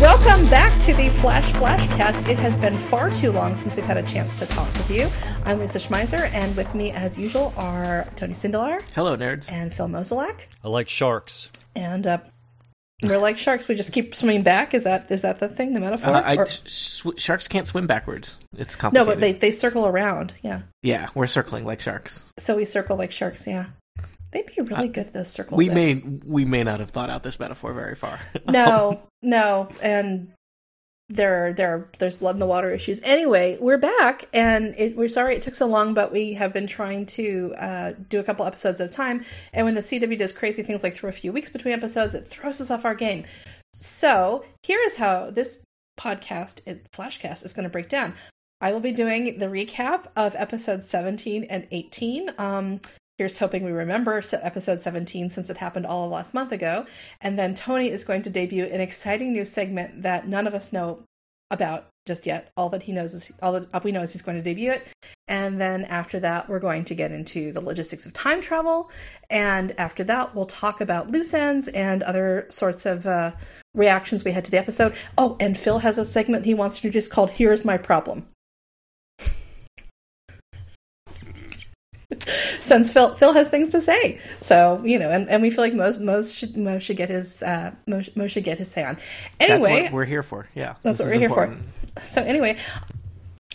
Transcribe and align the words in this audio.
Welcome 0.00 0.48
back 0.48 0.80
to 0.82 0.94
the 0.94 1.08
Flash 1.10 1.52
Flashcast. 1.52 2.28
It 2.28 2.38
has 2.38 2.56
been 2.56 2.78
far 2.78 3.10
too 3.10 3.32
long 3.32 3.56
since 3.56 3.76
we've 3.76 3.84
had 3.84 3.96
a 3.96 4.02
chance 4.02 4.38
to 4.38 4.46
talk 4.46 4.72
with 4.74 4.90
you. 4.90 5.10
I'm 5.44 5.58
Lisa 5.58 5.78
Schmeiser, 5.78 6.30
and 6.32 6.56
with 6.56 6.74
me, 6.74 6.92
as 6.92 7.18
usual, 7.18 7.52
are 7.56 8.06
Tony 8.16 8.32
Sindelar 8.32 8.80
Hello, 8.94 9.16
nerds. 9.16 9.50
and 9.50 9.74
Phil 9.74 9.88
Mozolak. 9.88 10.46
I 10.62 10.68
like 10.68 10.88
sharks. 10.88 11.48
And 11.74 12.06
uh, 12.06 12.18
we're 13.02 13.18
like 13.18 13.38
sharks; 13.38 13.68
we 13.68 13.74
just 13.74 13.92
keep 13.92 14.14
swimming 14.14 14.42
back. 14.42 14.74
Is 14.74 14.84
that 14.84 15.10
is 15.10 15.22
that 15.22 15.38
the 15.38 15.48
thing, 15.48 15.72
the 15.74 15.80
metaphor? 15.80 16.14
Uh, 16.14 16.20
I, 16.22 16.36
Or- 16.36 16.46
sharks 16.46 17.48
can't 17.48 17.66
swim 17.66 17.86
backwards. 17.86 18.40
It's 18.56 18.76
complicated. 18.76 19.08
no, 19.08 19.14
but 19.14 19.20
they 19.20 19.32
they 19.32 19.50
circle 19.50 19.86
around. 19.86 20.32
Yeah, 20.42 20.62
yeah, 20.82 21.08
we're 21.14 21.26
circling 21.26 21.64
like 21.64 21.80
sharks. 21.80 22.30
so 22.38 22.56
we 22.56 22.64
circle 22.64 22.96
like 22.96 23.12
sharks. 23.12 23.46
Yeah, 23.46 23.66
they'd 24.32 24.46
be 24.54 24.62
really 24.62 24.88
good 24.88 25.06
at 25.06 25.12
those 25.12 25.30
circles. 25.30 25.54
Uh, 25.54 25.58
We 25.58 25.68
may 25.70 25.94
we 26.24 26.44
may 26.44 26.62
not 26.64 26.80
have 26.80 26.90
thought 26.90 27.10
out 27.10 27.22
this 27.22 27.38
metaphor 27.40 27.72
very 27.72 27.94
far. 27.96 28.18
no, 28.48 29.02
no, 29.22 29.68
and 29.82 30.32
there, 31.10 31.48
are, 31.48 31.52
there, 31.52 31.88
there's 31.98 32.14
blood 32.14 32.36
in 32.36 32.38
the 32.38 32.46
water 32.46 32.72
issues. 32.72 33.00
Anyway, 33.02 33.58
we're 33.60 33.78
back, 33.78 34.28
and 34.32 34.74
it, 34.78 34.96
we're 34.96 35.08
sorry 35.08 35.34
it 35.34 35.42
took 35.42 35.56
so 35.56 35.66
long, 35.66 35.92
but 35.92 36.12
we 36.12 36.34
have 36.34 36.52
been 36.52 36.68
trying 36.68 37.04
to 37.04 37.54
uh, 37.58 37.92
do 38.08 38.20
a 38.20 38.22
couple 38.22 38.46
episodes 38.46 38.80
at 38.80 38.88
a 38.88 38.92
time. 38.92 39.24
And 39.52 39.66
when 39.66 39.74
the 39.74 39.80
CW 39.80 40.16
does 40.16 40.32
crazy 40.32 40.62
things 40.62 40.82
like 40.82 40.94
throw 40.94 41.10
a 41.10 41.12
few 41.12 41.32
weeks 41.32 41.50
between 41.50 41.74
episodes, 41.74 42.14
it 42.14 42.28
throws 42.28 42.60
us 42.60 42.70
off 42.70 42.84
our 42.84 42.94
game. 42.94 43.24
So 43.74 44.44
here 44.62 44.80
is 44.84 44.96
how 44.96 45.30
this 45.30 45.64
podcast, 45.98 46.60
it, 46.66 46.90
Flashcast, 46.92 47.44
is 47.44 47.52
going 47.52 47.64
to 47.64 47.70
break 47.70 47.88
down. 47.88 48.14
I 48.60 48.72
will 48.72 48.80
be 48.80 48.92
doing 48.92 49.38
the 49.38 49.46
recap 49.46 50.06
of 50.16 50.34
episodes 50.36 50.88
17 50.88 51.44
and 51.44 51.66
18. 51.70 52.32
Um, 52.38 52.80
here's 53.20 53.38
hoping 53.38 53.62
we 53.62 53.70
remember 53.70 54.22
episode 54.32 54.80
17 54.80 55.28
since 55.28 55.50
it 55.50 55.58
happened 55.58 55.84
all 55.84 56.06
of 56.06 56.10
last 56.10 56.32
month 56.32 56.52
ago. 56.52 56.86
And 57.20 57.38
then 57.38 57.54
Tony 57.54 57.90
is 57.90 58.02
going 58.02 58.22
to 58.22 58.30
debut 58.30 58.64
an 58.64 58.80
exciting 58.80 59.34
new 59.34 59.44
segment 59.44 60.04
that 60.04 60.26
none 60.26 60.46
of 60.46 60.54
us 60.54 60.72
know 60.72 61.02
about 61.50 61.88
just 62.06 62.24
yet. 62.24 62.50
All 62.56 62.70
that 62.70 62.84
he 62.84 62.92
knows 62.92 63.12
is 63.12 63.30
all 63.42 63.60
that 63.60 63.84
we 63.84 63.92
know 63.92 64.00
is 64.00 64.14
he's 64.14 64.22
going 64.22 64.38
to 64.38 64.42
debut 64.42 64.70
it. 64.70 64.86
And 65.28 65.60
then 65.60 65.84
after 65.84 66.18
that, 66.20 66.48
we're 66.48 66.60
going 66.60 66.86
to 66.86 66.94
get 66.94 67.12
into 67.12 67.52
the 67.52 67.60
logistics 67.60 68.06
of 68.06 68.14
time 68.14 68.40
travel. 68.40 68.90
And 69.28 69.78
after 69.78 70.02
that, 70.04 70.34
we'll 70.34 70.46
talk 70.46 70.80
about 70.80 71.10
loose 71.10 71.34
ends 71.34 71.68
and 71.68 72.02
other 72.02 72.46
sorts 72.48 72.86
of 72.86 73.06
uh, 73.06 73.32
reactions 73.74 74.24
we 74.24 74.32
had 74.32 74.46
to 74.46 74.50
the 74.50 74.58
episode. 74.58 74.94
Oh, 75.18 75.36
and 75.38 75.58
Phil 75.58 75.80
has 75.80 75.98
a 75.98 76.06
segment 76.06 76.46
he 76.46 76.54
wants 76.54 76.76
to 76.76 76.86
introduce 76.86 77.06
called 77.06 77.32
"Here's 77.32 77.66
My 77.66 77.76
Problem." 77.76 78.28
Since 82.60 82.92
Phil 82.92 83.14
Phil 83.16 83.32
has 83.32 83.48
things 83.48 83.70
to 83.70 83.80
say, 83.80 84.20
so 84.40 84.82
you 84.84 84.98
know, 84.98 85.10
and, 85.10 85.28
and 85.28 85.42
we 85.42 85.50
feel 85.50 85.64
like 85.64 85.74
most 85.74 86.00
most 86.00 86.36
should 86.36 86.56
most 86.56 86.84
should 86.84 86.96
get 86.96 87.08
his 87.08 87.42
uh 87.42 87.74
most, 87.86 88.16
most 88.16 88.32
should 88.32 88.44
get 88.44 88.58
his 88.58 88.70
say 88.70 88.84
on. 88.84 88.98
Anyway, 89.38 89.70
That's 89.70 89.84
what 89.84 89.92
we're 89.92 90.04
here 90.04 90.22
for. 90.22 90.48
Yeah, 90.54 90.74
That's 90.82 90.98
what 90.98 91.08
we're 91.08 91.18
here 91.18 91.30
for. 91.30 91.56
so 92.02 92.22
anyway, 92.22 92.56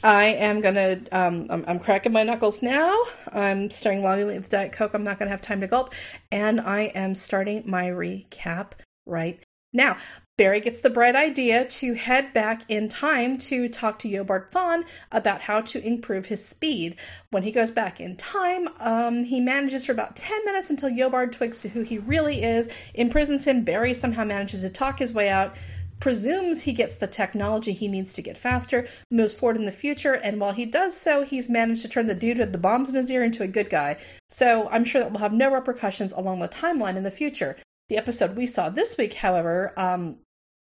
I 0.03 0.25
am 0.25 0.61
gonna. 0.61 0.99
Um, 1.11 1.47
I'm, 1.49 1.65
I'm 1.67 1.79
cracking 1.79 2.11
my 2.11 2.23
knuckles 2.23 2.61
now. 2.61 2.95
I'm 3.31 3.71
starting 3.71 4.03
longingly 4.03 4.37
with 4.37 4.49
Diet 4.49 4.71
Coke. 4.71 4.93
I'm 4.93 5.03
not 5.03 5.17
gonna 5.17 5.31
have 5.31 5.41
time 5.41 5.61
to 5.61 5.67
gulp, 5.67 5.93
and 6.31 6.61
I 6.61 6.81
am 6.95 7.15
starting 7.15 7.63
my 7.65 7.85
recap 7.85 8.73
right 9.05 9.39
now. 9.73 9.97
Barry 10.37 10.59
gets 10.59 10.81
the 10.81 10.89
bright 10.89 11.15
idea 11.15 11.63
to 11.63 11.93
head 11.93 12.33
back 12.33 12.63
in 12.67 12.89
time 12.89 13.37
to 13.37 13.69
talk 13.69 13.97
to 13.99 14.09
Eobard 14.09 14.51
Thawne 14.51 14.83
about 15.09 15.39
how 15.39 15.61
to 15.61 15.81
improve 15.81 16.25
his 16.25 16.45
speed. 16.45 16.97
When 17.31 17.43
he 17.43 17.51
goes 17.51 17.71
back 17.71 18.01
in 18.01 18.17
time, 18.17 18.67
um, 18.81 19.23
he 19.23 19.39
manages 19.39 19.85
for 19.85 19.93
about 19.93 20.17
10 20.17 20.43
minutes 20.43 20.69
until 20.69 20.89
Eobard 20.89 21.31
twigs 21.31 21.61
to 21.61 21.69
who 21.69 21.83
he 21.83 21.99
really 21.99 22.43
is, 22.43 22.67
imprisons 22.95 23.45
him. 23.45 23.63
Barry 23.63 23.93
somehow 23.93 24.25
manages 24.25 24.63
to 24.63 24.69
talk 24.69 24.99
his 24.99 25.13
way 25.13 25.29
out 25.29 25.55
presumes 26.01 26.61
he 26.61 26.73
gets 26.73 26.97
the 26.97 27.07
technology 27.07 27.71
he 27.71 27.87
needs 27.87 28.13
to 28.13 28.21
get 28.21 28.37
faster, 28.37 28.85
moves 29.09 29.33
forward 29.33 29.55
in 29.55 29.63
the 29.63 29.71
future, 29.71 30.13
and 30.13 30.41
while 30.41 30.51
he 30.51 30.65
does 30.65 30.95
so, 30.95 31.23
he's 31.23 31.49
managed 31.49 31.81
to 31.81 31.87
turn 31.87 32.07
the 32.07 32.13
dude 32.13 32.37
with 32.37 32.51
the 32.51 32.57
bombs 32.57 32.89
in 32.89 32.95
his 32.95 33.09
ear 33.09 33.23
into 33.23 33.43
a 33.43 33.47
good 33.47 33.69
guy. 33.69 33.97
So 34.29 34.67
I'm 34.69 34.83
sure 34.83 35.01
that 35.01 35.13
will 35.13 35.19
have 35.19 35.31
no 35.31 35.49
repercussions 35.49 36.11
along 36.11 36.41
the 36.41 36.49
timeline 36.49 36.97
in 36.97 37.03
the 37.03 37.09
future. 37.11 37.55
The 37.87 37.97
episode 37.97 38.35
we 38.35 38.47
saw 38.47 38.69
this 38.69 38.97
week, 38.97 39.13
however, 39.13 39.71
um, 39.77 40.17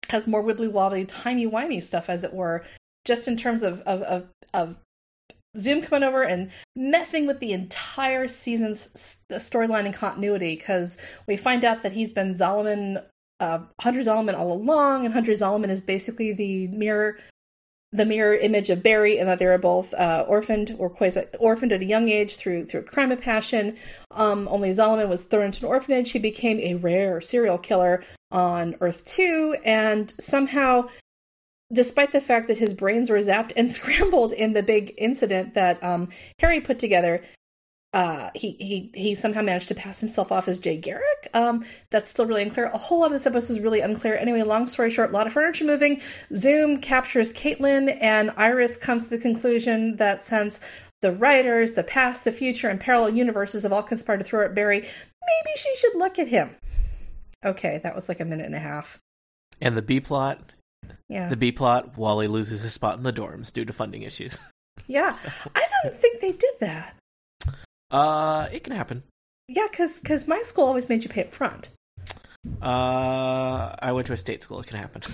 has 0.09 0.27
more 0.27 0.43
wibbly 0.43 0.71
wobbly, 0.71 1.05
timey 1.05 1.47
wimey 1.47 1.81
stuff, 1.81 2.09
as 2.09 2.23
it 2.23 2.33
were, 2.33 2.63
just 3.05 3.27
in 3.27 3.37
terms 3.37 3.63
of 3.63 3.81
of, 3.81 4.01
of, 4.03 4.27
of 4.53 4.77
Zoom 5.57 5.81
coming 5.81 6.07
over 6.07 6.23
and 6.23 6.51
messing 6.75 7.25
with 7.25 7.39
the 7.39 7.51
entire 7.51 8.27
season's 8.27 8.87
storyline 9.31 9.85
and 9.85 9.93
continuity 9.93 10.55
because 10.55 10.97
we 11.27 11.37
find 11.37 11.65
out 11.65 11.81
that 11.81 11.93
he's 11.93 12.11
been 12.11 12.33
Zolomon, 12.33 13.03
uh, 13.39 13.59
Hunter 13.81 14.01
Zolomon 14.01 14.37
all 14.37 14.53
along, 14.53 15.05
and 15.05 15.13
Hunter 15.13 15.31
Zolomon 15.31 15.69
is 15.69 15.81
basically 15.81 16.33
the 16.33 16.67
mirror, 16.67 17.17
the 17.97 18.05
mirror 18.05 18.35
image 18.35 18.69
of 18.69 18.83
Barry, 18.83 19.19
and 19.19 19.27
that 19.27 19.39
they 19.39 19.45
were 19.45 19.57
both 19.57 19.93
uh, 19.93 20.25
orphaned 20.27 20.75
or 20.79 20.89
quasi 20.89 21.23
orphaned 21.39 21.71
at 21.71 21.81
a 21.81 21.85
young 21.85 22.09
age 22.09 22.35
through 22.35 22.65
through 22.65 22.81
a 22.81 22.83
crime 22.83 23.11
of 23.11 23.21
passion. 23.21 23.77
Um, 24.11 24.47
only 24.49 24.69
Zolomon 24.69 25.09
was 25.09 25.23
thrown 25.23 25.45
into 25.45 25.65
an 25.65 25.71
orphanage. 25.71 26.11
He 26.11 26.19
became 26.19 26.59
a 26.59 26.75
rare 26.75 27.21
serial 27.21 27.57
killer 27.57 28.03
on 28.31 28.75
Earth 28.81 29.05
Two, 29.05 29.55
and 29.65 30.13
somehow 30.19 30.89
despite 31.71 32.13
the 32.13 32.21
fact 32.21 32.47
that 32.47 32.57
his 32.57 32.73
brains 32.73 33.09
were 33.09 33.17
zapped 33.17 33.51
and 33.55 33.69
scrambled 33.77 34.33
in 34.33 34.53
the 34.53 34.63
big 34.63 34.93
incident 34.97 35.53
that 35.53 35.83
um, 35.83 36.09
Harry 36.39 36.61
put 36.61 36.79
together, 36.79 37.23
uh, 37.97 38.29
he 38.35 38.51
he 38.59 38.91
he 38.93 39.15
somehow 39.15 39.41
managed 39.41 39.67
to 39.69 39.73
pass 39.75 39.99
himself 39.99 40.31
off 40.31 40.47
as 40.47 40.59
Jay 40.59 40.77
Garrick. 40.77 41.27
Um, 41.33 41.65
that's 41.89 42.11
still 42.11 42.27
really 42.27 42.43
unclear. 42.43 42.67
A 42.67 42.77
whole 42.77 42.99
lot 42.99 43.07
of 43.07 43.13
this 43.13 43.25
episode 43.25 43.53
is 43.53 43.59
really 43.59 43.79
unclear. 43.81 44.15
Anyway, 44.15 44.43
long 44.43 44.67
story 44.67 44.91
short, 44.91 45.09
a 45.09 45.13
lot 45.13 45.25
of 45.25 45.33
furniture 45.33 45.65
moving. 45.65 45.99
Zoom 46.35 46.79
captures 46.79 47.33
Caitlin, 47.33 47.97
and 47.99 48.29
Iris 48.37 48.77
comes 48.77 49.05
to 49.05 49.09
the 49.09 49.17
conclusion 49.17 49.95
that 49.95 50.21
since 50.21 50.59
the 51.01 51.11
writers, 51.11 51.73
the 51.73 51.83
past, 51.83 52.23
the 52.23 52.31
future, 52.31 52.69
and 52.69 52.79
parallel 52.79 53.15
universes 53.15 53.63
have 53.63 53.73
all 53.73 53.81
conspired 53.83 54.17
to 54.19 54.23
throw 54.23 54.45
at 54.45 54.53
Barry, 54.53 54.79
maybe 54.81 55.51
she 55.57 55.75
should 55.77 55.95
look 55.95 56.19
at 56.19 56.27
him. 56.27 56.55
Okay, 57.43 57.79
that 57.83 57.95
was 57.95 58.07
like 58.09 58.19
a 58.19 58.25
minute 58.25 58.45
and 58.45 58.55
a 58.55 58.59
half. 58.59 58.99
And 59.59 59.75
the 59.75 59.81
B 59.81 59.99
plot, 59.99 60.53
Yeah. 61.09 61.29
the 61.29 61.37
B 61.37 61.51
plot, 61.51 61.97
Wally 61.97 62.27
loses 62.27 62.61
his 62.61 62.73
spot 62.73 62.97
in 62.97 63.03
the 63.03 63.11
dorms 63.13 63.51
due 63.51 63.65
to 63.65 63.73
funding 63.73 64.03
issues. 64.03 64.43
Yeah, 64.85 65.15
I 65.55 65.65
don't 65.83 65.95
think 65.95 66.21
they 66.21 66.31
did 66.33 66.53
that. 66.59 66.93
Uh, 67.91 68.47
it 68.51 68.63
can 68.63 68.73
happen. 68.73 69.03
Yeah, 69.47 69.67
because 69.69 69.99
cause 70.01 70.27
my 70.27 70.41
school 70.43 70.65
always 70.65 70.89
made 70.89 71.03
you 71.03 71.09
pay 71.09 71.21
up 71.21 71.31
front. 71.33 71.69
Uh, 72.61 73.75
I 73.79 73.91
went 73.91 74.07
to 74.07 74.13
a 74.13 74.17
state 74.17 74.41
school. 74.43 74.59
It 74.59 74.67
can 74.67 74.77
happen. 74.77 75.01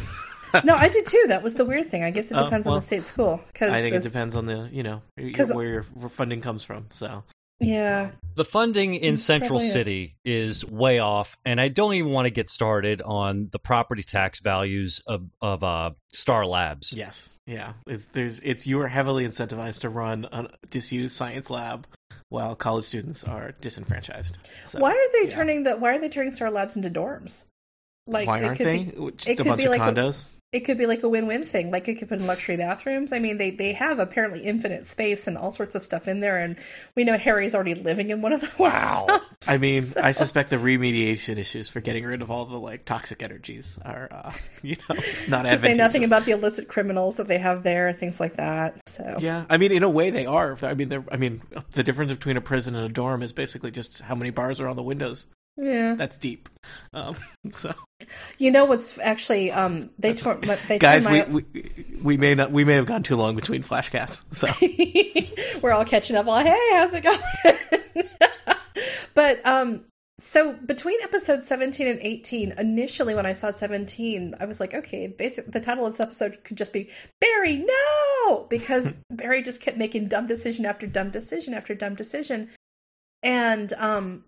No, 0.64 0.76
I 0.76 0.88
did 0.88 1.08
too. 1.08 1.26
That 1.30 1.42
was 1.42 1.56
the 1.56 1.66
weird 1.66 1.88
thing. 1.88 2.04
I 2.04 2.12
guess 2.12 2.32
it 2.32 2.36
Oh, 2.36 2.44
depends 2.44 2.68
on 2.68 2.74
well, 2.74 2.80
the 2.80 2.86
state 2.86 3.06
school. 3.06 3.42
Cause 3.56 3.72
I 3.72 3.82
think 3.82 3.96
it 3.96 4.04
depends 4.04 4.36
on 4.36 4.46
the 4.46 4.70
you 4.72 4.84
know 4.84 5.02
'Cause- 5.34 5.52
where 5.52 5.66
your 5.66 6.10
funding 6.10 6.42
comes 6.42 6.64
from. 6.64 6.86
So 6.92 7.24
Yeah, 7.60 8.12
The 8.36 8.46
funding 8.46 8.94
in 8.94 9.16
Mm, 9.16 9.18
Central. 9.18 9.60
City 9.60 10.16
is 10.24 10.64
way 10.64 11.00
off, 11.00 11.38
and 11.44 11.60
I 11.60 11.70
don't 11.70 11.96
even 11.96 12.12
want 12.12 12.28
to 12.28 12.30
get 12.30 12.52
started 12.52 13.02
on 13.02 13.50
the 13.52 13.58
property 13.58 14.04
tax 14.04 14.42
values 14.42 15.00
of 15.08 15.26
of 15.42 15.64
uh, 15.64 15.92
Star 16.12 16.46
Labs. 16.46 16.94
yes, 16.94 17.36
yeah, 17.48 17.74
it's 17.88 18.06
there's 18.14 18.40
it's 18.42 18.68
you 18.68 18.80
are 18.82 18.90
heavily 18.90 19.26
incentivized 19.28 19.80
to 19.82 19.90
run 19.90 20.26
a 20.32 20.50
disused 20.70 21.16
science 21.16 21.50
lab 21.50 21.88
while 22.34 22.56
college 22.56 22.84
students 22.84 23.24
are 23.24 23.54
disenfranchised. 23.62 24.40
So, 24.66 24.80
why 24.80 24.92
are 24.92 25.12
they 25.22 25.30
yeah. 25.30 25.36
turning 25.36 25.64
the 25.64 25.78
Why 25.78 25.96
are 25.96 26.00
they 26.00 26.10
turning 26.10 26.32
Star 26.32 26.50
Labs 26.50 26.76
into 26.76 26.90
dorms? 26.90 27.46
Like, 28.06 28.28
Why 28.28 28.40
it 28.40 28.44
aren't 28.44 28.58
could 28.58 28.68
they? 28.68 28.84
Be, 28.84 29.12
Just 29.16 29.30
it 29.30 29.32
a 29.34 29.36
could 29.44 29.46
bunch 29.50 29.60
be 29.60 29.66
of 29.66 29.72
like 29.72 29.82
a- 29.82 29.94
condos. 29.94 30.38
it 30.52 30.60
could 30.62 30.78
be 30.78 30.86
like 30.86 31.04
a 31.04 31.08
win-win 31.10 31.44
thing. 31.44 31.72
Like 31.72 31.88
it 31.88 31.96
could 31.96 32.10
put 32.10 32.20
in 32.20 32.28
luxury 32.28 32.58
bathrooms. 32.58 33.14
I 33.14 33.20
mean, 33.20 33.38
they 33.38 33.50
they 33.50 33.72
have 33.72 33.98
apparently 34.00 34.42
infinite 34.44 34.86
space 34.86 35.26
and 35.26 35.38
all 35.38 35.52
sorts 35.52 35.74
of 35.74 35.86
stuff 35.86 36.06
in 36.10 36.20
there, 36.20 36.38
and 36.38 36.58
we 36.96 37.06
know 37.06 37.18
Harry's 37.18 37.56
already 37.56 37.76
living 37.76 38.10
in 38.10 38.22
one 38.22 38.34
of 38.34 38.42
the 38.42 38.50
Wow. 38.60 39.08
I 39.48 39.58
mean, 39.58 39.84
So- 39.84 40.02
I 40.02 40.12
suspect 40.12 40.50
the 40.50 40.58
remediation 40.58 41.38
issues 41.38 41.70
for 41.70 41.80
getting 41.80 42.04
rid 42.04 42.22
of 42.22 42.30
all 42.30 42.44
the 42.46 42.60
like 42.60 42.84
toxic 42.84 43.24
energies 43.24 43.80
are, 43.86 44.10
uh, 44.12 44.32
you 44.62 44.76
know, 44.90 44.98
not 45.30 45.44
to 45.44 45.58
say 45.58 45.74
nothing 45.74 46.04
about 46.04 46.26
the 46.26 46.32
illicit 46.32 46.68
criminals 46.68 47.16
that 47.16 47.30
they 47.30 47.38
have 47.38 47.64
there, 47.64 47.94
things 47.94 48.20
like 48.20 48.36
that. 48.36 48.82
So 48.90 49.16
Yeah, 49.20 49.46
I 49.50 49.56
mean, 49.56 49.72
in 49.72 49.84
a 49.84 49.90
way, 49.90 50.10
they 50.10 50.26
are. 50.26 50.58
I 50.62 50.74
mean, 50.74 50.90
they're. 50.90 51.06
I 51.10 51.16
mean, 51.16 51.42
the 51.72 51.84
difference 51.84 52.12
between 52.12 52.36
a 52.36 52.42
prison 52.42 52.76
and 52.76 52.86
a 52.86 52.90
dorm 52.92 53.24
is 53.24 53.32
basically 53.32 53.72
just 53.72 54.02
how 54.02 54.16
many 54.16 54.30
bars 54.30 54.60
are 54.60 54.68
on 54.68 54.76
the 54.76 54.84
windows. 54.84 55.28
Yeah. 55.58 55.96
That's 55.96 56.18
deep. 56.18 56.50
Um, 56.94 57.16
so, 57.52 57.74
You 58.38 58.52
know 58.52 58.66
what's 58.66 58.98
actually 59.00 59.52
um 59.52 59.90
they 60.00 60.14
tore 60.14 60.36
they 60.68 60.80
guys, 60.80 61.04
tore 61.04 61.26
we, 61.26 61.44
we 61.54 61.86
we 62.02 62.18
may 62.18 62.36
not 62.36 62.52
we 62.52 62.66
may 62.66 62.74
have 62.74 62.86
gone 62.86 63.04
too 63.04 63.16
long 63.16 63.36
between 63.36 63.64
flashcasts. 63.64 64.34
So, 64.34 64.48
we're 65.62 65.72
all 65.72 65.86
catching 65.86 66.16
up. 66.16 66.28
All 66.28 66.40
hey, 66.40 66.70
how's 66.72 66.94
it 66.94 67.04
going? 67.04 67.22
but 69.14 69.46
um, 69.46 69.86
so 70.20 70.54
between 70.54 71.00
episode 71.02 71.44
17 71.44 71.86
and 71.86 72.00
18 72.02 72.54
initially 72.58 73.14
when 73.14 73.26
i 73.26 73.34
saw 73.34 73.52
17 73.52 74.34
i 74.40 74.46
was 74.46 74.62
like 74.62 74.74
okay 74.74 75.08
basically 75.08 75.52
the 75.52 75.60
title 75.60 75.86
of 75.86 75.94
this 75.94 76.00
episode 76.00 76.38
could 76.46 76.56
just 76.56 76.72
be 76.72 76.90
barry 77.20 77.58
no 77.58 78.46
because 78.50 78.94
barry 79.10 79.42
just 79.42 79.62
kept 79.62 79.78
making 79.78 80.08
dumb 80.08 80.26
decision 80.26 80.66
after 80.66 80.88
dumb 80.88 81.10
decision 81.10 81.54
after 81.54 81.76
dumb 81.76 81.94
decision 81.94 82.50
and 83.22 83.74
um 83.74 84.24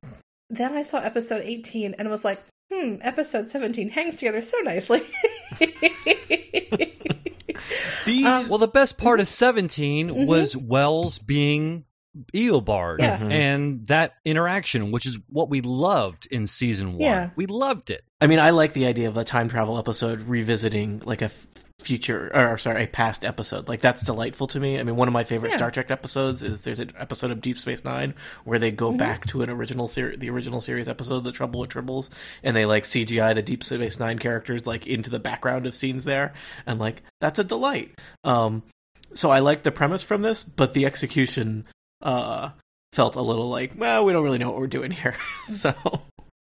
then 0.49 0.73
i 0.73 0.81
saw 0.83 0.99
episode 0.99 1.41
18 1.43 1.95
and 1.97 2.09
was 2.09 2.23
like 2.25 2.41
hmm 2.71 2.95
episode 3.01 3.49
17 3.49 3.89
hangs 3.89 4.17
together 4.17 4.41
so 4.41 4.57
nicely 4.59 5.01
These, 8.05 8.25
Um, 8.25 8.49
Well, 8.49 8.57
the 8.59 8.67
best 8.67 8.97
part 8.97 9.19
of 9.19 9.27
17 9.27 10.09
Mhm. 10.09 10.27
was 10.27 10.55
Wells 10.55 11.17
being 11.19 11.85
Eobard 12.33 12.99
Yeah. 12.99 13.17
Mhm. 13.17 13.31
and 13.31 13.87
that 13.87 14.13
interaction, 14.23 14.91
which 14.91 15.05
is 15.05 15.19
what 15.29 15.49
we 15.49 15.61
loved 15.61 16.27
in 16.31 16.47
season 16.47 16.93
one. 16.93 17.01
Yeah. 17.01 17.29
We 17.35 17.45
loved 17.45 17.89
it. 17.89 18.03
I 18.21 18.27
mean, 18.27 18.39
I 18.39 18.51
like 18.51 18.73
the 18.73 18.85
idea 18.85 19.07
of 19.09 19.17
a 19.17 19.23
time 19.25 19.49
travel 19.49 19.77
episode 19.77 20.21
revisiting 20.23 21.01
like 21.05 21.21
a 21.21 21.25
f- 21.25 21.45
future 21.81 22.31
or 22.33 22.57
sorry, 22.57 22.83
a 22.83 22.87
past 22.87 23.25
episode. 23.25 23.67
Like 23.67 23.81
that's 23.81 24.01
delightful 24.01 24.47
to 24.47 24.59
me. 24.59 24.79
I 24.79 24.83
mean, 24.83 24.95
one 24.95 25.07
of 25.09 25.13
my 25.13 25.25
favorite 25.25 25.49
Yeah. 25.51 25.57
Star 25.57 25.71
Trek 25.71 25.91
episodes 25.91 26.41
is 26.41 26.61
there's 26.61 26.79
an 26.79 26.91
episode 26.97 27.31
of 27.31 27.41
Deep 27.41 27.59
Space 27.59 27.83
Nine 27.83 28.13
where 28.45 28.57
they 28.57 28.71
go 28.71 28.91
Mhm. 28.93 28.97
back 28.97 29.27
to 29.27 29.41
an 29.41 29.49
original 29.49 29.87
series, 29.89 30.17
the 30.19 30.29
original 30.29 30.61
series 30.61 30.87
episode, 30.87 31.25
The 31.25 31.33
Trouble 31.33 31.59
with 31.59 31.69
Tribbles, 31.69 32.09
and 32.41 32.55
they 32.55 32.65
like 32.65 32.85
CGI 32.85 33.33
the 33.33 33.43
Deep 33.43 33.63
Space 33.63 33.99
Nine 33.99 34.17
characters 34.17 34.65
like 34.65 34.87
into 34.87 35.09
the 35.09 35.19
background 35.19 35.67
of 35.67 35.73
scenes 35.73 36.05
there, 36.05 36.33
and 36.65 36.79
like 36.79 37.03
that's 37.19 37.37
a 37.39 37.43
delight. 37.43 37.91
Um, 38.23 38.63
so 39.13 39.29
I 39.29 39.39
like 39.39 39.63
the 39.63 39.71
premise 39.71 40.01
from 40.01 40.21
this, 40.23 40.43
but 40.43 40.73
the 40.73 40.85
execution 40.85 41.65
uh 42.01 42.49
felt 42.93 43.15
a 43.15 43.21
little 43.21 43.49
like, 43.49 43.73
well, 43.77 44.05
we 44.05 44.13
don't 44.13 44.23
really 44.23 44.37
know 44.37 44.49
what 44.51 44.59
we're 44.59 44.67
doing 44.67 44.89
here. 44.91 45.15
so, 45.47 45.73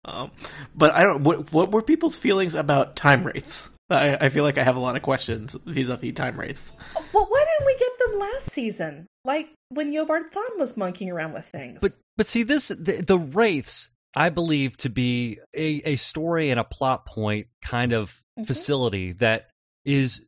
um, 0.06 0.32
but 0.76 0.94
I 0.94 1.04
don't. 1.04 1.24
What 1.24 1.52
what 1.52 1.72
were 1.72 1.82
people's 1.82 2.16
feelings 2.16 2.56
about 2.56 2.96
time 2.96 3.24
wraiths? 3.24 3.70
I, 3.92 4.16
I 4.26 4.30
feel 4.30 4.44
like 4.44 4.58
I 4.60 4.64
have 4.64 4.76
a 4.76 4.80
lot 4.80 4.96
of 4.96 5.02
questions 5.02 5.56
vis-a-vis 5.66 6.14
time 6.14 6.40
wraiths. 6.40 6.72
well 7.12 7.26
why 7.28 7.46
didn't 7.46 7.66
we 7.66 7.78
get 7.78 7.92
them 8.12 8.20
last 8.20 8.52
season 8.52 9.08
like 9.26 9.50
when 9.70 9.92
eobard 9.92 10.32
thawne 10.32 10.60
was 10.60 10.78
monkeying 10.78 11.10
around 11.10 11.34
with 11.34 11.46
things 11.48 11.80
But 11.82 11.92
but 12.16 12.28
see 12.28 12.44
this 12.44 12.68
the, 12.68 13.04
the 13.06 13.18
wraiths 13.18 13.90
I 14.16 14.30
believe 14.30 14.78
to 14.78 14.90
be 14.90 15.40
a, 15.56 15.82
a 15.86 15.96
story 15.96 16.52
and 16.52 16.60
a 16.60 16.64
plot 16.64 17.08
point 17.08 17.48
kind 17.64 17.92
of 17.94 18.22
Mhm. 18.40 18.46
facility 18.46 19.12
that 19.14 19.50
is 19.86 20.28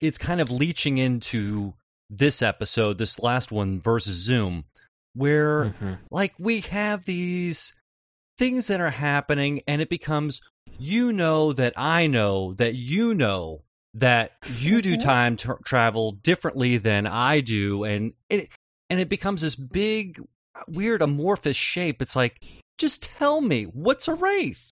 it's 0.00 0.18
kind 0.18 0.40
of 0.40 0.50
leeching 0.50 0.98
into 0.98 1.74
this 2.10 2.42
episode, 2.42 2.98
this 2.98 3.18
last 3.18 3.50
one 3.52 3.80
versus 3.80 4.14
Zoom, 4.14 4.64
where 5.14 5.74
like 6.10 6.34
we 6.38 6.60
have 6.60 7.04
these 7.04 7.74
things 8.38 8.66
that 8.68 8.80
are 8.80 8.90
happening 8.90 9.62
and 9.66 9.80
it 9.80 9.88
becomes 9.88 10.40
you 10.78 11.12
know 11.12 11.52
that 11.54 11.72
I 11.76 12.06
know 12.06 12.52
that 12.54 12.74
you 12.74 13.14
know 13.14 13.62
that 13.94 14.32
you 14.58 14.82
do 14.82 14.96
Mhm. 14.96 15.00
time 15.02 15.36
tra- 15.38 15.58
travel 15.64 16.12
differently 16.12 16.76
than 16.76 17.06
I 17.06 17.40
do 17.40 17.82
and 17.84 18.12
it 18.28 18.50
and 18.90 19.00
it 19.00 19.08
becomes 19.08 19.40
this 19.40 19.56
big 19.56 20.20
weird 20.68 21.00
amorphous 21.00 21.56
shape. 21.56 22.02
It's 22.02 22.14
like 22.14 22.42
just 22.76 23.02
tell 23.02 23.40
me 23.40 23.64
what's 23.64 24.06
a 24.06 24.14
wraith 24.14 24.70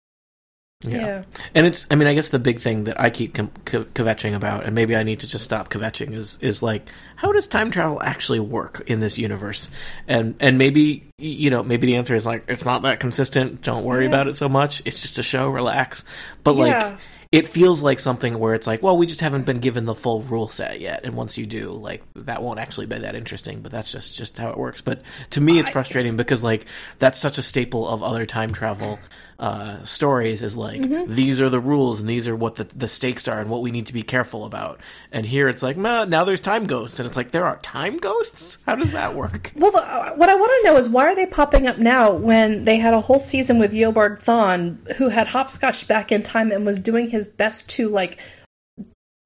yeah. 0.85 1.23
And 1.55 1.67
it's, 1.67 1.87
I 1.91 1.95
mean, 1.95 2.07
I 2.07 2.15
guess 2.15 2.29
the 2.29 2.39
big 2.39 2.61
thing 2.61 2.85
that 2.85 3.01
I 3.01 3.09
keep 3.11 3.35
com- 3.35 3.51
co- 3.65 3.85
kvetching 3.85 4.35
about, 4.35 4.65
and 4.67 4.75
maybe 4.75 4.95
I 4.95 5.03
need 5.03 5.21
to 5.21 5.27
just 5.27 5.45
stop 5.45 5.71
kvetching, 5.71 6.13
is 6.13 6.39
is 6.43 6.63
like, 6.63 6.89
how 7.17 7.33
does 7.33 7.47
time 7.47 7.71
travel 7.71 8.03
actually 8.03 8.41
work 8.41 8.83
in 8.87 9.01
this 9.01 9.17
universe? 9.19 9.71
And 10.07 10.35
and 10.39 10.59
maybe 10.59 11.05
you 11.19 11.49
know, 11.49 11.63
maybe 11.63 11.87
the 11.87 11.97
answer 11.97 12.15
is 12.15 12.27
like, 12.27 12.45
it's 12.49 12.65
not 12.67 12.83
that 12.83 13.01
consistent. 13.01 13.63
Don't 13.63 13.85
worry 13.85 14.05
Yeah. 14.05 14.11
about 14.11 14.29
it 14.29 14.37
so 14.37 14.49
much. 14.51 14.83
It's 14.85 15.01
just 15.01 15.19
a 15.19 15.23
show. 15.23 15.49
Relax. 15.49 16.05
But 16.45 16.57
Yeah. 16.57 16.63
like, 16.89 16.99
it 17.33 17.47
feels 17.47 17.83
like 17.83 17.99
something 17.99 18.39
where 18.39 18.55
it's 18.55 18.67
like, 18.69 18.83
well, 18.83 18.97
we 18.97 19.05
just 19.07 19.21
haven't 19.21 19.47
been 19.47 19.59
given 19.59 19.85
the 19.85 19.95
full 19.95 20.21
rule 20.21 20.49
set 20.49 20.81
yet, 20.81 21.01
and 21.05 21.17
once 21.17 21.37
you 21.37 21.45
do, 21.45 21.71
like, 21.73 22.03
that 22.15 22.41
won't 22.43 22.61
actually 22.61 22.87
be 22.87 22.99
that 22.99 23.15
interesting. 23.17 23.63
But 23.63 23.73
that's 23.73 23.91
just 23.91 24.15
just 24.15 24.37
how 24.39 24.51
it 24.51 24.59
works. 24.59 24.81
But 24.83 25.01
to 25.31 25.41
me, 25.41 25.59
it's 25.59 25.71
frustrating 25.71 26.17
because 26.17 26.43
like 26.43 26.67
that's 26.99 27.19
such 27.19 27.39
a 27.39 27.43
staple 27.43 27.89
of 27.89 28.03
other 28.03 28.27
time 28.27 28.53
travel 28.53 28.99
uh, 29.39 29.83
stories 29.85 30.43
is 30.43 30.57
like 30.57 30.81
Mm-hmm. 30.81 31.13
these 31.15 31.41
are 31.41 31.49
the 31.49 31.61
rules 31.61 32.01
and 32.01 32.09
these 32.09 32.27
are 32.29 32.37
what 32.37 32.57
the, 32.57 32.65
the 32.65 32.89
stakes 32.89 33.29
are 33.29 33.41
and 33.41 33.51
what 33.51 33.63
we 33.63 33.71
need 33.71 33.87
to 33.87 33.93
be 33.93 34.03
careful 34.03 34.45
about. 34.45 34.81
And 35.13 35.27
here 35.27 35.49
it's 35.49 35.63
like, 35.63 35.77
now 35.77 36.25
there's 36.25 36.41
time 36.41 36.67
ghosts, 36.67 36.99
and 37.01 37.07
it's 37.07 37.17
like 37.17 37.31
there 37.31 37.45
are 37.45 37.57
time 37.59 37.97
ghosts. 37.99 38.59
How 38.67 38.77
does 38.77 38.93
that 38.93 39.15
work? 39.15 39.53
Well, 39.57 39.71
the, 39.73 39.79
uh, 39.79 40.13
what 40.15 40.29
I 40.29 40.35
want 40.35 40.53
to 40.63 40.71
know 40.71 40.77
is 40.79 40.89
why 40.89 41.07
are 41.07 41.15
they 41.15 41.27
popping 41.27 41.67
up 41.67 41.79
now 41.79 42.13
when 42.13 42.65
they 42.65 42.77
had 42.77 42.95
a 42.95 43.01
whole 43.01 43.19
season 43.19 43.59
with 43.59 43.73
Eobard 43.73 44.23
Thawne, 44.23 44.77
who 44.97 45.09
had 45.09 45.27
hopscotched 45.29 45.89
back 45.89 46.13
in 46.13 46.23
time 46.23 46.53
and 46.53 46.65
was 46.67 46.79
doing 46.79 47.09
his 47.09 47.27
best 47.27 47.69
to 47.71 47.89
like 47.89 48.19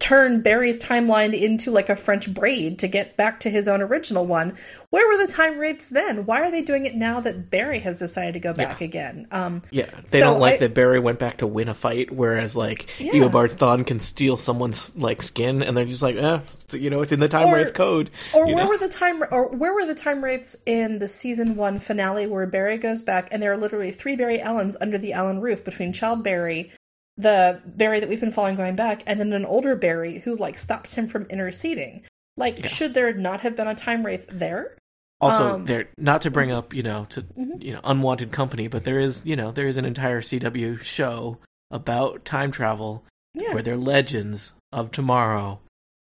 turn 0.01 0.41
Barry's 0.41 0.79
timeline 0.83 1.39
into 1.39 1.71
like 1.71 1.89
a 1.91 1.95
French 1.95 2.33
braid 2.33 2.79
to 2.81 2.89
get 2.89 3.17
back 3.17 3.39
to 3.41 3.51
his 3.51 3.69
own 3.69 3.83
original 3.83 4.27
one. 4.27 4.57
Where 4.89 5.07
were 5.07 5.25
the 5.25 5.31
time 5.31 5.59
wraiths 5.59 5.91
then? 5.91 6.27
Why 6.27 6.41
are 6.41 6.51
they 6.51 6.63
doing 6.63 6.87
it 6.87 6.97
now 6.97 7.21
that 7.21 7.51
Barry 7.51 7.79
has 7.81 7.99
decided 8.01 8.33
to 8.33 8.41
go 8.41 8.53
back 8.53 8.81
Yeah. 8.81 8.87
again? 8.87 9.29
Um, 9.31 9.63
Yeah, 9.71 9.85
they 10.11 10.19
So 10.19 10.21
don't 10.21 10.41
like 10.41 10.55
I- 10.55 10.59
that 10.59 10.75
Barry 10.75 10.99
went 10.99 11.19
back 11.21 11.37
to 11.37 11.47
win 11.47 11.69
a 11.69 11.75
fight, 11.75 12.11
whereas 12.11 12.57
like 12.57 12.89
Yeah. 12.99 13.13
Eobard 13.13 13.55
Thawne 13.55 13.87
can 13.87 14.01
steal 14.01 14.37
someone's 14.37 14.97
like 14.97 15.23
skin, 15.23 15.63
and 15.63 15.77
they're 15.77 15.85
just 15.85 16.03
like, 16.03 16.17
eh, 16.17 16.41
you 16.73 16.89
know, 16.91 17.03
it's 17.03 17.13
in 17.13 17.21
the 17.21 17.29
time 17.29 17.49
Or- 17.49 17.57
wraith 17.57 17.75
code. 17.75 18.11
Or 18.33 18.47
where 18.47 18.65
know? 18.65 18.69
were 18.71 18.79
the 18.79 18.89
time 18.89 19.23
or 19.31 19.49
where 19.49 19.75
were 19.75 19.85
the 19.87 19.95
time 19.95 20.25
wraiths 20.25 20.57
in 20.67 20.99
the 20.99 21.09
season 21.09 21.55
one 21.57 21.79
finale 21.79 22.27
where 22.27 22.47
Barry 22.47 22.79
goes 22.79 23.03
back 23.03 23.29
and 23.31 23.43
there 23.43 23.53
are 23.53 23.57
literally 23.59 23.93
three 23.93 24.17
Barry 24.17 24.41
Allens 24.41 24.77
under 24.81 24.97
the 24.99 25.13
Allen 25.13 25.41
roof 25.43 25.63
between 25.63 25.93
Child 25.93 26.25
Barry, 26.25 26.73
the 27.21 27.61
Barry 27.67 28.01
that 28.01 28.09
we've 28.09 28.21
been 28.21 28.33
following 28.33 28.57
going 28.57 28.77
back, 28.77 29.03
and 29.07 29.21
then 29.21 29.33
an 29.33 29.45
older 29.45 29.77
Barry 29.77 30.19
who 30.21 30.37
like 30.37 30.59
stops 30.59 30.95
him 30.95 31.07
from 31.07 31.25
interceding. 31.25 32.03
Like, 32.37 32.61
Yeah. 32.61 32.67
should 32.69 32.95
there 32.95 33.13
not 33.13 33.41
have 33.43 33.57
been 33.57 33.69
a 33.69 33.75
time 33.75 34.05
wraith 34.07 34.27
there? 34.31 34.77
Also, 35.21 35.55
Um, 35.57 35.65
there 35.67 35.89
not 35.99 36.23
to 36.23 36.31
bring 36.31 36.51
up 36.51 36.73
you 36.73 36.83
know 36.83 37.05
to 37.11 37.23
Mhm. 37.23 37.63
you 37.63 37.73
know 37.75 37.81
unwanted 37.85 38.33
company, 38.33 38.69
but 38.69 38.85
there 38.85 38.99
is 38.99 39.25
you 39.27 39.37
know 39.37 39.51
there 39.51 39.67
is 39.69 39.77
an 39.77 39.85
entire 39.85 40.23
CW 40.23 40.77
show 40.79 41.39
about 41.71 42.25
time 42.25 42.51
travel 42.51 43.05
Yeah. 43.35 43.53
where 43.53 43.63
they're 43.63 43.77
legends 43.77 44.55
of 44.73 44.91
tomorrow, 44.91 45.61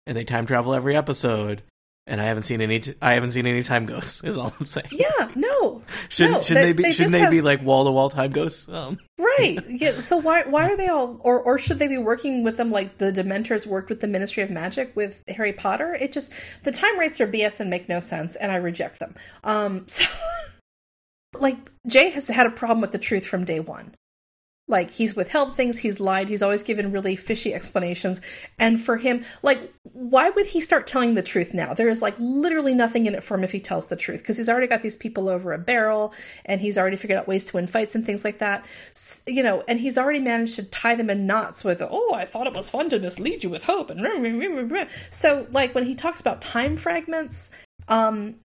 and 0.07 0.17
they 0.17 0.25
time 0.25 0.45
travel 0.47 0.75
every 0.75 0.97
episode. 0.97 1.63
And 2.09 2.21
I 2.21 2.25
haven't 2.25 2.45
seen 2.45 2.61
any. 2.61 2.79
T- 2.79 2.95
I 3.03 3.15
haven't 3.15 3.31
seen 3.31 3.47
any 3.47 3.65
time 3.65 3.85
ghosts. 3.85 4.23
Is 4.23 4.39
all 4.39 4.55
I'm 4.61 4.67
saying. 4.67 4.87
Yeah, 4.93 5.33
no, 5.35 5.83
Should 6.09 6.31
No, 6.31 6.41
should 6.41 6.57
they- 6.59 6.63
they 6.63 6.73
be? 6.73 6.83
they 6.85 6.93
shouldn't 6.93 7.15
just 7.15 7.25
they 7.25 7.37
be 7.37 7.41
like 7.43 7.63
wall 7.63 7.85
to 7.85 7.91
wall 7.91 8.11
time 8.11 8.31
ghosts? 8.31 8.69
Um, 8.69 8.99
right. 9.19 9.59
Yeah. 9.69 9.99
So 10.01 10.17
why 10.17 10.45
why 10.45 10.69
are 10.71 10.77
they 10.77 10.87
all 10.89 11.19
or 11.25 11.41
or 11.41 11.59
should 11.59 11.79
they 11.81 11.89
be 11.89 11.99
working 11.99 12.45
with 12.45 12.57
them 12.59 12.71
like 12.71 12.99
the 12.99 13.11
Dementors 13.13 13.67
worked 13.67 13.91
with 13.91 14.01
the 14.01 14.07
Ministry 14.07 14.43
of 14.45 14.51
Magic 14.51 14.95
with 14.95 15.25
Harry 15.29 15.53
Potter? 15.53 15.95
It 15.95 16.13
just 16.13 16.33
the 16.63 16.71
time 16.73 16.97
wraiths 16.99 17.21
are 17.21 17.27
BS 17.27 17.59
and 17.61 17.71
make 17.71 17.89
no 17.89 17.99
sense, 17.99 18.37
and 18.37 18.53
I 18.53 18.57
reject 18.57 18.99
them. 19.01 19.15
Um. 19.43 19.87
So, 19.97 20.05
like 21.41 21.59
Jay 21.87 22.11
has 22.11 22.29
had 22.29 22.47
a 22.47 22.51
problem 22.51 22.81
with 22.81 22.93
the 22.93 22.99
truth 22.99 23.27
from 23.27 23.45
day 23.45 23.61
one. 23.61 23.95
Like 24.69 24.91
he's 24.91 25.15
withheld 25.15 25.55
things, 25.55 25.79
he's 25.79 26.01
lied, 26.01 26.29
he's 26.29 26.43
always 26.43 26.65
given 26.65 26.91
really 26.91 27.15
fishy 27.15 27.55
explanations. 27.55 28.21
And 28.59 28.81
for 28.81 28.97
him, 28.97 29.25
like, 29.43 29.73
why 29.85 30.31
would 30.31 30.47
he 30.47 30.61
start 30.61 30.89
telling 30.89 31.15
the 31.15 31.23
truth 31.23 31.55
now? 31.55 31.73
There 31.73 31.89
is 31.89 32.03
like 32.03 32.17
literally 32.19 32.75
nothing 32.75 33.07
in 33.07 33.15
it 33.15 33.23
for 33.23 33.37
him 33.37 33.45
if 33.45 33.53
he 33.53 33.61
tells 33.61 33.87
the 33.87 33.95
truth 33.97 34.21
because 34.21 34.39
he's 34.39 34.49
already 34.49 34.67
got 34.67 34.83
these 34.83 34.97
people 34.97 35.29
over 35.29 35.53
a 35.53 35.59
barrel 35.59 36.13
and 36.45 36.61
he's 36.61 36.77
already 36.77 36.97
figured 36.97 37.19
out 37.19 37.29
ways 37.29 37.45
to 37.45 37.57
win 37.57 37.69
fights 37.69 37.95
and 37.95 38.05
things 38.05 38.25
like 38.25 38.39
that. 38.39 38.67
S- 38.93 39.23
You 39.27 39.45
know, 39.45 39.63
and 39.69 39.79
he's 39.79 39.97
already 39.97 40.21
managed 40.21 40.57
to 40.57 40.65
tie 40.65 40.97
them 40.97 41.11
in 41.11 41.27
knots 41.27 41.63
with, 41.63 41.81
oh, 41.81 42.13
I 42.15 42.25
thought 42.25 42.49
it 42.49 42.53
was 42.53 42.69
fun 42.69 42.91
to 42.91 42.99
mislead 42.99 43.45
you 43.45 43.51
with 43.51 43.65
hope. 43.65 43.91
And 43.91 44.89
so, 45.11 45.47
like, 45.53 45.75
when 45.77 45.87
he 45.87 45.95
talks 45.95 46.21
about 46.21 46.43
time 46.43 46.77
fragments, 46.77 47.53
um, 47.89 48.37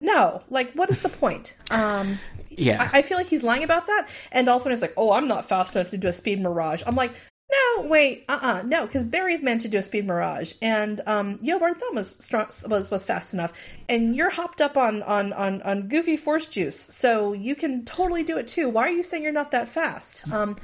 no, 0.00 0.42
like, 0.50 0.72
what 0.72 0.90
is 0.90 1.00
the 1.00 1.08
point? 1.08 1.56
Um, 1.70 2.18
yeah, 2.50 2.90
I, 2.92 2.98
I 2.98 3.02
feel 3.02 3.16
like 3.16 3.28
he's 3.28 3.44
lying 3.44 3.62
about 3.62 3.86
that. 3.86 4.08
And 4.32 4.48
also, 4.48 4.70
it's 4.70 4.82
like, 4.82 4.94
oh, 4.96 5.12
I'm 5.12 5.28
not 5.28 5.44
fast 5.44 5.76
enough 5.76 5.90
to 5.90 5.96
do 5.96 6.08
a 6.08 6.12
speed 6.12 6.40
mirage. 6.40 6.82
I'm 6.84 6.96
like, 6.96 7.14
no, 7.50 7.82
wait, 7.86 8.24
uh, 8.28 8.38
uh 8.42 8.62
no, 8.62 8.86
because 8.86 9.04
Barry's 9.04 9.40
meant 9.40 9.60
to 9.62 9.68
do 9.68 9.78
a 9.78 9.82
speed 9.82 10.06
mirage, 10.06 10.54
and 10.60 11.00
um, 11.06 11.38
Eobard 11.38 11.78
Thawne 11.78 11.94
was 11.94 12.16
strong, 12.22 12.46
was 12.68 12.90
was 12.90 13.04
fast 13.04 13.34
enough, 13.34 13.52
and 13.88 14.16
you're 14.16 14.30
hopped 14.30 14.60
up 14.60 14.76
on 14.76 15.02
on 15.04 15.32
on 15.32 15.62
on 15.62 15.88
goofy 15.88 16.16
force 16.16 16.46
juice, 16.46 16.78
so 16.78 17.32
you 17.32 17.54
can 17.54 17.84
totally 17.84 18.24
do 18.24 18.36
it 18.36 18.48
too. 18.48 18.68
Why 18.68 18.82
are 18.88 18.90
you 18.90 19.02
saying 19.02 19.22
you're 19.22 19.32
not 19.32 19.52
that 19.52 19.68
fast? 19.68 20.30
Um, 20.32 20.56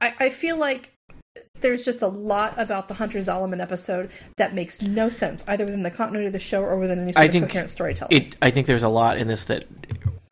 I, 0.00 0.14
I 0.18 0.28
feel 0.30 0.56
like 0.56 0.92
there's 1.60 1.84
just 1.84 2.02
a 2.02 2.06
lot 2.06 2.54
about 2.58 2.88
the 2.88 2.94
Hunter 2.94 3.18
Zolomon 3.18 3.60
episode 3.60 4.10
that 4.36 4.54
makes 4.54 4.82
no 4.82 5.10
sense, 5.10 5.44
either 5.48 5.64
within 5.64 5.82
the 5.82 5.90
continuity 5.90 6.26
of 6.26 6.32
the 6.32 6.38
show 6.38 6.62
or 6.62 6.76
within 6.78 7.00
any 7.00 7.12
sort 7.12 7.22
I 7.22 7.26
of 7.26 7.32
think 7.32 7.48
coherent 7.48 7.70
storytelling. 7.70 8.16
it. 8.16 8.36
I 8.40 8.50
think 8.50 8.66
there's 8.66 8.82
a 8.82 8.88
lot 8.88 9.18
in 9.18 9.28
this 9.28 9.44
that 9.44 9.66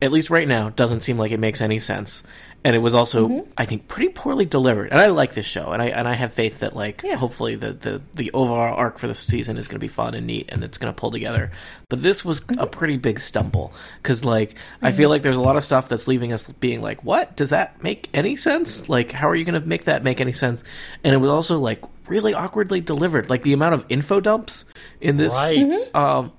at 0.01 0.11
least 0.11 0.29
right 0.29 0.47
now, 0.47 0.69
doesn't 0.69 1.01
seem 1.01 1.17
like 1.17 1.31
it 1.31 1.39
makes 1.39 1.61
any 1.61 1.79
sense. 1.79 2.23
And 2.63 2.75
it 2.75 2.79
was 2.79 2.93
also, 2.93 3.29
mm-hmm. 3.29 3.51
I 3.57 3.65
think, 3.65 3.87
pretty 3.87 4.09
poorly 4.09 4.45
delivered. 4.45 4.91
And 4.91 4.99
I 4.99 5.07
like 5.07 5.33
this 5.33 5.45
show, 5.45 5.71
and 5.71 5.81
I 5.81 5.85
and 5.87 6.07
I 6.07 6.15
have 6.15 6.33
faith 6.33 6.59
that 6.59 6.75
like 6.75 7.01
yeah. 7.03 7.15
hopefully 7.15 7.55
the, 7.55 7.71
the 7.71 8.01
the 8.13 8.31
overall 8.33 8.75
arc 8.75 8.97
for 8.97 9.07
the 9.07 9.13
season 9.15 9.57
is 9.57 9.67
going 9.67 9.75
to 9.75 9.79
be 9.79 9.87
fun 9.87 10.15
and 10.15 10.27
neat, 10.27 10.49
and 10.49 10.63
it's 10.63 10.77
going 10.77 10.93
to 10.93 10.99
pull 10.99 11.11
together. 11.11 11.51
But 11.89 12.03
this 12.03 12.25
was 12.25 12.41
mm-hmm. 12.41 12.59
a 12.59 12.67
pretty 12.67 12.97
big 12.97 13.19
stumble 13.19 13.73
because 14.01 14.25
like 14.25 14.55
mm-hmm. 14.55 14.87
I 14.87 14.91
feel 14.91 15.09
like 15.09 15.21
there's 15.21 15.37
a 15.37 15.41
lot 15.41 15.55
of 15.55 15.63
stuff 15.63 15.87
that's 15.87 16.07
leaving 16.07 16.33
us 16.33 16.43
being 16.53 16.81
like, 16.81 17.03
what 17.05 17.37
does 17.37 17.51
that 17.51 17.81
make 17.81 18.09
any 18.13 18.35
sense? 18.35 18.89
Like, 18.89 19.11
how 19.13 19.29
are 19.29 19.35
you 19.35 19.45
going 19.45 19.61
to 19.61 19.65
make 19.65 19.85
that 19.85 20.03
make 20.03 20.19
any 20.19 20.33
sense? 20.33 20.63
And 21.03 21.13
it 21.13 21.17
was 21.17 21.29
also 21.29 21.59
like 21.59 21.81
really 22.09 22.33
awkwardly 22.33 22.81
delivered, 22.81 23.29
like 23.29 23.43
the 23.43 23.53
amount 23.53 23.75
of 23.75 23.85
info 23.87 24.19
dumps 24.19 24.65
in 24.99 25.15
this, 25.15 25.33
right. 25.33 25.59
Mm-hmm. 25.59 25.97
um, 25.97 26.33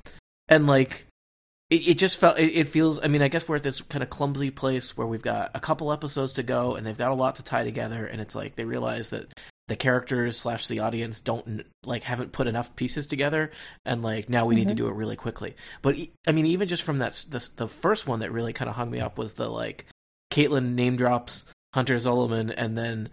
and 0.48 0.66
like 0.66 1.06
it, 1.70 1.88
it 1.88 1.98
just 1.98 2.18
felt 2.18 2.38
it, 2.38 2.50
it, 2.54 2.68
feels 2.68 3.02
i 3.02 3.08
mean 3.08 3.22
i 3.22 3.28
guess 3.28 3.46
we're 3.46 3.56
at 3.56 3.62
this 3.62 3.80
kind 3.82 4.02
of 4.02 4.10
clumsy 4.10 4.50
place 4.50 4.96
where 4.96 5.06
we've 5.06 5.22
got 5.22 5.50
a 5.54 5.60
couple 5.60 5.92
episodes 5.92 6.34
to 6.34 6.42
go 6.42 6.74
and 6.74 6.86
they've 6.86 6.98
got 6.98 7.12
a 7.12 7.14
lot 7.14 7.36
to 7.36 7.42
tie 7.42 7.64
together 7.64 8.06
and 8.06 8.20
it's 8.20 8.34
like 8.34 8.56
they 8.56 8.64
realize 8.64 9.10
that 9.10 9.32
the 9.68 9.76
characters 9.76 10.38
slash 10.38 10.66
the 10.66 10.80
audience 10.80 11.20
don't 11.20 11.66
like 11.84 12.02
haven't 12.02 12.32
put 12.32 12.46
enough 12.46 12.74
pieces 12.74 13.06
together 13.06 13.50
and 13.84 14.02
like 14.02 14.28
now 14.28 14.46
we 14.46 14.54
mm-hmm. 14.54 14.60
need 14.60 14.68
to 14.68 14.74
mm-hmm. 14.74 14.86
do 14.86 14.90
it 14.90 14.96
really 14.96 15.16
quickly 15.16 15.54
but 15.82 15.96
i 16.26 16.32
mean 16.32 16.46
even 16.46 16.68
just 16.68 16.82
from 16.82 16.98
that 16.98 17.12
the, 17.28 17.48
the 17.56 17.68
first 17.68 18.06
one 18.06 18.20
that 18.20 18.32
really 18.32 18.52
kind 18.52 18.68
of 18.68 18.76
hung 18.76 18.90
me 18.90 19.00
up 19.00 19.18
was 19.18 19.34
the 19.34 19.48
like 19.48 19.86
caitlin 20.32 20.74
name 20.74 20.96
drops 20.96 21.44
hunter 21.74 21.96
zolomon 21.96 22.52
and 22.56 22.78
then 22.78 23.10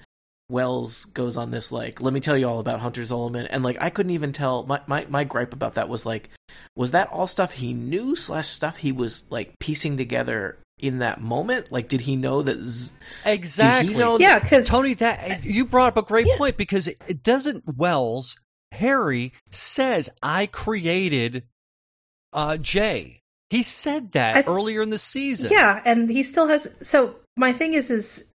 Wells 0.49 1.05
goes 1.05 1.37
on 1.37 1.51
this 1.51 1.71
like, 1.71 2.01
let 2.01 2.13
me 2.13 2.19
tell 2.19 2.37
you 2.37 2.47
all 2.47 2.59
about 2.59 2.79
Hunter's 2.79 3.11
Zolomon, 3.11 3.47
and 3.49 3.63
like 3.63 3.77
I 3.79 3.89
couldn't 3.89 4.11
even 4.11 4.31
tell. 4.31 4.63
My 4.63 4.81
my 4.87 5.05
my 5.09 5.23
gripe 5.23 5.53
about 5.53 5.75
that 5.75 5.89
was 5.89 6.05
like, 6.05 6.29
was 6.75 6.91
that 6.91 7.09
all 7.11 7.27
stuff 7.27 7.53
he 7.53 7.73
knew 7.73 8.15
slash 8.15 8.47
stuff 8.47 8.77
he 8.77 8.91
was 8.91 9.29
like 9.31 9.57
piecing 9.59 9.97
together 9.97 10.59
in 10.79 10.99
that 10.99 11.21
moment? 11.21 11.71
Like, 11.71 11.87
did 11.87 12.01
he 12.01 12.15
know 12.15 12.41
that? 12.41 12.61
Z- 12.61 12.93
exactly. 13.25 13.95
Know 13.95 14.19
yeah, 14.19 14.39
because 14.39 14.67
Tony, 14.67 14.93
that 14.95 15.43
you 15.43 15.65
brought 15.65 15.97
up 15.97 15.97
a 15.97 16.07
great 16.07 16.27
yeah. 16.27 16.37
point 16.37 16.57
because 16.57 16.87
it, 16.87 16.97
it 17.07 17.23
doesn't 17.23 17.63
Wells 17.75 18.35
Harry 18.73 19.33
says 19.51 20.09
I 20.21 20.45
created 20.45 21.43
uh 22.33 22.57
Jay. 22.57 23.21
He 23.49 23.63
said 23.63 24.11
that 24.13 24.33
th- 24.33 24.47
earlier 24.47 24.81
in 24.81 24.89
the 24.89 24.99
season. 24.99 25.51
Yeah, 25.51 25.81
and 25.85 26.09
he 26.09 26.23
still 26.23 26.47
has. 26.47 26.75
So 26.83 27.15
my 27.37 27.53
thing 27.53 27.73
is, 27.73 27.89
is 27.89 28.31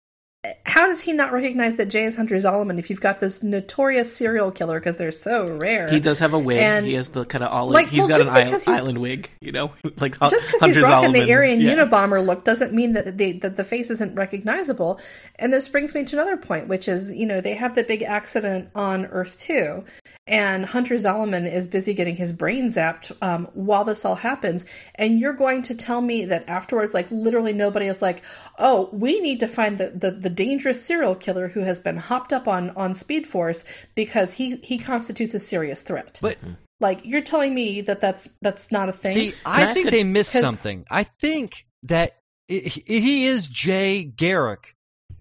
how 0.65 0.87
does 0.87 1.01
he 1.01 1.13
not 1.13 1.31
recognize 1.31 1.75
that 1.75 1.85
Jay 1.85 2.03
is 2.03 2.15
Hunter 2.15 2.35
Zolomon 2.35 2.79
if 2.79 2.89
you've 2.89 3.01
got 3.01 3.19
this 3.19 3.43
notorious 3.43 4.15
serial 4.15 4.51
killer 4.51 4.79
because 4.79 4.97
they're 4.97 5.11
so 5.11 5.55
rare? 5.55 5.87
He 5.87 5.99
does 5.99 6.17
have 6.17 6.33
a 6.33 6.39
wig. 6.39 6.57
And, 6.57 6.83
he 6.83 6.93
has 6.93 7.09
the 7.09 7.25
kind 7.25 7.43
of 7.43 7.51
olive. 7.51 7.75
Like, 7.75 7.89
he's 7.89 8.07
well, 8.07 8.17
got 8.17 8.21
an 8.21 8.29
island, 8.29 8.63
island, 8.65 8.97
wig, 8.97 9.29
you 9.39 9.51
know, 9.51 9.71
like 9.99 10.19
just 10.19 10.47
because 10.47 10.61
he's 10.63 10.79
rocking 10.79 11.11
Zolomon, 11.11 11.13
the 11.13 11.31
Aryan 11.31 11.61
yeah. 11.61 11.75
Unabomber 11.75 12.25
look 12.25 12.43
doesn't 12.43 12.73
mean 12.73 12.93
that 12.93 13.19
the 13.19 13.33
that 13.33 13.55
the 13.55 13.63
face 13.63 13.91
isn't 13.91 14.15
recognizable. 14.15 14.99
And 15.37 15.53
this 15.53 15.67
brings 15.67 15.93
me 15.93 16.05
to 16.05 16.15
another 16.15 16.37
point, 16.37 16.67
which 16.67 16.87
is 16.87 17.13
you 17.13 17.27
know 17.27 17.39
they 17.39 17.53
have 17.53 17.75
the 17.75 17.83
big 17.83 18.01
accident 18.01 18.69
on 18.73 19.05
Earth 19.05 19.39
Two, 19.39 19.83
and 20.27 20.67
Hunter 20.67 20.95
Zolomon 20.95 21.51
is 21.51 21.67
busy 21.67 21.93
getting 21.93 22.15
his 22.15 22.31
brain 22.31 22.67
zapped 22.67 23.11
um, 23.21 23.47
while 23.53 23.83
this 23.83 24.05
all 24.05 24.15
happens. 24.15 24.65
And 24.95 25.19
you're 25.19 25.33
going 25.33 25.63
to 25.63 25.75
tell 25.75 26.01
me 26.01 26.25
that 26.25 26.47
afterwards, 26.47 26.93
like 26.93 27.09
literally 27.09 27.53
nobody 27.53 27.87
is 27.87 28.01
like, 28.01 28.21
oh, 28.59 28.89
we 28.91 29.19
need 29.19 29.39
to 29.39 29.47
find 29.47 29.77
the, 29.77 29.89
the, 29.89 30.11
the 30.11 30.29
dangerous 30.29 30.85
serial 30.85 31.15
killer 31.15 31.49
who 31.49 31.61
has 31.61 31.79
been 31.79 31.97
hopped 31.97 32.31
up 32.31 32.47
on, 32.47 32.69
on 32.71 32.93
Speed 32.93 33.25
Force 33.25 33.65
because 33.95 34.33
he, 34.33 34.57
he 34.57 34.77
constitutes 34.77 35.33
a 35.33 35.39
serious 35.39 35.81
threat. 35.81 36.19
But 36.21 36.37
like 36.81 37.01
you're 37.05 37.21
telling 37.21 37.53
me 37.53 37.81
that 37.81 38.01
that's 38.01 38.29
that's 38.41 38.71
not 38.71 38.89
a 38.89 38.91
thing. 38.91 39.13
See, 39.13 39.33
I 39.45 39.73
think 39.73 39.91
they 39.91 40.03
missed 40.03 40.31
something. 40.31 40.85
I 40.89 41.03
think 41.03 41.67
that 41.83 42.17
he 42.47 43.25
is 43.25 43.47
Jay 43.47 44.03
Garrick 44.03 44.75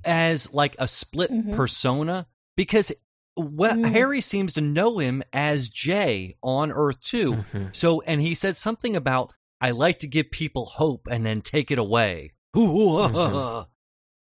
as 0.04 0.52
like 0.52 0.74
a 0.78 0.88
split 0.88 1.30
mm-hmm. 1.30 1.54
persona 1.54 2.26
because 2.56 2.92
well, 3.40 3.76
mm. 3.76 3.90
Harry 3.90 4.20
seems 4.20 4.54
to 4.54 4.60
know 4.60 4.98
him 4.98 5.22
as 5.32 5.68
Jay 5.68 6.36
on 6.42 6.70
Earth 6.72 7.00
2. 7.00 7.32
Mm-hmm. 7.32 7.64
So, 7.72 8.00
and 8.02 8.20
he 8.20 8.34
said 8.34 8.56
something 8.56 8.96
about, 8.96 9.34
I 9.60 9.72
like 9.72 9.98
to 10.00 10.06
give 10.06 10.30
people 10.30 10.66
hope 10.66 11.08
and 11.10 11.24
then 11.24 11.42
take 11.42 11.70
it 11.70 11.78
away. 11.78 12.32
Mm-hmm. 12.54 13.68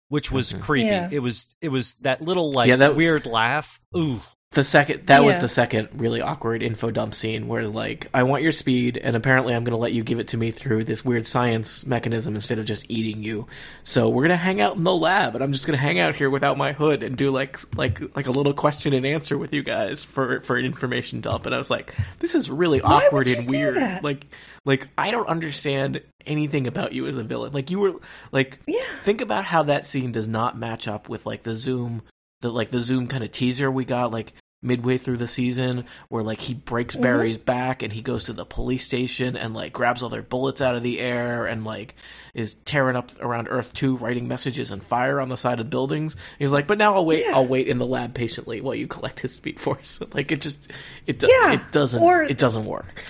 Which 0.08 0.32
was 0.32 0.52
mm-hmm. 0.52 0.62
creepy. 0.62 0.86
Yeah. 0.86 1.08
It 1.12 1.18
was 1.18 1.54
it 1.60 1.68
was 1.68 1.94
that 1.96 2.22
little 2.22 2.50
like 2.50 2.68
yeah, 2.68 2.76
that, 2.76 2.96
weird 2.96 3.26
laugh. 3.26 3.78
Ooh 3.94 4.22
the 4.52 4.64
second 4.64 5.06
that 5.08 5.20
yeah. 5.20 5.26
was 5.26 5.38
the 5.40 5.48
second 5.48 5.88
really 5.92 6.22
awkward 6.22 6.62
info 6.62 6.90
dump 6.90 7.14
scene 7.14 7.48
where 7.48 7.68
like 7.68 8.08
I 8.14 8.22
want 8.22 8.42
your 8.42 8.52
speed 8.52 8.96
and 8.96 9.14
apparently 9.14 9.54
I'm 9.54 9.62
going 9.62 9.74
to 9.74 9.80
let 9.80 9.92
you 9.92 10.02
give 10.02 10.20
it 10.20 10.28
to 10.28 10.38
me 10.38 10.52
through 10.52 10.84
this 10.84 11.04
weird 11.04 11.26
science 11.26 11.84
mechanism 11.84 12.34
instead 12.34 12.58
of 12.58 12.64
just 12.64 12.86
eating 12.88 13.22
you. 13.22 13.46
So 13.82 14.08
we're 14.08 14.22
going 14.22 14.30
to 14.30 14.36
hang 14.36 14.62
out 14.62 14.76
in 14.76 14.84
the 14.84 14.94
lab 14.94 15.34
and 15.34 15.44
I'm 15.44 15.52
just 15.52 15.66
going 15.66 15.76
to 15.76 15.82
hang 15.82 15.98
out 15.98 16.16
here 16.16 16.30
without 16.30 16.56
my 16.56 16.72
hood 16.72 17.02
and 17.02 17.14
do 17.14 17.30
like 17.30 17.58
like 17.76 18.00
like 18.16 18.26
a 18.26 18.30
little 18.30 18.54
question 18.54 18.94
and 18.94 19.04
answer 19.04 19.36
with 19.36 19.52
you 19.52 19.62
guys 19.62 20.02
for 20.02 20.40
for 20.40 20.56
an 20.56 20.64
information 20.64 21.20
dump 21.20 21.44
and 21.44 21.54
I 21.54 21.58
was 21.58 21.70
like 21.70 21.94
this 22.18 22.34
is 22.34 22.50
really 22.50 22.80
awkward 22.80 23.28
and 23.28 23.50
weird. 23.50 24.02
Like 24.02 24.28
like 24.64 24.88
I 24.96 25.10
don't 25.10 25.28
understand 25.28 26.00
anything 26.24 26.66
about 26.66 26.94
you 26.94 27.06
as 27.06 27.18
a 27.18 27.22
villain. 27.22 27.52
Like 27.52 27.70
you 27.70 27.80
were 27.80 28.00
like 28.32 28.60
yeah. 28.66 28.80
think 29.02 29.20
about 29.20 29.44
how 29.44 29.64
that 29.64 29.84
scene 29.84 30.10
does 30.10 30.26
not 30.26 30.56
match 30.56 30.88
up 30.88 31.10
with 31.10 31.26
like 31.26 31.42
the 31.42 31.54
zoom 31.54 32.00
the 32.40 32.50
like 32.50 32.70
the 32.70 32.80
zoom 32.80 33.06
kind 33.06 33.24
of 33.24 33.30
teaser 33.30 33.70
we 33.70 33.84
got 33.84 34.12
like 34.12 34.32
midway 34.60 34.98
through 34.98 35.16
the 35.16 35.28
season 35.28 35.84
where 36.08 36.22
like 36.22 36.40
he 36.40 36.54
breaks 36.54 36.94
mm-hmm. 36.94 37.04
Barry's 37.04 37.38
back 37.38 37.82
and 37.82 37.92
he 37.92 38.02
goes 38.02 38.24
to 38.24 38.32
the 38.32 38.44
police 38.44 38.84
station 38.84 39.36
and 39.36 39.54
like 39.54 39.72
grabs 39.72 40.02
all 40.02 40.08
their 40.08 40.22
bullets 40.22 40.60
out 40.60 40.74
of 40.74 40.82
the 40.82 40.98
air 40.98 41.46
and 41.46 41.64
like 41.64 41.94
is 42.34 42.54
tearing 42.54 42.96
up 42.96 43.10
around 43.20 43.46
Earth 43.48 43.72
2 43.74 43.96
writing 43.96 44.26
messages 44.26 44.70
and 44.70 44.82
fire 44.82 45.20
on 45.20 45.28
the 45.28 45.36
side 45.36 45.60
of 45.60 45.70
buildings. 45.70 46.16
He's 46.38 46.52
like, 46.52 46.66
"But 46.66 46.78
now 46.78 46.94
I'll 46.94 47.06
wait. 47.06 47.24
Yeah. 47.24 47.34
I'll 47.34 47.46
wait 47.46 47.68
in 47.68 47.78
the 47.78 47.86
lab 47.86 48.14
patiently 48.14 48.60
while 48.60 48.74
you 48.74 48.88
collect 48.88 49.20
his 49.20 49.32
speed 49.32 49.60
force." 49.60 50.00
like 50.12 50.32
it 50.32 50.40
just 50.40 50.70
it 51.06 51.22
yeah. 51.22 51.52
it 51.52 51.70
doesn't 51.70 52.02
or, 52.02 52.22
it 52.22 52.38
doesn't 52.38 52.64
work. 52.64 53.04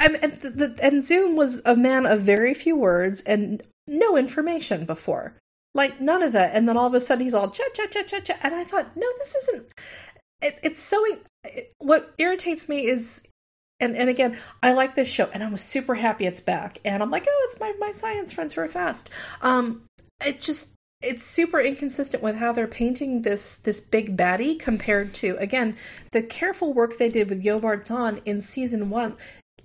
And, 0.00 0.16
and, 0.16 0.32
the, 0.32 0.78
and 0.82 1.02
Zoom 1.02 1.36
was 1.36 1.62
a 1.64 1.76
man 1.76 2.06
of 2.06 2.20
very 2.20 2.54
few 2.54 2.76
words 2.76 3.20
and 3.22 3.62
no 3.86 4.16
information 4.16 4.84
before. 4.84 5.34
Like 5.76 6.00
none 6.00 6.22
of 6.22 6.32
that, 6.32 6.54
and 6.54 6.66
then 6.66 6.78
all 6.78 6.86
of 6.86 6.94
a 6.94 7.00
sudden 7.02 7.24
he's 7.24 7.34
all 7.34 7.50
cha 7.50 7.64
cha 7.74 7.84
cha 7.84 8.02
cha 8.02 8.20
cha, 8.20 8.34
and 8.42 8.54
I 8.54 8.64
thought, 8.64 8.96
no, 8.96 9.06
this 9.18 9.34
isn't. 9.34 9.66
It, 10.40 10.58
it's 10.62 10.80
so. 10.80 11.04
It, 11.44 11.74
what 11.76 12.14
irritates 12.16 12.66
me 12.66 12.86
is, 12.86 13.28
and 13.78 13.94
and 13.94 14.08
again, 14.08 14.38
I 14.62 14.72
like 14.72 14.94
this 14.94 15.10
show, 15.10 15.28
and 15.34 15.44
I 15.44 15.50
was 15.50 15.60
super 15.60 15.96
happy 15.96 16.24
it's 16.24 16.40
back, 16.40 16.78
and 16.82 17.02
I'm 17.02 17.10
like, 17.10 17.26
oh, 17.28 17.46
it's 17.46 17.60
my 17.60 17.74
my 17.78 17.92
science 17.92 18.32
friends 18.32 18.54
who 18.54 18.62
are 18.62 18.68
fast. 18.68 19.10
Um, 19.42 19.82
it's 20.24 20.46
just 20.46 20.76
it's 21.02 21.22
super 21.22 21.60
inconsistent 21.60 22.22
with 22.22 22.36
how 22.36 22.52
they're 22.52 22.66
painting 22.66 23.20
this 23.20 23.56
this 23.56 23.78
big 23.78 24.16
baddie 24.16 24.58
compared 24.58 25.12
to 25.12 25.36
again 25.36 25.76
the 26.12 26.22
careful 26.22 26.72
work 26.72 26.96
they 26.96 27.10
did 27.10 27.28
with 27.28 27.44
Eobard 27.44 27.86
Thawne 27.86 28.22
in 28.24 28.40
season 28.40 28.88
one 28.88 29.14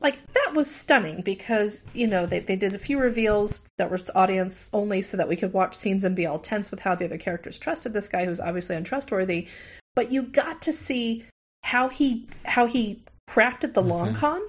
like 0.01 0.34
that 0.34 0.53
was 0.55 0.74
stunning 0.74 1.22
because 1.22 1.86
you 1.93 2.08
know 2.08 2.25
they, 2.25 2.39
they 2.39 2.55
did 2.55 2.74
a 2.74 2.79
few 2.79 3.00
reveals 3.00 3.67
that 3.77 3.89
were 3.89 4.00
audience 4.15 4.70
only 4.74 5.01
so 5.01 5.15
that 5.15 5.27
we 5.27 5.36
could 5.36 5.53
watch 5.53 5.75
scenes 5.75 6.03
and 6.03 6.15
be 6.15 6.25
all 6.25 6.39
tense 6.39 6.72
with 6.72 6.81
how 6.81 6.96
the 6.96 7.05
other 7.05 7.17
characters 7.17 7.60
trusted 7.60 7.93
this 7.93 8.08
guy 8.08 8.25
who's 8.25 8.39
obviously 8.39 8.75
untrustworthy. 8.75 9.48
But 9.96 10.12
you 10.12 10.24
got 10.24 10.62
to 10.63 10.74
see 10.74 11.25
how 11.63 11.89
he 11.89 12.27
how 12.46 12.65
he 12.65 13.03
crafted 13.29 13.74
the 13.74 13.81
mm-hmm. 13.81 13.89
long 13.89 14.13
con. 14.13 14.41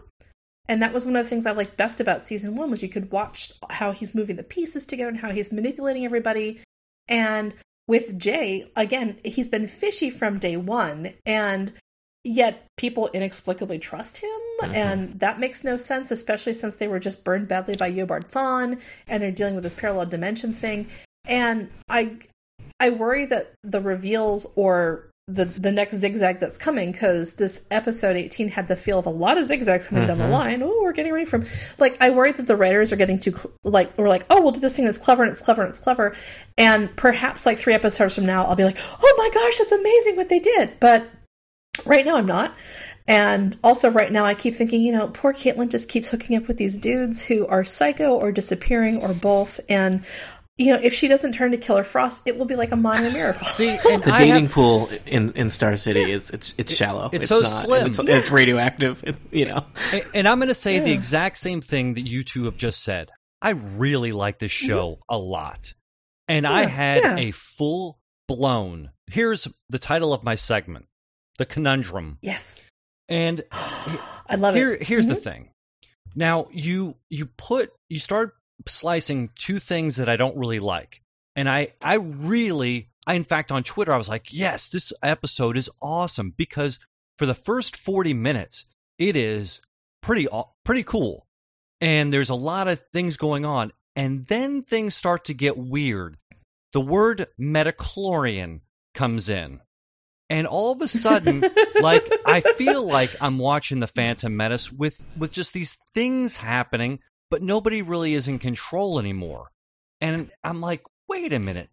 And 0.68 0.80
that 0.80 0.94
was 0.94 1.04
one 1.04 1.16
of 1.16 1.24
the 1.24 1.28
things 1.28 1.44
i 1.44 1.50
liked 1.50 1.76
best 1.76 2.00
about 2.00 2.22
season 2.22 2.56
one 2.56 2.70
was 2.70 2.82
you 2.82 2.88
could 2.88 3.10
watch 3.10 3.52
how 3.68 3.92
he's 3.92 4.14
moving 4.14 4.36
the 4.36 4.42
pieces 4.42 4.86
together 4.86 5.10
and 5.10 5.18
how 5.18 5.30
he's 5.30 5.52
manipulating 5.52 6.04
everybody. 6.04 6.60
And 7.08 7.54
with 7.88 8.16
jay 8.16 8.70
again 8.76 9.16
he's 9.24 9.48
been 9.48 9.68
fishy 9.68 10.08
from 10.08 10.38
day 10.38 10.56
one. 10.56 11.12
And 11.26 11.74
yet 12.24 12.66
people 12.76 13.10
inexplicably 13.12 13.78
trust 13.78 14.18
him 14.18 14.30
mm-hmm. 14.60 14.74
and 14.74 15.18
that 15.18 15.40
makes 15.40 15.64
no 15.64 15.76
sense 15.76 16.10
especially 16.10 16.54
since 16.54 16.76
they 16.76 16.86
were 16.86 17.00
just 17.00 17.24
burned 17.24 17.48
badly 17.48 17.76
by 17.76 17.90
Eobard 17.90 18.30
Thawne 18.30 18.80
and 19.08 19.22
they're 19.22 19.32
dealing 19.32 19.54
with 19.54 19.64
this 19.64 19.74
parallel 19.74 20.06
dimension 20.06 20.52
thing 20.52 20.86
and 21.24 21.70
i 21.88 22.16
i 22.80 22.90
worry 22.90 23.24
that 23.24 23.52
the 23.62 23.80
reveals 23.80 24.46
or 24.56 25.08
the 25.28 25.44
the 25.44 25.70
next 25.70 25.96
zigzag 25.96 26.40
that's 26.40 26.58
coming 26.58 26.90
because 26.90 27.34
this 27.34 27.66
episode 27.70 28.16
18 28.16 28.48
had 28.48 28.66
the 28.66 28.74
feel 28.74 28.98
of 28.98 29.06
a 29.06 29.10
lot 29.10 29.38
of 29.38 29.46
zigzags 29.46 29.86
coming 29.86 30.02
mm-hmm. 30.02 30.08
down 30.08 30.18
the 30.18 30.24
mm-hmm. 30.24 30.32
line 30.32 30.62
oh 30.62 30.80
we're 30.82 30.92
getting 30.92 31.12
ready 31.12 31.24
from 31.24 31.46
like 31.78 31.96
i 32.00 32.10
worry 32.10 32.32
that 32.32 32.46
the 32.46 32.56
writers 32.56 32.90
are 32.90 32.96
getting 32.96 33.18
too 33.18 33.34
like 33.62 33.96
we're 33.96 34.08
like 34.08 34.26
oh 34.30 34.42
we'll 34.42 34.50
do 34.50 34.58
this 34.58 34.74
thing 34.74 34.84
that's 34.84 34.98
clever 34.98 35.22
and 35.22 35.30
it's 35.30 35.40
clever 35.40 35.62
and 35.62 35.70
it's 35.70 35.78
clever 35.78 36.14
and 36.58 36.94
perhaps 36.96 37.46
like 37.46 37.58
three 37.58 37.74
episodes 37.74 38.16
from 38.16 38.26
now 38.26 38.44
i'll 38.44 38.56
be 38.56 38.64
like 38.64 38.78
oh 38.80 39.14
my 39.16 39.30
gosh 39.32 39.58
that's 39.58 39.72
amazing 39.72 40.16
what 40.16 40.28
they 40.28 40.40
did 40.40 40.72
but 40.80 41.08
Right 41.84 42.04
now, 42.04 42.16
I'm 42.16 42.26
not. 42.26 42.54
And 43.08 43.58
also, 43.64 43.90
right 43.90 44.12
now, 44.12 44.24
I 44.24 44.34
keep 44.34 44.54
thinking, 44.54 44.82
you 44.82 44.92
know, 44.92 45.08
poor 45.08 45.32
Caitlin 45.32 45.70
just 45.70 45.88
keeps 45.88 46.10
hooking 46.10 46.36
up 46.36 46.46
with 46.46 46.56
these 46.56 46.78
dudes 46.78 47.24
who 47.24 47.46
are 47.46 47.64
psycho 47.64 48.12
or 48.14 48.30
disappearing 48.30 49.02
or 49.02 49.12
both. 49.12 49.58
And 49.68 50.04
you 50.58 50.72
know, 50.72 50.78
if 50.82 50.92
she 50.92 51.08
doesn't 51.08 51.32
turn 51.32 51.50
to 51.52 51.56
Killer 51.56 51.82
Frost, 51.82 52.26
it 52.26 52.38
will 52.38 52.44
be 52.44 52.56
like 52.56 52.72
a 52.72 52.76
minor 52.76 53.10
miracle. 53.10 53.46
See, 53.48 53.76
the 53.82 54.14
dating 54.16 54.44
have, 54.44 54.52
pool 54.52 54.90
in, 55.06 55.32
in 55.32 55.50
Star 55.50 55.76
City 55.76 56.00
yeah. 56.00 56.06
is 56.08 56.30
it's 56.30 56.54
it's 56.58 56.74
shallow. 56.74 57.08
It's, 57.12 57.22
it's 57.22 57.28
so 57.28 57.40
not, 57.40 57.64
slim. 57.64 57.86
It's, 57.86 57.98
yeah. 58.02 58.18
it's 58.18 58.30
radioactive. 58.30 59.02
It, 59.04 59.18
you 59.30 59.46
know, 59.46 59.64
and, 59.92 60.04
and, 60.14 60.28
I'm 60.28 60.38
going 60.38 60.48
to 60.48 60.54
say 60.54 60.76
yeah. 60.76 60.84
the 60.84 60.92
exact 60.92 61.38
same 61.38 61.62
thing 61.62 61.94
that 61.94 62.06
you 62.06 62.22
two 62.22 62.44
have 62.44 62.56
just 62.56 62.82
said. 62.82 63.10
I 63.40 63.50
really 63.50 64.12
like 64.12 64.38
this 64.38 64.52
mm-hmm. 64.52 64.68
show 64.68 64.98
a 65.08 65.18
lot. 65.18 65.74
And 66.28 66.46
I 66.46 66.66
had 66.66 67.02
yeah. 67.02 67.16
a 67.16 67.30
full 67.32 67.98
blown. 68.28 68.90
Here's 69.06 69.48
the 69.68 69.78
title 69.78 70.12
of 70.14 70.22
my 70.22 70.36
segment 70.36 70.86
The 71.38 71.46
Conundrum. 71.46 72.18
Yes. 72.22 72.60
And 73.08 73.42
I 73.52 74.36
love 74.36 74.54
here, 74.54 74.72
it. 74.72 74.82
here's 74.82 75.06
the 75.06 75.14
Mhm. 75.14 75.22
thing. 75.22 75.50
Now 76.14 76.46
you 76.52 76.96
you 77.10 77.26
put 77.26 77.72
you 77.88 77.98
start 77.98 78.34
slicing 78.68 79.30
two 79.34 79.58
things 79.58 79.96
that 79.96 80.08
I 80.08 80.16
don't 80.16 80.36
really 80.36 80.58
like, 80.60 81.00
and 81.36 81.48
I 81.48 81.72
I 81.80 81.94
really 81.94 82.90
I 83.06 83.14
in 83.14 83.24
fact 83.24 83.50
on 83.50 83.62
Twitter 83.64 83.92
I 83.92 83.96
was 83.96 84.08
like, 84.08 84.32
yes, 84.32 84.68
this 84.68 84.92
episode 85.02 85.56
is 85.56 85.70
awesome 85.80 86.34
because 86.36 86.78
for 87.18 87.26
the 87.26 87.34
first 87.34 87.76
forty 87.76 88.12
minutes 88.14 88.66
it 88.98 89.16
is 89.16 89.60
pretty 90.02 90.28
pretty 90.64 90.82
cool, 90.84 91.26
and 91.80 92.12
there's 92.12 92.30
a 92.30 92.34
lot 92.34 92.68
of 92.68 92.82
things 92.92 93.16
going 93.16 93.44
on, 93.46 93.72
and 93.96 94.26
then 94.26 94.62
things 94.62 94.94
start 94.94 95.24
to 95.26 95.34
get 95.34 95.56
weird. 95.56 96.18
The 96.74 96.80
word 96.80 97.26
midichlorian 97.40 98.60
comes 98.94 99.28
in. 99.28 99.60
And 100.32 100.46
all 100.46 100.72
of 100.72 100.80
a 100.80 100.88
sudden, 100.88 101.44
like 101.82 102.10
I 102.24 102.40
feel 102.40 102.82
like 102.82 103.14
I'm 103.20 103.36
watching 103.36 103.80
the 103.80 103.86
Phantom 103.86 104.34
Menace 104.34 104.72
with 104.72 105.04
with 105.14 105.30
just 105.30 105.52
these 105.52 105.76
things 105.94 106.38
happening, 106.38 107.00
but 107.30 107.42
nobody 107.42 107.82
really 107.82 108.14
is 108.14 108.28
in 108.28 108.38
control 108.38 108.98
anymore. 108.98 109.50
And 110.00 110.30
I'm 110.42 110.62
like, 110.62 110.84
wait 111.06 111.34
a 111.34 111.38
minute, 111.38 111.68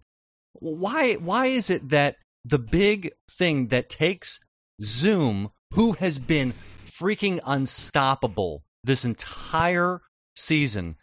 why 0.52 1.14
why 1.14 1.46
is 1.46 1.70
it 1.70 1.88
that 1.92 2.18
the 2.44 2.60
big 2.60 3.14
thing 3.32 3.70
that 3.70 3.90
takes 3.90 4.42
Zoom, 4.82 5.52
who 5.74 5.94
has 5.94 6.20
been 6.20 6.54
freaking 6.86 7.40
unstoppable 7.46 8.66
this 8.84 9.06
entire 9.06 10.02
season, 10.36 10.98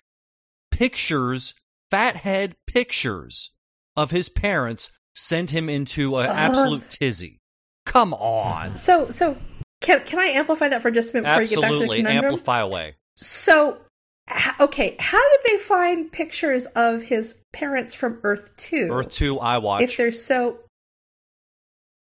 pictures, 0.71 1.55
fathead 1.91 2.55
pictures 2.67 3.51
of 3.97 4.11
his 4.11 4.29
parents 4.29 4.91
sent 5.15 5.53
him 5.53 5.71
into 5.71 6.19
an 6.19 6.27
Ugh. 6.27 6.31
Uh-huh. 6.31 6.39
absolute 6.39 6.91
tizzy. 6.91 7.41
Come 7.87 8.13
on. 8.15 8.77
So, 8.77 9.11
so 9.11 9.37
can 9.81 10.01
can 10.05 10.19
I 10.19 10.27
amplify 10.27 10.69
that 10.69 10.83
for 10.83 10.91
just 10.91 11.15
a 11.15 11.23
minute 11.23 11.29
before 11.29 11.43
you 11.43 11.49
get 11.49 11.61
back 11.63 11.71
to 11.71 11.71
the 11.71 11.75
Absolutely. 11.85 11.97
conundrum? 11.99 12.25
Amplify 12.27 12.61
away. 12.61 12.95
So, 13.17 13.79
okay, 14.61 14.97
how 15.01 15.19
did 15.31 15.41
they 15.47 15.59
find 15.59 16.13
pictures 16.13 16.67
of 16.67 17.03
his 17.05 17.41
parents 17.55 17.95
from 17.95 18.19
Earth 18.23 18.55
Two? 18.59 18.89
Earth 18.91 19.11
2, 19.13 19.39
I 19.41 19.59
watch. 19.59 19.83
If 19.83 19.97
they're 19.97 20.13
so, 20.13 20.59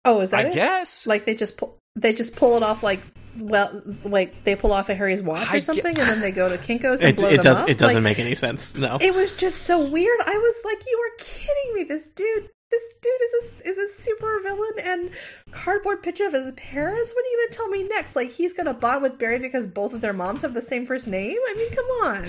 oh, 0.03 0.21
is 0.21 0.31
that 0.31 0.45
I 0.47 0.49
it? 0.49 0.53
guess. 0.55 1.07
Like 1.07 1.25
they 1.25 1.35
just 1.35 1.57
pull, 1.57 1.77
they 1.95 2.11
just 2.13 2.35
pull 2.35 2.57
it 2.57 2.63
off 2.63 2.83
like 2.83 3.01
well, 3.37 3.81
like 4.05 4.43
they 4.45 4.55
pull 4.55 4.71
off 4.71 4.87
a 4.89 4.95
Harry's 4.95 5.21
watch 5.21 5.53
or 5.53 5.61
something, 5.61 5.85
and 5.85 5.97
then 6.09 6.21
they 6.21 6.31
go 6.31 6.47
to 6.49 6.57
Kinkos 6.57 6.99
and 7.01 7.09
It, 7.09 7.17
blow 7.17 7.27
it 7.29 7.35
them 7.37 7.43
does. 7.43 7.59
up. 7.59 7.69
It 7.69 7.77
doesn't 7.77 8.03
Like, 8.03 8.17
make 8.17 8.19
any 8.19 8.33
sense. 8.35 8.75
No. 8.75 8.97
It 9.01 9.13
was 9.13 9.33
just 9.35 9.63
so 9.63 9.79
weird. 9.87 10.19
I 10.25 10.37
was 10.37 10.61
like, 10.65 10.83
"You 10.87 10.97
are 10.97 11.17
kidding 11.23 11.73
me! 11.75 11.83
This 11.83 12.07
dude, 12.07 12.49
this 12.71 12.93
dude 13.01 13.11
is 13.21 13.61
a, 13.63 13.69
is 13.69 13.77
a 13.77 13.87
super 13.87 14.39
villain 14.43 14.73
and 14.81 15.09
cardboard 15.51 16.03
picture 16.03 16.25
of 16.25 16.33
his 16.33 16.51
parents. 16.51 17.13
What 17.13 17.23
are 17.25 17.29
you 17.29 17.45
gonna 17.47 17.55
tell 17.55 17.67
me 17.69 17.83
next? 17.83 18.15
Like 18.15 18.31
he's 18.31 18.53
gonna 18.53 18.73
bond 18.73 19.01
with 19.03 19.17
Barry 19.17 19.39
because 19.39 19.67
both 19.67 19.93
of 19.93 20.01
their 20.01 20.13
moms 20.13 20.41
have 20.41 20.53
the 20.53 20.61
same 20.61 20.85
first 20.85 21.07
name? 21.07 21.37
I 21.47 21.53
mean, 21.55 21.69
come 21.75 21.85
on. 22.03 22.27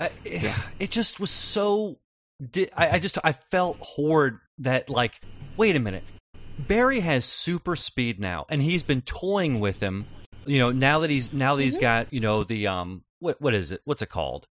I, 0.00 0.10
it 0.78 0.90
just 0.90 1.20
was 1.20 1.30
so. 1.30 1.98
I, 2.74 2.90
I 2.92 2.98
just 2.98 3.18
I 3.22 3.32
felt 3.32 3.76
horrid 3.80 4.38
that 4.58 4.88
like, 4.88 5.20
wait 5.58 5.76
a 5.76 5.78
minute, 5.78 6.04
Barry 6.58 7.00
has 7.00 7.26
super 7.26 7.76
speed 7.76 8.18
now, 8.18 8.46
and 8.48 8.62
he's 8.62 8.82
been 8.82 9.02
toying 9.02 9.60
with 9.60 9.80
him. 9.80 10.06
You 10.46 10.58
know, 10.58 10.70
now 10.72 11.00
that 11.00 11.10
he's 11.10 11.34
now 11.34 11.54
that 11.56 11.62
he's 11.62 11.76
Mhm. 11.76 11.82
got 11.82 12.12
you 12.12 12.20
know 12.20 12.44
the 12.44 12.66
um 12.66 13.04
what 13.18 13.40
what 13.42 13.52
is 13.52 13.72
it? 13.72 13.82
What's 13.84 14.00
it 14.00 14.08
called? 14.08 14.46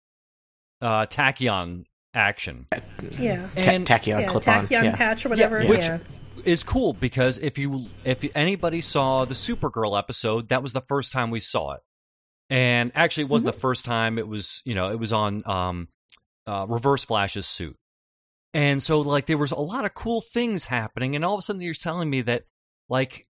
Uh, 0.82 1.06
tachyon 1.06 1.86
action 2.16 2.68
Yeah, 3.20 3.48
Ta- 3.62 3.72
and 3.72 3.86
tachyon 3.86 4.22
yeah, 4.22 4.28
clip-on. 4.28 4.68
tachyon 4.68 4.84
yeah. 4.84 4.96
patch 4.96 5.26
or 5.26 5.30
whatever. 5.30 5.60
which- 5.66 5.80
yeah, 5.80 6.00
is 6.44 6.64
cool 6.64 6.94
because 6.94 7.38
if 7.40 7.58
you 7.58 7.88
if 8.04 8.24
anybody 8.36 8.82
saw 8.82 9.26
the 9.26 9.34
Supergirl 9.34 9.98
episode, 9.98 10.50
that 10.50 10.62
was 10.62 10.74
the 10.74 10.82
first 10.82 11.12
time 11.12 11.32
we 11.32 11.40
saw 11.40 11.74
it. 11.74 11.82
And 12.50 12.92
actually, 12.94 13.24
it 13.24 13.30
wasn't 13.30 13.48
the 13.48 13.60
first 13.60 13.86
time. 13.86 14.20
It 14.20 14.28
was 14.28 14.62
you 14.66 14.76
know 14.76 14.92
it 14.92 15.00
was 15.00 15.12
on 15.12 15.42
um, 15.48 15.88
uh, 16.46 16.66
Reverse 16.70 17.04
Flash's 17.04 17.48
suit, 17.48 17.76
and 18.54 18.84
so 18.84 19.02
like 19.02 19.26
there 19.26 19.38
was 19.40 19.52
a 19.52 19.60
lot 19.60 19.86
of 19.86 19.96
cool 19.96 20.22
things 20.22 20.66
happening, 20.66 21.16
and 21.16 21.26
all 21.26 21.34
of 21.34 21.40
a 21.40 21.42
sudden 21.42 21.62
you're 21.62 21.74
telling 21.74 22.10
me 22.10 22.22
that 22.22 22.44
like 22.90 23.26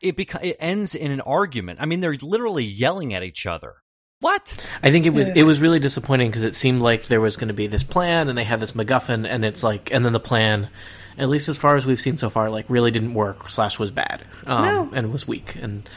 it 0.00 0.16
beca- 0.16 0.42
it 0.42 0.56
ends 0.58 0.94
in 0.94 1.10
an 1.10 1.20
argument. 1.20 1.80
I 1.82 1.86
mean, 1.86 2.00
they're 2.00 2.16
literally 2.22 2.64
yelling 2.64 3.12
at 3.12 3.22
each 3.22 3.44
other. 3.44 3.74
What? 4.20 4.66
I 4.82 4.90
think 4.90 5.06
it 5.06 5.14
was 5.14 5.28
it 5.30 5.44
was 5.44 5.60
really 5.60 5.78
disappointing 5.80 6.30
because 6.30 6.44
it 6.44 6.54
seemed 6.54 6.82
like 6.82 7.06
there 7.06 7.20
was 7.20 7.36
going 7.36 7.48
to 7.48 7.54
be 7.54 7.66
this 7.66 7.82
plan 7.82 8.28
and 8.28 8.36
they 8.36 8.44
had 8.44 8.60
this 8.60 8.72
MacGuffin 8.72 9.26
and 9.26 9.44
it's 9.44 9.62
like 9.62 9.90
and 9.92 10.04
then 10.04 10.12
the 10.12 10.20
plan, 10.20 10.68
at 11.16 11.28
least 11.30 11.48
as 11.48 11.56
far 11.56 11.76
as 11.76 11.86
we've 11.86 12.00
seen 12.00 12.18
so 12.18 12.28
far, 12.28 12.50
like 12.50 12.66
really 12.68 12.90
didn't 12.90 13.14
work 13.14 13.48
slash 13.50 13.78
was 13.78 13.90
bad 13.90 14.22
um, 14.46 14.64
No. 14.64 14.90
and 14.92 15.10
was 15.10 15.26
weak 15.26 15.56
and 15.56 15.88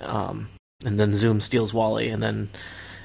um 0.00 0.48
and 0.84 1.00
then 1.00 1.16
Zoom 1.16 1.40
steals 1.40 1.74
Wally 1.74 2.08
and 2.08 2.22
then 2.22 2.50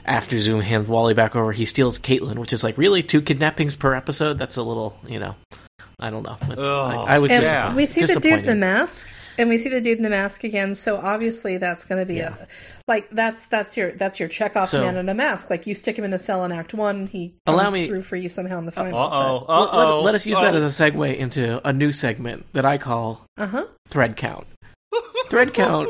after 0.05 0.39
Zoom 0.39 0.62
hands 0.62 0.88
Wally 0.88 1.13
back 1.13 1.36
over, 1.36 1.51
he 1.51 1.65
steals 1.65 1.99
Caitlin, 1.99 2.38
which 2.38 2.53
is 2.53 2.63
like 2.63 2.77
really 2.77 3.03
two 3.03 3.21
kidnappings 3.21 3.75
per 3.75 3.93
episode. 3.95 4.38
That's 4.38 4.58
a 4.58 4.63
little 4.63 4.99
you 5.08 5.19
know, 5.19 5.36
I 5.99 6.10
don't 6.12 6.23
know. 6.23 6.38
Ugh. 6.47 7.08
I, 7.08 7.15
I 7.15 7.19
was 7.19 7.32
and 7.32 7.41
disappointed. 7.41 7.75
we 7.75 7.86
see 7.88 8.01
the 8.05 8.19
dude 8.19 8.39
in 8.39 8.45
the 8.45 8.55
mask, 8.55 9.10
and 9.39 9.49
we 9.49 9.58
see 9.58 9.69
the 9.69 9.82
dude 9.82 9.97
in 9.97 10.04
the 10.04 10.10
mask 10.12 10.43
again. 10.43 10.75
So 10.75 10.97
obviously 10.97 11.58
that's 11.58 11.86
going 11.86 11.99
to 12.02 12.06
be 12.06 12.15
Yeah. 12.17 12.36
a 12.39 12.47
like 12.88 13.10
that's 13.12 13.47
that's 13.47 13.75
your 13.78 13.91
that's 13.93 14.19
your 14.19 14.30
check 14.30 14.56
off 14.56 14.67
So- 14.69 14.82
man 14.82 14.95
in 14.97 15.10
a 15.10 15.13
mask. 15.15 15.49
Like 15.49 15.65
you 15.65 15.73
stick 15.73 15.97
him 15.97 16.06
in 16.06 16.13
a 16.13 16.19
cell 16.19 16.45
in 16.45 16.52
Act 16.52 16.73
One, 16.75 17.08
he 17.08 17.34
Allow 17.47 17.63
comes 17.63 17.73
me- 17.73 17.88
through 17.88 18.04
for 18.04 18.15
you 18.17 18.30
somehow 18.30 18.60
in 18.60 18.65
the 18.65 18.71
Uh 18.71 18.84
final. 18.84 18.99
oh. 18.99 19.34
Let- 19.47 19.49
Uh 19.49 19.78
let, 19.78 19.88
oh. 19.88 20.02
let 20.02 20.15
us 20.15 20.25
use 20.28 20.39
that 20.39 20.54
as 20.54 20.80
a 20.80 20.91
segue 20.91 21.17
into 21.17 21.67
a 21.67 21.73
new 21.73 21.91
segment 21.91 22.45
that 22.54 22.65
I 22.65 22.78
call 22.78 23.25
Uh 23.38 23.47
huh. 23.47 23.65
thread 23.88 24.15
count. 24.15 24.45
Thread 25.28 25.54
count 25.54 25.89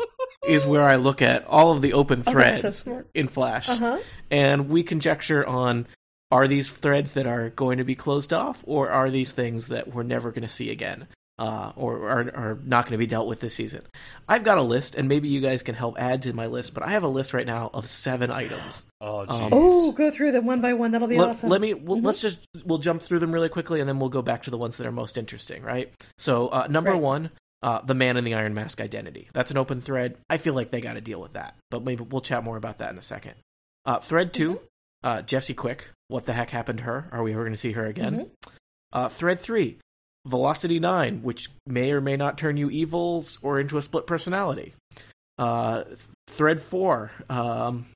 is 0.48 0.66
where 0.66 0.82
I 0.84 0.96
look 0.96 1.22
at 1.22 1.46
all 1.46 1.72
of 1.72 1.82
the 1.82 1.92
open 1.92 2.24
Oh, 2.26 2.30
threads 2.32 2.78
so 2.78 3.04
in 3.14 3.28
Flash, 3.28 3.68
Uh 3.68 3.76
huh. 3.76 3.98
and 4.30 4.68
we 4.68 4.82
conjecture 4.82 5.46
on 5.46 5.86
are 6.32 6.46
these 6.48 6.70
threads 6.70 7.12
that 7.14 7.26
are 7.26 7.50
going 7.50 7.78
to 7.78 7.84
be 7.84 7.94
closed 7.94 8.32
off, 8.32 8.62
or 8.66 8.88
are 8.90 9.10
these 9.10 9.32
things 9.32 9.66
that 9.68 9.92
we're 9.94 10.02
never 10.04 10.30
going 10.30 10.42
to 10.42 10.48
see 10.48 10.70
again, 10.70 11.06
uh, 11.40 11.72
or 11.74 12.08
are, 12.08 12.20
are 12.36 12.58
not 12.64 12.84
going 12.84 12.92
to 12.92 12.98
be 12.98 13.06
dealt 13.08 13.26
with 13.26 13.40
this 13.40 13.54
season. 13.54 13.82
I've 14.28 14.44
got 14.44 14.58
a 14.58 14.62
list, 14.62 14.94
and 14.94 15.08
maybe 15.08 15.26
you 15.28 15.40
guys 15.40 15.62
can 15.64 15.74
help 15.74 15.98
add 15.98 16.22
to 16.22 16.32
my 16.32 16.46
list, 16.46 16.74
but 16.74 16.82
I 16.84 16.90
have 16.92 17.02
a 17.02 17.08
list 17.08 17.32
right 17.34 17.46
now 17.46 17.70
of 17.74 17.86
seven 17.88 18.30
items. 18.30 18.84
Oh, 19.00 19.20
Um. 19.26 19.48
Oh, 19.52 19.92
go 19.92 20.10
through 20.10 20.32
them 20.32 20.44
one 20.46 20.60
by 20.60 20.74
one. 20.74 20.92
That'll 20.92 21.08
be 21.08 21.16
let, 21.16 21.30
awesome. 21.30 21.48
let 21.50 21.60
me 21.60 21.74
well, 21.74 21.96
Mhm. 21.98 22.04
let's 22.04 22.20
just 22.20 22.38
we'll 22.64 22.78
jump 22.78 23.02
through 23.02 23.18
them 23.20 23.32
really 23.32 23.48
quickly 23.48 23.80
and 23.80 23.88
then 23.88 23.98
we'll 23.98 24.10
go 24.10 24.22
back 24.22 24.42
to 24.42 24.50
the 24.50 24.58
ones 24.58 24.76
that 24.76 24.86
are 24.86 24.92
most 24.92 25.16
interesting 25.16 25.62
right 25.62 25.90
so 26.18 26.48
uh, 26.48 26.66
number 26.68 26.92
Right. 26.92 27.00
one 27.00 27.30
uh, 27.62 27.80
the 27.82 27.94
man 27.94 28.16
in 28.18 28.24
the 28.24 28.34
iron 28.34 28.52
mask 28.54 28.80
identity 28.80 29.28
that's 29.32 29.50
an 29.50 29.56
open 29.56 29.80
thread 29.80 30.16
i 30.28 30.36
feel 30.36 30.52
like 30.52 30.70
they 30.70 30.80
got 30.82 30.94
to 30.94 31.00
deal 31.00 31.20
with 31.20 31.32
that 31.32 31.54
but 31.70 31.82
maybe 31.84 32.04
we'll 32.04 32.20
chat 32.20 32.44
more 32.44 32.56
about 32.58 32.78
that 32.78 32.90
in 32.92 32.98
a 32.98 33.02
second 33.02 33.34
uh, 33.86 33.98
thread 33.98 34.34
2 34.34 34.50
Mm-hmm. 34.54 34.64
uh, 35.08 35.22
jesse 35.22 35.54
quick 35.54 35.88
what 36.08 36.26
the 36.26 36.34
heck 36.34 36.50
happened 36.50 36.78
to 36.80 36.84
her 36.84 37.08
are 37.12 37.22
we 37.22 37.32
ever 37.32 37.42
going 37.42 37.52
to 37.54 37.56
see 37.58 37.72
her 37.72 37.86
again 37.86 38.14
Mm-hmm. 38.14 38.50
uh, 38.92 39.08
thread 39.08 39.38
3 39.40 39.78
velocity 40.26 40.78
9 40.78 41.22
which 41.22 41.48
may 41.66 41.92
or 41.92 42.00
may 42.00 42.16
not 42.16 42.36
turn 42.36 42.56
you 42.56 42.68
evils 42.70 43.38
or 43.42 43.58
into 43.58 43.78
a 43.78 43.82
split 43.82 44.06
personality 44.06 44.74
uh, 45.38 45.84
thread 46.28 46.60
4 46.60 47.10
um, 47.30 47.86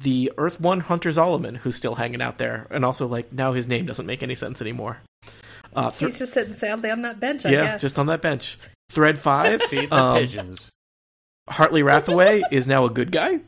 the 0.00 0.32
Earth 0.36 0.60
One 0.60 0.80
Hunter 0.80 1.10
Zolomon, 1.10 1.56
who's 1.58 1.76
still 1.76 1.94
hanging 1.94 2.20
out 2.20 2.36
there, 2.38 2.66
and 2.70 2.84
also 2.84 3.06
like 3.06 3.32
now 3.32 3.52
his 3.52 3.68
name 3.68 3.86
doesn't 3.86 4.06
make 4.06 4.22
any 4.22 4.34
sense 4.34 4.60
anymore. 4.60 4.98
Uh, 5.74 5.90
thr- 5.90 6.06
He's 6.06 6.18
just 6.18 6.34
sitting 6.34 6.52
sadly 6.54 6.90
on 6.90 7.02
that 7.02 7.20
bench. 7.20 7.46
I 7.46 7.50
yeah, 7.50 7.62
guess. 7.64 7.80
just 7.80 7.98
on 7.98 8.06
that 8.06 8.20
bench. 8.20 8.58
Thread 8.90 9.18
five, 9.18 9.62
Feed 9.70 9.90
the 9.90 9.96
um, 9.96 10.18
pigeons. 10.18 10.70
Hartley 11.48 11.82
Rathaway 11.82 12.42
is 12.50 12.66
now 12.66 12.84
a 12.84 12.90
good 12.90 13.12
guy. 13.12 13.40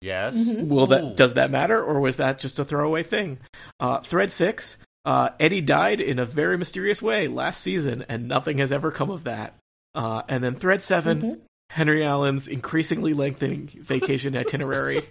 Yes. 0.00 0.36
Mhm. 0.36 0.68
Will 0.68 0.84
Ooh. 0.84 0.86
that 0.88 1.16
does 1.16 1.34
that 1.34 1.50
matter, 1.50 1.82
or 1.82 2.00
was 2.00 2.16
that 2.18 2.38
just 2.38 2.58
a 2.58 2.64
throwaway 2.64 3.02
thing? 3.02 3.38
Uh, 3.80 4.00
thread 4.00 4.30
six, 4.30 4.76
uh, 5.04 5.30
Eddie 5.40 5.60
died 5.60 6.00
in 6.00 6.18
a 6.18 6.24
very 6.24 6.56
mysterious 6.58 7.00
way 7.02 7.28
last 7.28 7.62
season, 7.62 8.04
and 8.08 8.26
nothing 8.28 8.58
has 8.58 8.72
ever 8.72 8.90
come 8.90 9.10
of 9.10 9.24
that. 9.24 9.54
Uh, 9.94 10.22
and 10.28 10.42
then 10.42 10.54
thread 10.54 10.82
7 10.82 11.20
Mhm. 11.22 11.38
Henry 11.70 12.04
Allen's 12.04 12.46
increasingly 12.48 13.14
lengthening 13.14 13.68
vacation 13.82 14.36
itinerary. 14.36 15.02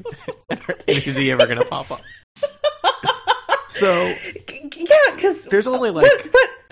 is 0.87 1.15
he 1.15 1.31
ever 1.31 1.45
going 1.45 1.59
to 1.59 1.65
pop 1.65 1.89
up? 1.91 1.99
So 3.69 4.13
Yeah, 4.75 4.97
because 5.15 5.45
there's 5.45 5.65
only 5.65 5.89
like 5.89 6.09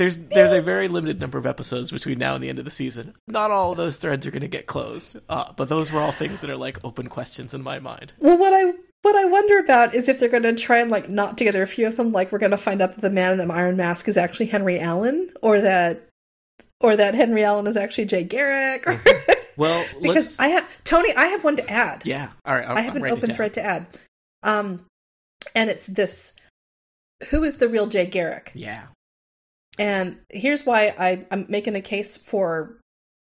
there's 0.02 0.18
there's 0.18 0.52
a 0.52 0.62
very 0.62 0.88
limited 0.88 1.20
number 1.20 1.38
of 1.38 1.46
episodes 1.46 1.92
between 1.92 2.18
now 2.18 2.34
and 2.34 2.44
the 2.44 2.50
end 2.50 2.58
of 2.58 2.66
the 2.66 2.72
season. 2.72 3.14
Not 3.28 3.52
all 3.52 3.72
of 3.72 3.78
those 3.78 3.98
threads 3.98 4.26
are 4.26 4.32
going 4.32 4.42
to 4.42 4.48
get 4.48 4.66
closed, 4.66 5.18
uh, 5.30 5.54
but 5.56 5.70
those 5.70 5.92
were 5.92 6.00
all 6.02 6.12
things 6.12 6.42
that 6.42 6.50
are 6.50 6.58
like 6.58 6.84
open 6.84 7.08
questions 7.08 7.54
in 7.54 7.62
my 7.62 7.78
mind. 7.78 8.14
Well, 8.18 8.36
what 8.36 8.52
I 8.52 8.74
what 9.04 9.16
I 9.16 9.26
wonder 9.26 9.60
about 9.60 9.94
is 9.94 10.10
if 10.10 10.20
they're 10.20 10.28
going 10.28 10.42
to 10.42 10.56
try 10.56 10.80
and 10.80 10.90
like 10.90 11.08
knot 11.08 11.38
together 11.38 11.62
a 11.62 11.68
few 11.68 11.86
of 11.86 11.98
them. 11.98 12.10
Like 12.10 12.32
we're 12.32 12.40
going 12.40 12.50
to 12.50 12.58
find 12.58 12.82
out 12.82 12.96
that 12.96 13.02
the 13.02 13.12
man 13.12 13.40
in 13.40 13.48
the 13.48 13.54
iron 13.54 13.78
mask 13.78 14.08
is 14.08 14.18
actually 14.18 14.48
Henry 14.48 14.80
Allen, 14.80 15.30
or 15.44 15.62
that 15.62 16.10
or 16.80 16.96
that 16.96 17.14
Henry 17.14 17.44
Allen 17.44 17.68
is 17.68 17.78
actually 17.78 18.06
Jay 18.06 18.24
Garrick. 18.24 18.88
Or 18.88 19.00
Well, 19.58 19.86
because 20.02 20.40
let's, 20.40 20.40
I 20.40 20.48
have 20.48 20.68
Tony, 20.84 21.14
I 21.14 21.28
have 21.28 21.44
one 21.44 21.58
to 21.58 21.70
add. 21.70 22.02
yeah, 22.06 22.30
all 22.44 22.56
right. 22.56 22.68
I'm, 22.68 22.78
I 22.78 22.82
have 22.82 22.96
I'm 22.96 23.04
an 23.04 23.12
open 23.12 23.30
down. 23.30 23.36
thread 23.36 23.54
to 23.56 23.64
add. 23.64 23.86
Um, 24.42 24.86
and 25.54 25.70
it's 25.70 25.86
this: 25.86 26.34
who 27.30 27.44
is 27.44 27.58
the 27.58 27.70
real 27.70 27.86
Jay 27.86 28.08
Garrick? 28.08 28.52
Yeah. 28.56 28.86
And 29.82 30.18
here's 30.30 30.64
why 30.64 30.94
I, 30.96 31.26
I'm 31.32 31.48
making 31.50 31.76
a 31.76 31.82
case 31.82 32.16
for 32.16 32.78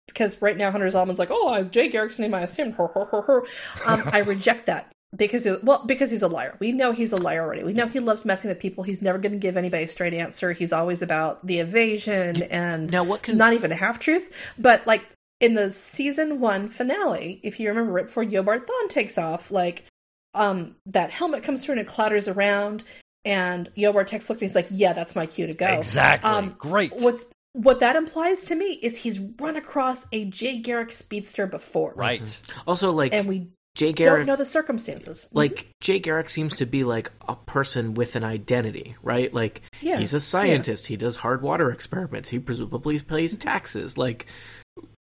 because 0.07 0.41
right 0.41 0.57
now 0.57 0.71
Hunter 0.71 0.87
Zolomon's 0.87 1.19
like, 1.19 1.29
oh, 1.31 1.63
Jay 1.63 1.87
Garrick's 1.87 2.19
name 2.19 2.33
I 2.33 2.41
assumed. 2.41 2.75
Her, 2.75 2.87
her, 2.87 3.05
her, 3.05 3.21
her. 3.21 3.43
Um, 3.85 4.03
I 4.11 4.19
reject 4.19 4.65
that 4.65 4.91
because 5.15 5.47
well 5.63 5.85
because 5.85 6.11
he's 6.11 6.21
a 6.21 6.27
liar. 6.27 6.57
We 6.59 6.73
know 6.73 6.91
he's 6.91 7.13
a 7.13 7.21
liar 7.21 7.43
already. 7.43 7.63
We 7.63 7.71
know 7.71 7.87
he 7.87 8.01
loves 8.01 8.25
messing 8.25 8.49
with 8.49 8.59
people. 8.59 8.83
He's 8.83 9.01
never 9.01 9.17
going 9.17 9.31
to 9.31 9.37
give 9.37 9.55
anybody 9.55 9.85
a 9.85 9.87
straight 9.87 10.13
answer. 10.13 10.51
He's 10.51 10.73
always 10.73 11.01
about 11.01 11.47
the 11.47 11.59
evasion 11.59 12.41
and 12.43 12.91
Now, 12.91 13.05
what 13.05 13.21
can 13.21 13.37
not 13.37 13.53
even 13.53 13.71
a 13.71 13.75
half 13.75 13.97
truth. 13.97 14.29
But 14.57 14.85
like 14.85 15.05
in 15.39 15.53
the 15.53 15.69
season 15.69 16.41
one 16.41 16.67
finale, 16.67 17.39
if 17.41 17.57
you 17.57 17.69
remember 17.69 17.93
right 17.93 18.07
before 18.07 18.25
Eobard 18.25 18.65
Thawne 18.65 18.89
takes 18.89 19.17
off, 19.17 19.49
like 19.49 19.85
um 20.33 20.75
that 20.85 21.11
helmet 21.11 21.41
comes 21.41 21.63
through 21.63 21.73
and 21.73 21.81
it 21.81 21.87
clatters 21.87 22.27
around 22.27 22.83
and 23.25 23.69
Eobard 23.75 24.07
takes 24.07 24.29
a 24.29 24.31
look 24.33 24.41
and 24.41 24.49
he's 24.49 24.55
like, 24.55 24.67
Yeah, 24.71 24.93
that's 24.93 25.15
my 25.15 25.25
cue 25.25 25.47
to 25.47 25.53
go. 25.53 25.67
Exactly. 25.67 26.29
Um, 26.29 26.55
Great. 26.57 26.93
What 26.97 27.25
what 27.53 27.79
that 27.79 27.95
implies 27.95 28.41
to 28.43 28.55
me 28.55 28.73
is 28.73 28.97
he's 28.97 29.19
run 29.19 29.55
across 29.55 30.07
a 30.11 30.25
Jay 30.25 30.59
Garrick 30.59 30.91
speedster 30.91 31.47
before. 31.47 31.93
right. 31.95 32.21
Mm-hmm. 32.21 32.69
also 32.69 32.91
like 32.91 33.13
And 33.13 33.27
we 33.27 33.47
Jay 33.75 33.93
Garrick 33.93 34.21
don't 34.21 34.27
know 34.27 34.35
the 34.35 34.45
circumstances. 34.45 35.25
Mm-hmm. 35.27 35.37
Like 35.37 35.67
Jay 35.81 35.99
Garrick 35.99 36.29
seems 36.29 36.57
to 36.57 36.65
be 36.65 36.83
like 36.83 37.11
a 37.27 37.35
person 37.35 37.93
with 37.93 38.15
an 38.15 38.23
identity, 38.23 38.95
right? 39.01 39.33
Like 39.33 39.61
Yeah, 39.81 39.97
he's 39.97 40.13
a 40.13 40.21
scientist. 40.21 40.87
He 40.87 40.97
does 40.97 41.17
hard 41.17 41.41
water 41.41 41.71
experiments. 41.71 42.29
He 42.29 42.39
presumably 42.39 42.99
pays 42.99 43.35
taxes. 43.35 43.97
Like 43.97 44.27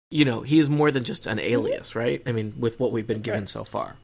you 0.09 0.23
know, 0.23 0.41
he 0.41 0.59
is 0.59 0.69
more 0.69 0.89
than 0.91 1.03
just 1.03 1.27
an 1.27 1.37
mm-hmm. 1.37 1.51
alias, 1.51 1.95
right? 1.95 2.21
I 2.25 2.31
mean, 2.31 2.53
with 2.57 2.79
what 2.79 2.91
we've 2.91 3.07
been 3.07 3.21
given 3.21 3.41
Right. 3.41 3.49
so 3.49 3.63
far. 3.63 3.97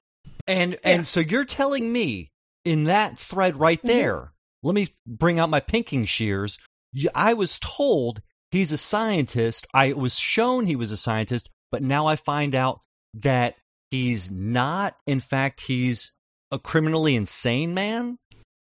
And 0.47 0.73
Yeah. 0.73 0.79
and 0.83 1.07
so 1.07 1.21
you're 1.21 1.45
telling 1.45 1.91
me 1.91 2.29
in 2.65 2.85
that 2.85 3.17
thread 3.19 3.57
right 3.57 3.81
Mhm. 3.81 3.87
there. 3.87 4.33
Let 4.61 4.75
me 4.75 4.89
bring 5.05 5.39
out 5.39 5.49
my 5.49 5.59
pinking 5.59 6.05
shears. 6.05 6.57
I 7.13 7.33
was 7.33 7.59
told 7.59 8.21
he's 8.51 8.71
a 8.71 8.77
scientist. 8.77 9.67
I 9.73 9.93
was 9.93 10.15
shown 10.17 10.67
he 10.67 10.75
was 10.75 10.91
a 10.91 10.97
scientist, 10.97 11.49
but 11.71 11.81
now 11.83 12.07
I 12.07 12.15
find 12.15 12.55
out 12.55 12.81
that 13.15 13.55
he's 13.91 14.31
not. 14.31 14.95
In 15.05 15.19
fact, 15.19 15.61
he's 15.61 16.13
a 16.51 16.59
criminally 16.59 17.15
insane 17.15 17.73
man. 17.73 18.19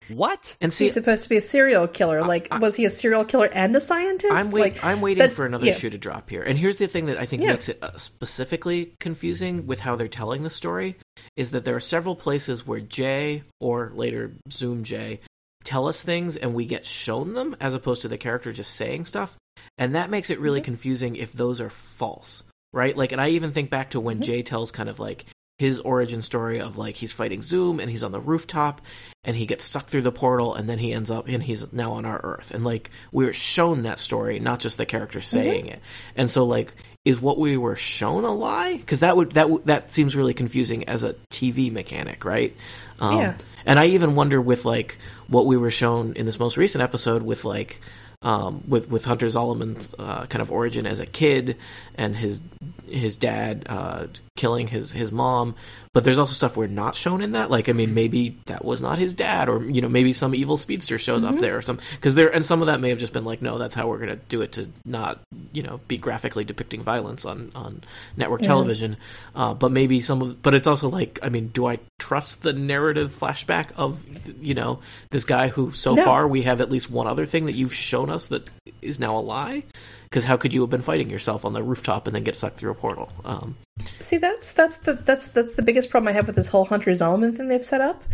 What? 0.08 0.56
And 0.60 0.72
see, 0.72 0.84
he's 0.84 0.94
supposed 0.94 1.22
to 1.24 1.28
be 1.28 1.36
a 1.36 1.40
serial 1.40 1.86
killer. 1.88 2.22
Like, 2.22 2.48
I- 2.50 2.58
was 2.58 2.76
he 2.76 2.84
a 2.84 2.90
serial 2.90 3.24
killer 3.24 3.46
and 3.46 3.74
a 3.76 3.80
scientist? 3.80 4.32
I'm, 4.32 4.50
wait, 4.50 4.60
like, 4.74 4.84
I'm 4.84 5.00
waiting 5.00 5.22
that- 5.22 5.32
for 5.32 5.46
another 5.46 5.66
yeah. 5.66 5.74
shoe 5.74 5.90
to 5.90 5.98
drop 5.98 6.28
here. 6.30 6.42
And 6.42 6.58
here's 6.58 6.76
the 6.76 6.86
thing 6.88 7.06
that 7.06 7.18
I 7.18 7.26
think 7.26 7.42
Yeah. 7.42 7.52
makes 7.52 7.68
it 7.68 7.78
uh, 7.82 7.96
specifically 7.96 8.94
confusing 9.00 9.66
with 9.66 9.80
how 9.80 9.96
they're 9.96 10.08
telling 10.08 10.42
the 10.42 10.50
story 10.50 10.96
is 11.36 11.50
that 11.52 11.64
there 11.64 11.76
are 11.76 11.80
several 11.80 12.16
places 12.16 12.66
where 12.66 12.80
Jay 12.80 13.42
or 13.60 13.92
later 13.94 14.32
Zoom 14.50 14.84
Jay 14.84 15.20
tell 15.64 15.86
us 15.86 16.02
things 16.02 16.36
and 16.36 16.54
we 16.54 16.66
get 16.66 16.84
shown 16.86 17.34
them 17.34 17.54
as 17.60 17.74
opposed 17.74 18.02
to 18.02 18.08
the 18.08 18.18
character 18.18 18.52
just 18.52 18.74
saying 18.74 19.04
stuff. 19.04 19.36
And 19.78 19.94
that 19.94 20.10
makes 20.10 20.30
it 20.30 20.40
really 20.40 20.60
Mhm. 20.60 20.64
confusing 20.64 21.16
if 21.16 21.32
those 21.32 21.60
are 21.60 21.70
false, 21.70 22.42
right? 22.72 22.96
Like, 22.96 23.12
and 23.12 23.20
I 23.20 23.28
even 23.28 23.52
think 23.52 23.70
back 23.70 23.90
to 23.90 24.00
when 24.00 24.18
Mhm. 24.18 24.22
Jay 24.22 24.42
tells 24.42 24.72
kind 24.72 24.88
of 24.88 24.98
like 24.98 25.24
his 25.62 25.78
origin 25.78 26.22
story 26.22 26.60
of 26.60 26.76
like 26.76 26.96
he's 26.96 27.12
fighting 27.12 27.40
Zoom 27.40 27.78
and 27.78 27.88
he's 27.88 28.02
on 28.02 28.10
the 28.10 28.20
rooftop 28.20 28.80
and 29.22 29.36
he 29.36 29.46
gets 29.46 29.64
sucked 29.64 29.90
through 29.90 30.02
the 30.02 30.10
portal 30.10 30.56
and 30.56 30.68
then 30.68 30.78
he 30.78 30.92
ends 30.92 31.08
up 31.08 31.28
and 31.28 31.40
he's 31.40 31.72
now 31.72 31.92
on 31.92 32.04
our 32.04 32.20
Earth. 32.24 32.50
And 32.50 32.64
like 32.64 32.90
we 33.12 33.24
were 33.24 33.32
shown 33.32 33.82
that 33.82 34.00
story, 34.00 34.40
not 34.40 34.58
just 34.58 34.76
the 34.76 34.86
character 34.86 35.20
saying 35.20 35.66
it. 35.66 35.80
And 36.16 36.28
so 36.28 36.44
like 36.44 36.74
is 37.04 37.20
what 37.20 37.38
we 37.38 37.56
were 37.56 37.76
shown 37.76 38.24
a 38.24 38.34
lie? 38.34 38.76
Because 38.76 39.00
that 39.00 39.16
would 39.16 39.32
that 39.32 39.66
that 39.66 39.92
seems 39.92 40.16
really 40.16 40.34
confusing 40.34 40.88
as 40.88 41.04
a 41.04 41.14
TV 41.30 41.70
mechanic, 41.70 42.24
right? 42.24 42.56
Um, 42.98 43.18
Yeah. 43.18 43.36
And 43.64 43.78
I 43.78 43.86
even 43.86 44.16
wonder 44.16 44.40
with 44.40 44.64
like 44.64 44.98
what 45.28 45.46
we 45.46 45.56
were 45.56 45.70
shown 45.70 46.14
in 46.14 46.26
this 46.26 46.40
most 46.40 46.56
recent 46.56 46.82
episode 46.82 47.22
with 47.22 47.44
like 47.44 47.80
um, 48.22 48.62
with 48.68 48.88
with 48.90 49.04
Hunter 49.04 49.26
Zolomon's 49.26 49.94
uh, 49.98 50.26
kind 50.26 50.42
of 50.42 50.50
origin 50.52 50.86
as 50.86 51.00
a 51.00 51.06
kid 51.06 51.56
and 51.94 52.14
his 52.16 52.42
his 52.88 53.16
dad 53.16 53.66
uh, 53.68 54.06
killing 54.36 54.66
his 54.66 54.92
his 54.92 55.12
mom. 55.12 55.54
But 55.94 56.04
there's 56.04 56.16
also 56.16 56.32
stuff 56.32 56.56
we're 56.56 56.68
not 56.68 56.94
shown 56.94 57.20
in 57.20 57.32
that. 57.32 57.50
Like, 57.50 57.68
I 57.68 57.72
mean, 57.72 57.92
maybe 57.92 58.38
that 58.46 58.64
was 58.64 58.80
not 58.80 58.96
his 58.98 59.12
dad, 59.12 59.50
or 59.50 59.62
you 59.62 59.82
know, 59.82 59.90
maybe 59.90 60.14
some 60.14 60.34
evil 60.34 60.56
speedster 60.56 60.98
shows 60.98 61.22
up 61.22 61.38
there, 61.38 61.58
or 61.58 61.62
some 61.62 61.80
because 61.90 62.14
there 62.14 62.34
and 62.34 62.44
some 62.46 62.62
of 62.62 62.66
that 62.68 62.80
may 62.80 62.88
have 62.88 62.98
just 62.98 63.12
been 63.12 63.26
like, 63.26 63.42
no, 63.42 63.58
that's 63.58 63.74
how 63.74 63.88
we're 63.88 63.98
gonna 63.98 64.16
do 64.16 64.40
it 64.40 64.52
to 64.52 64.68
not 64.86 65.20
you 65.52 65.62
know 65.62 65.80
be 65.88 65.98
graphically 65.98 66.44
depicting 66.44 66.82
violence 66.82 67.26
on 67.26 67.52
on 67.54 67.82
network 68.16 68.40
television. 68.40 68.96
Uh, 69.34 69.52
but 69.52 69.70
maybe 69.70 70.00
some 70.00 70.22
of, 70.22 70.40
but 70.42 70.54
it's 70.54 70.66
also 70.66 70.88
like, 70.88 71.18
I 71.22 71.28
mean, 71.28 71.48
do 71.48 71.66
I 71.66 71.78
trust 71.98 72.42
the 72.42 72.54
narrative 72.54 73.10
flashback 73.10 73.72
of 73.76 74.02
you 74.40 74.54
know 74.54 74.80
this 75.10 75.26
guy 75.26 75.48
who 75.48 75.72
so 75.72 75.94
No. 75.94 76.04
far 76.06 76.26
we 76.26 76.42
have 76.42 76.62
at 76.62 76.70
least 76.70 76.90
one 76.90 77.06
other 77.06 77.26
thing 77.26 77.44
that 77.46 77.52
you've 77.52 77.74
shown 77.74 78.08
us 78.12 78.26
that 78.26 78.50
is 78.80 78.98
now 78.98 79.18
a 79.18 79.20
lie? 79.20 79.64
Because 80.04 80.24
how 80.24 80.36
could 80.36 80.52
you 80.52 80.60
have 80.60 80.70
been 80.70 80.82
fighting 80.82 81.10
yourself 81.10 81.44
on 81.44 81.52
the 81.52 81.62
rooftop 81.62 82.06
and 82.06 82.14
then 82.14 82.22
get 82.22 82.36
sucked 82.36 82.58
through 82.58 82.70
a 82.70 82.74
portal? 82.74 83.10
Um, 83.24 83.56
See, 84.00 84.18
that's 84.18 84.52
that's 84.52 84.76
the 84.78 84.94
that's 84.94 85.28
that's 85.28 85.54
the 85.54 85.62
biggest 85.62 85.90
problem 85.90 86.08
I 86.08 86.12
have 86.12 86.26
with 86.26 86.36
this 86.36 86.48
whole 86.48 86.66
Hunter 86.66 86.90
Zolomon 86.90 87.36
thing 87.36 87.48
they've 87.48 87.64
set 87.64 87.80
up. 87.80 88.04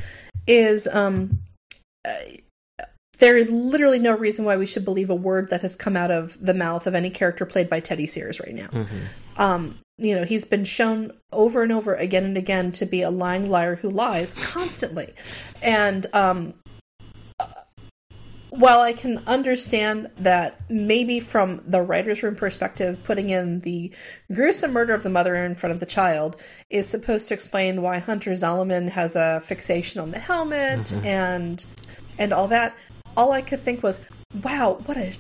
Is 0.47 0.87
um, 0.87 1.41
uh, 2.07 2.15
there 3.19 3.37
is 3.37 3.51
literally 3.51 3.99
no 3.99 4.17
reason 4.17 4.45
why 4.45 4.57
we 4.57 4.67
should 4.67 4.85
believe 4.85 5.11
a 5.11 5.15
word 5.15 5.51
that 5.51 5.63
has 5.63 5.77
come 5.77 5.97
out 5.97 6.11
of 6.11 6.39
the 6.45 6.55
mouth 6.55 6.87
of 6.87 6.95
any 6.95 7.11
character 7.11 7.45
played 7.45 7.69
by 7.69 7.81
Teddy 7.81 8.07
Sears 8.07 8.41
right 8.41 8.55
now. 8.55 8.87
Um, 9.37 9.79
you 9.99 10.15
know, 10.15 10.25
he's 10.25 10.45
been 10.45 10.65
shown 10.65 11.13
over 11.33 11.63
and 11.63 11.73
over 11.73 11.95
again 11.95 12.25
and 12.25 12.37
again 12.37 12.71
to 12.73 12.87
be 12.87 13.03
a 13.03 13.11
lying 13.11 13.51
liar 13.51 13.77
who 13.77 13.91
lies 13.91 14.35
constantly, 14.35 15.13
and 15.61 16.07
um, 16.15 16.55
while 18.59 18.81
I 18.81 18.93
can 18.93 19.23
understand 19.27 20.11
that 20.19 20.61
maybe 20.69 21.21
from 21.21 21.63
the 21.65 21.81
writer's 21.81 22.25
room 22.25 22.35
perspective, 22.35 23.03
putting 23.05 23.31
in 23.31 23.61
the 23.61 23.93
gruesome 24.33 24.73
murder 24.73 24.95
of 24.95 25.05
the 25.05 25.11
mother 25.11 25.37
in 25.37 25.55
front 25.55 25.73
of 25.73 25.81
the 25.81 25.87
child 25.87 26.37
is 26.69 26.89
supposed 26.89 27.29
to 27.29 27.35
explain 27.35 27.83
why 27.83 27.99
Hunter 27.99 28.33
Zolomon 28.33 28.91
has 28.91 29.15
a 29.15 29.41
fixation 29.45 30.01
on 30.01 30.11
the 30.11 30.19
helmet 30.19 30.87
mm-hmm. 30.87 31.07
and 31.07 31.65
and 32.19 32.33
all 32.33 32.49
that, 32.49 32.75
all 33.17 33.31
I 33.31 33.43
could 33.43 33.61
think 33.61 33.83
was, 33.83 34.01
wow, 34.43 34.81
what 34.87 34.97
a 34.97 35.15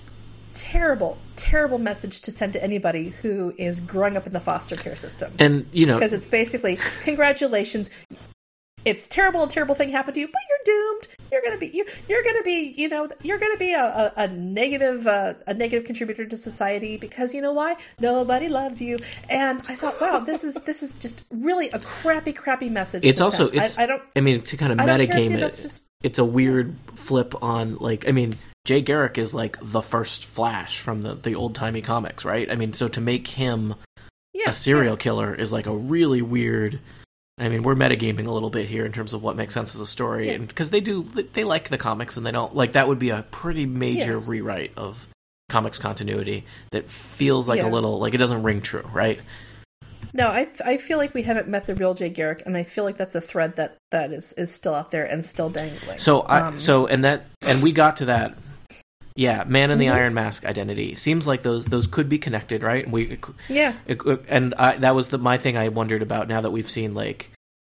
terrible, 0.52 1.18
terrible 1.36 1.78
message 1.78 2.20
to 2.22 2.32
send 2.32 2.52
to 2.54 2.62
anybody 2.62 3.10
who 3.10 3.54
is 3.56 3.78
growing 3.78 4.16
up 4.16 4.26
in 4.26 4.32
the 4.32 4.40
foster 4.40 4.74
care 4.74 4.96
system. 4.96 5.32
and 5.38 5.66
you 5.70 5.86
know, 5.86 5.94
Because 5.94 6.12
it's 6.12 6.26
basically, 6.26 6.76
congratulations, 7.04 7.88
it's 8.84 9.06
terrible, 9.06 9.44
a 9.44 9.48
terrible 9.48 9.76
thing 9.76 9.90
happened 9.90 10.14
to 10.14 10.20
you, 10.20 10.26
but 10.26 10.40
you're 10.48 10.74
doomed. 10.74 11.08
You're 11.30 11.42
gonna 11.42 11.58
be 11.58 11.68
you're, 11.68 11.86
you're 12.08 12.22
gonna 12.22 12.42
be 12.42 12.74
you 12.76 12.88
know 12.88 13.08
you're 13.22 13.38
gonna 13.38 13.56
be 13.58 13.72
a, 13.74 13.84
a, 13.84 14.12
a 14.24 14.28
negative 14.28 15.06
uh, 15.06 15.34
a 15.46 15.54
negative 15.54 15.84
contributor 15.86 16.26
to 16.26 16.36
society 16.36 16.96
because 16.96 17.34
you 17.34 17.42
know 17.42 17.52
why 17.52 17.76
nobody 18.00 18.48
loves 18.48 18.80
you. 18.80 18.96
And 19.28 19.62
I 19.68 19.74
thought, 19.74 20.00
wow, 20.00 20.20
this 20.20 20.44
is 20.44 20.54
this 20.66 20.82
is 20.82 20.94
just 20.94 21.22
really 21.30 21.68
a 21.70 21.78
crappy, 21.78 22.32
crappy 22.32 22.68
message. 22.70 23.04
it's 23.04 23.18
to 23.18 23.24
also 23.24 23.50
send. 23.50 23.62
it's 23.62 23.78
I, 23.78 23.82
I 23.84 23.86
don't 23.86 24.02
I 24.16 24.20
mean 24.20 24.42
to 24.42 24.56
kind 24.56 24.72
of 24.72 24.78
metagame 24.78 25.32
it. 25.32 25.40
messages- 25.40 25.88
It's 26.02 26.18
a 26.18 26.24
weird 26.24 26.74
flip 26.94 27.34
on 27.42 27.76
like 27.76 28.08
I 28.08 28.12
mean 28.12 28.34
Jay 28.64 28.82
Garrick 28.82 29.18
is 29.18 29.32
like 29.34 29.56
the 29.62 29.80
first 29.82 30.24
Flash 30.26 30.80
from 30.80 31.02
the 31.02 31.14
the 31.14 31.34
old 31.34 31.54
timey 31.54 31.80
comics, 31.82 32.24
right? 32.24 32.50
I 32.50 32.54
mean, 32.56 32.72
so 32.72 32.88
to 32.88 33.00
make 33.00 33.26
him 33.28 33.74
yeah 34.34 34.50
a 34.50 34.52
serial 34.52 34.96
killer 34.96 35.34
is 35.34 35.52
like 35.52 35.66
a 35.66 35.74
really 35.74 36.22
weird. 36.22 36.80
I 37.38 37.48
mean, 37.48 37.62
we're 37.62 37.74
metagaming 37.74 38.26
a 38.26 38.30
little 38.30 38.50
bit 38.50 38.68
here 38.68 38.84
in 38.84 38.92
terms 38.92 39.12
of 39.12 39.22
what 39.22 39.36
makes 39.36 39.54
sense 39.54 39.74
as 39.74 39.80
a 39.80 39.86
story, 39.86 40.26
Yeah. 40.28 40.34
and 40.34 40.48
because 40.48 40.70
they 40.70 40.80
do, 40.80 41.04
they 41.34 41.44
like 41.44 41.68
the 41.68 41.78
comics, 41.78 42.16
and 42.16 42.26
they 42.26 42.32
don't 42.32 42.54
like 42.54 42.72
that 42.72 42.88
would 42.88 42.98
be 42.98 43.10
a 43.10 43.24
pretty 43.30 43.66
major 43.66 44.12
Yeah. 44.18 44.24
rewrite 44.24 44.72
of 44.76 45.06
comics 45.48 45.78
continuity 45.78 46.44
that 46.72 46.90
feels 46.90 47.48
like 47.48 47.58
Yeah. 47.60 47.68
a 47.68 47.70
little 47.70 47.98
like 47.98 48.14
it 48.14 48.18
doesn't 48.18 48.42
ring 48.42 48.60
true, 48.60 48.88
right? 48.92 49.20
No, 50.14 50.28
I, 50.28 50.48
I 50.64 50.78
feel 50.78 50.96
like 50.98 51.12
we 51.14 51.22
haven't 51.22 51.48
met 51.48 51.66
the 51.66 51.74
real 51.74 51.92
Jay 51.94 52.08
Garrick, 52.08 52.42
and 52.46 52.56
I 52.56 52.62
feel 52.64 52.82
like 52.84 52.96
that's 52.96 53.14
a 53.14 53.20
thread 53.20 53.56
that 53.56 53.76
that 53.90 54.10
is 54.12 54.32
is 54.34 54.52
still 54.52 54.74
out 54.74 54.90
there 54.90 55.04
and 55.04 55.24
still 55.24 55.50
dangling. 55.50 55.98
So 55.98 56.20
I 56.22 56.40
Um, 56.40 56.58
so 56.58 56.86
and 56.86 57.04
that 57.04 57.26
and 57.42 57.62
we 57.62 57.72
got 57.72 57.96
to 57.96 58.06
that. 58.06 58.34
Yeah, 59.18 59.42
man 59.48 59.72
in 59.72 59.78
the 59.78 59.86
Mhm. 59.86 59.94
Iron 59.94 60.14
Mask 60.14 60.44
identity 60.46 60.94
seems 60.94 61.26
like 61.26 61.42
those 61.42 61.66
those 61.66 61.88
could 61.88 62.08
be 62.08 62.18
connected, 62.18 62.62
right? 62.62 62.88
We 62.88 63.18
yeah, 63.48 63.72
it, 63.88 64.00
and 64.28 64.54
I, 64.54 64.76
that 64.76 64.94
was 64.94 65.08
the 65.08 65.18
my 65.18 65.36
thing 65.36 65.56
I 65.58 65.68
wondered 65.70 66.02
about 66.02 66.28
now 66.28 66.40
that 66.40 66.52
we've 66.52 66.70
seen 66.70 66.94
like 66.94 67.32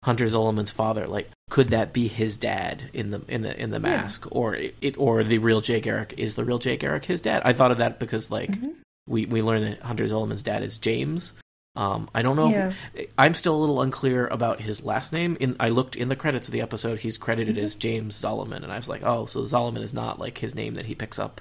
Hunter 0.05 0.29
Zolomon's 0.29 0.70
father. 0.70 1.07
Like, 1.07 1.31
could 1.48 1.68
that 1.70 1.94
be 1.94 2.09
his 2.09 2.37
dad 2.37 2.90
in 2.92 3.11
the 3.11 3.22
in 3.26 3.40
the 3.40 3.59
in 3.59 3.70
the 3.70 3.81
mask, 3.81 4.26
or 4.31 4.55
it 4.55 4.96
or 4.98 5.24
the 5.24 5.38
real 5.38 5.62
Jay 5.62 5.81
Garrick 5.81 6.12
is 6.18 6.35
the 6.35 6.44
real 6.44 6.59
Jay 6.59 6.76
Garrick 6.76 7.07
his 7.07 7.22
dad? 7.22 7.40
I 7.42 7.55
thought 7.55 7.70
of 7.70 7.79
that 7.79 7.98
because 7.98 8.31
like 8.31 8.50
Mhm. 8.61 8.72
we 9.09 9.24
we 9.24 9.40
learned 9.40 9.64
that 9.64 9.81
Hunter 9.81 10.07
Zolomon's 10.07 10.42
dad 10.42 10.62
is 10.62 10.76
James. 10.76 11.33
Um, 11.76 12.11
I 12.14 12.22
don't 12.22 12.35
know. 12.37 12.48
Yeah. 12.50 12.72
If, 12.94 13.12
I'm 13.16 13.35
still 13.35 13.54
a 13.54 13.61
little 13.61 13.80
unclear 13.80 14.26
about 14.26 14.61
his 14.61 14.85
last 14.85 15.12
name. 15.12 15.37
In 15.40 15.54
I 15.61 15.68
looked 15.68 15.94
in 15.96 16.09
the 16.09 16.16
credits 16.16 16.48
of 16.48 16.52
the 16.52 16.61
episode, 16.61 16.98
he's 16.98 17.16
credited 17.16 17.54
Mm-hmm. 17.56 17.64
as 17.64 17.74
James 17.76 18.20
Zolomon, 18.20 18.62
and 18.64 18.72
I 18.72 18.76
was 18.76 18.88
like, 18.88 19.02
oh, 19.04 19.26
so 19.26 19.42
Zolomon 19.42 19.83
is 19.83 19.94
not 19.94 20.18
like 20.18 20.38
his 20.38 20.54
name 20.54 20.74
that 20.74 20.87
he 20.87 20.94
picks 20.94 21.18
up 21.18 21.40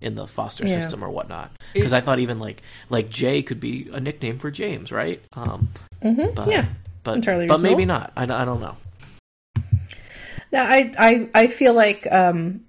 in 0.00 0.14
the 0.14 0.26
foster 0.26 0.66
Yeah. 0.66 0.74
system 0.74 1.04
or 1.04 1.10
whatnot. 1.10 1.50
Because 1.74 1.92
I 1.92 2.00
thought 2.00 2.18
even 2.20 2.38
like 2.38 2.62
like 2.90 3.08
Jay 3.10 3.42
could 3.42 3.60
be 3.60 3.88
a 3.92 4.00
nickname 4.00 4.38
for 4.38 4.50
James, 4.50 4.90
right? 4.90 5.22
Um, 5.34 5.68
hmm 6.02 6.26
but, 6.34 6.48
yeah. 6.48 6.66
but 7.04 7.16
entirely 7.16 7.46
but 7.46 7.60
maybe 7.60 7.84
not. 7.84 8.12
I, 8.16 8.22
I 8.24 8.44
don't 8.44 8.60
know. 8.60 8.76
Now, 10.52 10.64
I, 10.64 10.92
I, 10.98 11.28
I 11.34 11.46
feel 11.48 11.74
like 11.74 12.06
um, 12.10 12.62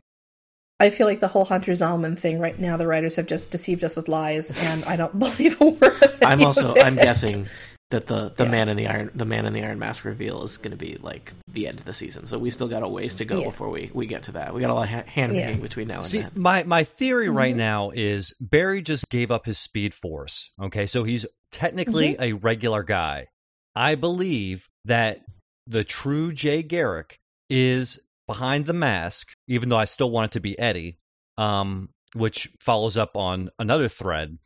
I 0.79 0.89
feel 0.91 1.07
like 1.07 1.19
the 1.19 1.29
whole 1.29 1.45
Hunter 1.45 1.71
Zolomon 1.71 2.17
thing 2.17 2.39
right 2.39 2.57
now. 2.59 2.77
The 2.77 2.85
writers 2.87 3.15
have 3.15 3.25
just 3.25 3.51
deceived 3.51 3.83
us 3.83 3.95
with 3.95 4.07
lies, 4.07 4.51
and 4.63 4.83
I 4.85 4.95
don't 4.95 5.17
believe 5.19 5.59
a 5.61 5.65
word. 5.65 5.83
Of 6.03 6.17
I'm 6.23 6.43
also 6.43 6.75
of 6.75 6.83
I'm 6.83 6.95
guessing 6.95 7.47
that 7.89 8.07
the 8.07 8.33
the 8.35 8.43
Yeah. 8.43 8.51
man 8.51 8.69
in 8.69 8.77
the 8.77 8.87
iron 8.87 9.09
the 9.15 9.25
man 9.25 9.45
in 9.45 9.53
the 9.53 9.63
iron 9.63 9.79
mask 9.79 10.03
reveal 10.05 10.43
is 10.43 10.57
going 10.57 10.71
to 10.71 10.77
be 10.77 10.97
like 11.01 11.33
the 11.47 11.67
end 11.67 11.79
of 11.79 11.85
the 11.85 11.93
season. 11.93 12.25
So 12.25 12.37
we 12.37 12.49
still 12.49 12.67
got 12.67 12.83
a 12.83 12.87
ways 12.87 13.15
to 13.15 13.25
go 13.25 13.39
Yeah. 13.39 13.45
before 13.45 13.69
we 13.69 13.89
we 13.93 14.05
get 14.05 14.23
to 14.23 14.33
that. 14.33 14.53
We 14.53 14.61
got 14.61 14.69
a 14.69 14.75
lot 14.75 14.83
of 14.83 14.89
ha- 14.89 15.03
hand 15.09 15.35
Yeah. 15.35 15.45
wringing 15.47 15.61
between 15.61 15.87
now 15.87 15.95
and 15.95 16.03
See, 16.05 16.19
then. 16.21 16.31
my 16.35 16.63
my 16.63 16.83
theory 16.83 17.29
right 17.29 17.55
Mhm. 17.55 17.59
now 17.59 17.89
is 17.91 18.35
Barry 18.41 18.81
just 18.81 19.09
gave 19.09 19.31
up 19.31 19.45
his 19.45 19.57
speed 19.57 19.93
force. 19.95 20.51
Okay, 20.61 20.85
so 20.85 21.03
he's 21.05 21.25
technically 21.51 22.13
Mm-hmm. 22.13 22.23
a 22.23 22.33
regular 22.33 22.83
guy. 22.83 23.27
I 23.75 23.95
believe 23.95 24.67
that 24.85 25.21
the 25.65 25.83
true 25.83 26.33
Jay 26.33 26.61
Garrick 26.63 27.19
is 27.49 27.99
behind 28.27 28.65
the 28.65 28.73
mask, 28.73 29.29
even 29.47 29.69
though 29.69 29.77
I 29.77 29.85
still 29.85 30.11
want 30.11 30.31
it 30.31 30.33
to 30.33 30.39
be 30.39 30.57
Eddie, 30.59 30.99
um, 31.37 31.89
which 32.13 32.49
follows 32.59 32.97
up 32.97 33.15
on 33.15 33.49
another 33.57 33.87
thread. 33.89 34.37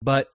But 0.00 0.28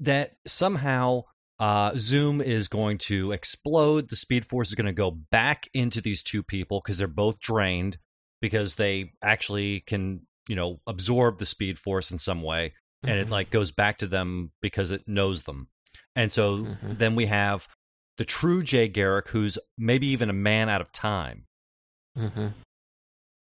that 0.00 0.32
somehow 0.46 1.24
uh, 1.58 1.92
Zoom 1.96 2.40
is 2.40 2.68
going 2.68 2.98
to 2.98 3.32
explode. 3.32 4.08
The 4.08 4.16
Speed 4.16 4.46
Force 4.46 4.68
is 4.68 4.74
going 4.74 4.86
to 4.86 4.92
go 4.92 5.10
back 5.10 5.68
into 5.74 6.00
these 6.00 6.22
two 6.22 6.42
people 6.42 6.80
because 6.80 6.98
they're 6.98 7.08
both 7.08 7.40
drained 7.40 7.98
because 8.40 8.76
they 8.76 9.12
actually 9.22 9.80
can, 9.80 10.20
you 10.48 10.54
know, 10.54 10.80
absorb 10.86 11.38
the 11.38 11.46
Speed 11.46 11.78
Force 11.78 12.12
in 12.12 12.20
some 12.20 12.42
way, 12.42 12.74
and 13.02 13.18
it 13.18 13.26
Mhm. 13.26 13.30
like 13.30 13.50
goes 13.50 13.72
back 13.72 13.98
to 13.98 14.06
them 14.06 14.52
because 14.62 14.92
it 14.92 15.08
knows 15.08 15.42
them. 15.42 15.68
And 16.14 16.32
so 16.32 16.58
Mhm. 16.58 16.98
then 16.98 17.16
we 17.16 17.26
have 17.26 17.66
the 18.16 18.24
true 18.24 18.62
Jay 18.62 18.86
Garrick, 18.86 19.28
who's 19.28 19.58
maybe 19.76 20.06
even 20.06 20.30
a 20.30 20.32
man 20.32 20.68
out 20.68 20.80
of 20.80 20.92
time. 20.92 21.46
Mhm. 22.18 22.52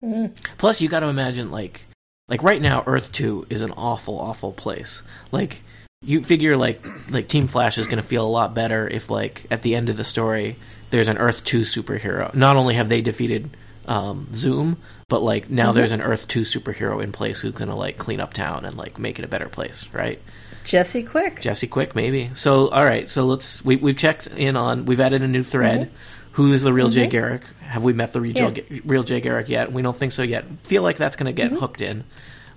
Mm. 0.05 0.37
Plus, 0.59 0.81
you 0.81 0.89
got 0.89 1.01
to 1.01 1.07
imagine 1.09 1.51
like 1.51 1.87
like 2.29 2.43
right 2.43 2.61
now, 2.61 2.85
Earth 2.87 3.11
Two 3.13 3.47
is 3.51 3.63
an 3.63 3.73
awful, 3.73 4.19
awful 4.19 4.53
place. 4.53 5.03
Like 5.33 5.63
you 6.03 6.23
figure 6.23 6.57
like 6.57 6.87
like 7.11 7.27
Team 7.29 7.49
Flash 7.49 7.79
is 7.79 7.87
going 7.87 7.97
to 8.01 8.03
feel 8.09 8.25
a 8.25 8.29
lot 8.29 8.55
better 8.55 8.87
if 8.87 9.11
like 9.11 9.47
at 9.51 9.63
the 9.63 9.75
end 9.75 9.89
of 9.89 9.97
the 9.97 10.05
story 10.05 10.57
there's 10.91 11.09
an 11.09 11.19
Earth 11.19 11.43
Two 11.45 11.61
superhero. 11.61 12.33
Not 12.35 12.57
only 12.57 12.75
have 12.75 12.89
they 12.89 13.03
defeated 13.03 13.51
um, 13.87 14.29
Zoom, 14.35 14.77
but 15.09 15.23
like 15.23 15.51
now 15.51 15.73
Mhm. 15.73 15.75
there's 15.75 15.93
an 15.93 16.01
Earth 16.03 16.29
Two 16.29 16.43
superhero 16.43 17.03
in 17.03 17.11
place 17.11 17.41
who's 17.41 17.53
going 17.55 17.69
to 17.71 17.75
like 17.75 17.99
clean 17.99 18.21
up 18.21 18.33
town 18.33 18.65
and 18.65 18.77
like 18.77 18.99
make 18.99 19.19
it 19.19 19.25
a 19.25 19.29
better 19.29 19.49
place, 19.49 19.89
right? 19.93 20.21
Jesse 20.65 21.03
Quick. 21.03 21.41
Jesse 21.41 21.67
Quick, 21.67 21.95
maybe. 21.97 22.31
So, 22.35 22.69
all 22.69 22.85
right. 22.85 23.09
So 23.09 23.25
let's 23.25 23.65
we 23.65 23.77
we've 23.77 23.97
checked 23.97 24.27
in 24.29 24.55
on. 24.57 24.85
We've 24.85 25.01
added 25.01 25.23
a 25.23 25.29
new 25.29 25.43
thread. 25.43 25.91
Who 26.39 26.53
is 26.53 26.63
the 26.63 26.73
real 26.73 26.89
Jay 26.89 27.09
Mhm. 27.09 27.11
Garrick? 27.11 27.43
Have 27.63 27.83
we 27.83 27.93
met 27.93 28.13
the 28.13 28.21
real, 28.21 28.33
Yeah. 28.37 28.51
Jay- 28.51 28.81
real 28.85 29.03
Jay 29.03 29.21
Garrick 29.21 29.49
yet? 29.49 29.73
We 29.73 29.83
don't 29.83 29.97
think 29.97 30.13
so 30.13 30.23
yet. 30.23 30.45
Feel 30.63 30.83
like 30.85 30.97
that's 30.97 31.17
going 31.17 31.27
to 31.27 31.33
get 31.33 31.51
Mhm. 31.51 31.59
hooked 31.59 31.83
in. 31.83 32.05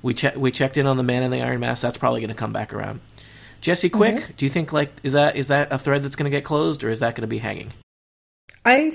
We 0.04 0.13
check 0.13 0.36
we 0.36 0.52
checked 0.52 0.78
in 0.78 0.86
on 0.86 0.98
the 0.98 1.04
Man 1.04 1.24
in 1.24 1.32
the 1.32 1.41
Iron 1.41 1.60
Mask. 1.62 1.82
That's 1.82 1.98
probably 1.98 2.22
going 2.22 2.30
to 2.30 2.36
come 2.36 2.54
back 2.54 2.74
around. 2.76 3.00
Jesse 3.60 3.89
Quick, 3.89 4.15
Mm-hmm. 4.17 4.32
do 4.38 4.46
you 4.46 4.52
think 4.52 4.72
like 4.72 4.91
is 5.02 5.13
that 5.13 5.36
is 5.36 5.48
that 5.48 5.72
a 5.72 5.80
thread 5.80 6.04
that's 6.04 6.15
going 6.15 6.32
to 6.32 6.36
get 6.36 6.44
closed 6.44 6.84
or 6.84 6.91
is 6.91 7.00
that 7.00 7.15
going 7.15 7.22
to 7.24 7.28
be 7.28 7.39
hanging? 7.39 7.74
I 8.63 8.91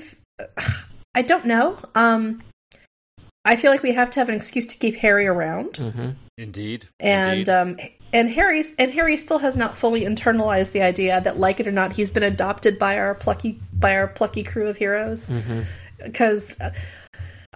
I 1.13 1.21
don't 1.21 1.45
know. 1.45 1.77
Um, 1.93 2.41
I 3.43 3.57
feel 3.57 3.71
like 3.71 3.83
we 3.83 3.91
have 3.91 4.09
to 4.11 4.21
have 4.21 4.29
an 4.29 4.35
excuse 4.35 4.67
to 4.67 4.77
keep 4.77 4.95
Harry 4.97 5.27
around, 5.27 5.73
Mm-hmm. 5.73 6.09
Indeed. 6.37 6.87
and 7.01 7.49
um, 7.49 7.77
and 8.13 8.29
Harry's 8.29 8.75
and 8.75 8.91
Harry 8.93 9.17
still 9.17 9.39
has 9.39 9.57
not 9.57 9.77
fully 9.77 10.01
internalized 10.01 10.71
the 10.71 10.81
idea 10.81 11.19
that, 11.21 11.39
like 11.39 11.59
it 11.59 11.67
or 11.67 11.71
not, 11.71 11.93
he's 11.93 12.09
been 12.09 12.23
adopted 12.23 12.79
by 12.79 12.97
our 12.97 13.15
plucky 13.15 13.59
by 13.73 13.95
our 13.95 14.07
plucky 14.07 14.43
crew 14.43 14.67
of 14.67 14.77
heroes. 14.77 15.29
Mm-hmm. 15.29 15.61
Because, 16.03 16.61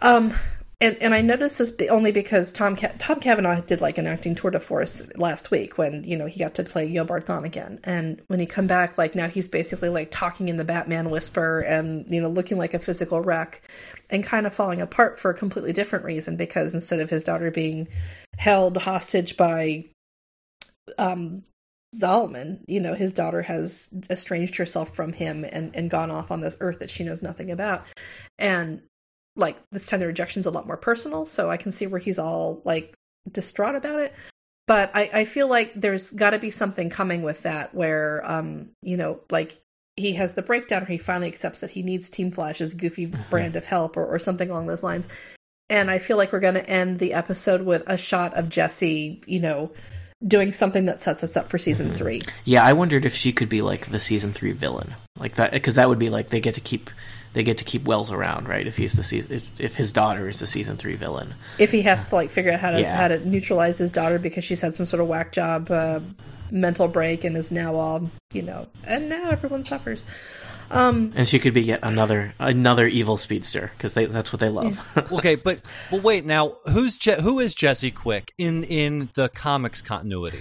um, 0.01 0.33
and 0.81 0.97
and 0.97 1.13
I 1.13 1.21
noticed 1.21 1.59
this 1.59 1.73
only 1.89 2.11
because 2.11 2.51
Tom 2.51 2.75
Ca- 2.75 2.93
Tom 2.97 3.19
Cavanagh 3.19 3.61
did 3.61 3.81
like 3.81 3.97
an 3.97 4.07
acting 4.07 4.35
tour 4.35 4.51
de 4.51 4.59
force 4.59 5.09
last 5.15 5.51
week 5.51 5.77
when 5.77 6.03
you 6.03 6.17
know 6.17 6.25
he 6.25 6.39
got 6.39 6.55
to 6.55 6.63
play 6.63 6.89
Eobard 6.91 7.45
again, 7.45 7.79
and 7.83 8.21
when 8.27 8.39
he 8.39 8.45
come 8.45 8.67
back, 8.67 8.97
like 8.97 9.15
now 9.15 9.27
he's 9.27 9.47
basically 9.47 9.89
like 9.89 10.09
talking 10.11 10.49
in 10.49 10.57
the 10.57 10.65
Batman 10.65 11.09
whisper 11.09 11.61
and 11.61 12.05
you 12.09 12.19
know 12.19 12.29
looking 12.29 12.57
like 12.57 12.73
a 12.73 12.79
physical 12.79 13.21
wreck, 13.21 13.61
and 14.09 14.23
kind 14.23 14.45
of 14.45 14.53
falling 14.53 14.81
apart 14.81 15.17
for 15.17 15.31
a 15.31 15.35
completely 15.35 15.71
different 15.71 16.03
reason 16.03 16.35
because 16.35 16.73
instead 16.73 16.99
of 16.99 17.09
his 17.09 17.23
daughter 17.23 17.51
being 17.51 17.87
held 18.37 18.75
hostage 18.77 19.37
by 19.37 19.85
um 20.97 21.43
Zolomon, 21.95 22.61
you 22.67 22.79
know, 22.79 22.93
his 22.93 23.11
daughter 23.13 23.41
has 23.41 23.93
estranged 24.09 24.55
herself 24.55 24.95
from 24.95 25.11
him 25.11 25.43
and, 25.43 25.75
and 25.75 25.89
gone 25.89 26.09
off 26.09 26.31
on 26.31 26.39
this 26.39 26.57
earth 26.61 26.79
that 26.79 26.89
she 26.89 27.03
knows 27.03 27.21
nothing 27.21 27.51
about. 27.51 27.85
And 28.39 28.81
like 29.35 29.57
this 29.71 29.85
time 29.85 29.99
the 29.99 30.07
rejection's 30.07 30.45
a 30.45 30.51
lot 30.51 30.67
more 30.67 30.77
personal, 30.77 31.25
so 31.25 31.51
I 31.51 31.57
can 31.57 31.71
see 31.71 31.87
where 31.87 31.99
he's 31.99 32.19
all 32.19 32.61
like 32.63 32.93
distraught 33.29 33.75
about 33.75 33.99
it. 33.99 34.13
But 34.67 34.91
I, 34.93 35.09
I 35.13 35.25
feel 35.25 35.47
like 35.47 35.73
there's 35.75 36.11
gotta 36.11 36.39
be 36.39 36.49
something 36.49 36.89
coming 36.89 37.23
with 37.23 37.43
that 37.43 37.75
where 37.75 38.23
um, 38.29 38.69
you 38.81 38.95
know, 38.95 39.19
like 39.29 39.59
he 39.97 40.13
has 40.13 40.33
the 40.33 40.41
breakdown 40.41 40.83
or 40.83 40.85
he 40.85 40.97
finally 40.97 41.27
accepts 41.27 41.59
that 41.59 41.71
he 41.71 41.83
needs 41.83 42.09
Team 42.09 42.31
Flash's 42.31 42.73
goofy 42.73 43.11
brand 43.29 43.57
of 43.57 43.65
help 43.65 43.97
or, 43.97 44.05
or 44.05 44.17
something 44.17 44.49
along 44.49 44.67
those 44.67 44.83
lines. 44.83 45.09
And 45.69 45.91
I 45.91 45.99
feel 45.99 46.15
like 46.15 46.31
we're 46.31 46.39
gonna 46.39 46.59
end 46.59 46.99
the 46.99 47.13
episode 47.13 47.63
with 47.63 47.83
a 47.85 47.97
shot 47.97 48.33
of 48.35 48.47
Jesse, 48.47 49.21
you 49.27 49.41
know, 49.41 49.71
doing 50.27 50.51
something 50.51 50.85
that 50.85 51.01
sets 51.01 51.23
us 51.23 51.35
up 51.35 51.49
for 51.49 51.57
season 51.57 51.93
three. 51.93 52.21
Yeah, 52.45 52.63
I 52.63 52.73
wondered 52.73 53.05
if 53.05 53.15
she 53.15 53.31
could 53.31 53.49
be 53.49 53.61
like 53.61 53.87
the 53.87 53.99
season 53.99 54.33
three 54.33 54.51
villain, 54.51 54.93
like 55.17 55.35
that, 55.35 55.51
because 55.51 55.75
that 55.75 55.89
would 55.89 55.99
be 55.99 56.09
like 56.09 56.29
they 56.29 56.39
get 56.41 56.55
to 56.55 56.61
keep 56.61 56.89
they 57.33 57.43
get 57.43 57.57
to 57.59 57.63
keep 57.63 57.85
Wells 57.85 58.11
around, 58.11 58.49
right? 58.49 58.67
If 58.67 58.75
he's 58.75 58.93
the 58.93 59.03
season, 59.03 59.31
if, 59.33 59.49
if 59.61 59.75
his 59.75 59.93
daughter 59.93 60.27
is 60.27 60.39
the 60.39 60.47
season 60.47 60.75
three 60.77 60.95
villain. 60.95 61.33
if 61.57 61.71
he 61.71 61.81
has 61.83 62.09
to 62.09 62.15
like 62.15 62.29
figure 62.29 62.51
out 62.51 62.59
how 62.59 62.71
to 62.71 62.81
Yeah. 62.81 62.95
how 62.95 63.07
to 63.07 63.25
neutralize 63.27 63.77
his 63.77 63.89
daughter 63.91 64.19
because 64.19 64.43
she's 64.43 64.61
had 64.61 64.73
some 64.73 64.85
sort 64.85 65.01
of 65.01 65.07
whack 65.07 65.31
job 65.31 65.71
uh, 65.71 66.01
mental 66.51 66.89
break 66.89 67.23
and 67.23 67.37
is 67.37 67.49
now 67.51 67.73
all 67.75 68.09
you 68.33 68.41
know 68.41 68.67
and 68.83 69.07
now 69.07 69.29
everyone 69.29 69.63
suffers 69.63 70.05
um 70.71 71.13
And 71.15 71.27
she 71.27 71.39
could 71.39 71.53
be 71.53 71.61
yet 71.61 71.79
another 71.83 72.33
another 72.39 72.87
evil 72.87 73.17
speedster 73.17 73.71
because 73.77 73.93
that's 73.93 74.31
what 74.33 74.39
they 74.39 74.49
love. 74.49 74.79
okay, 75.11 75.35
but 75.35 75.59
well, 75.91 76.01
wait. 76.01 76.25
Now, 76.25 76.53
who's 76.71 76.97
Je- 76.97 77.21
who 77.21 77.39
is 77.39 77.53
Jesse 77.53 77.91
Quick 77.91 78.33
in 78.37 78.63
in 78.63 79.09
the 79.15 79.29
comics 79.29 79.81
continuity? 79.81 80.39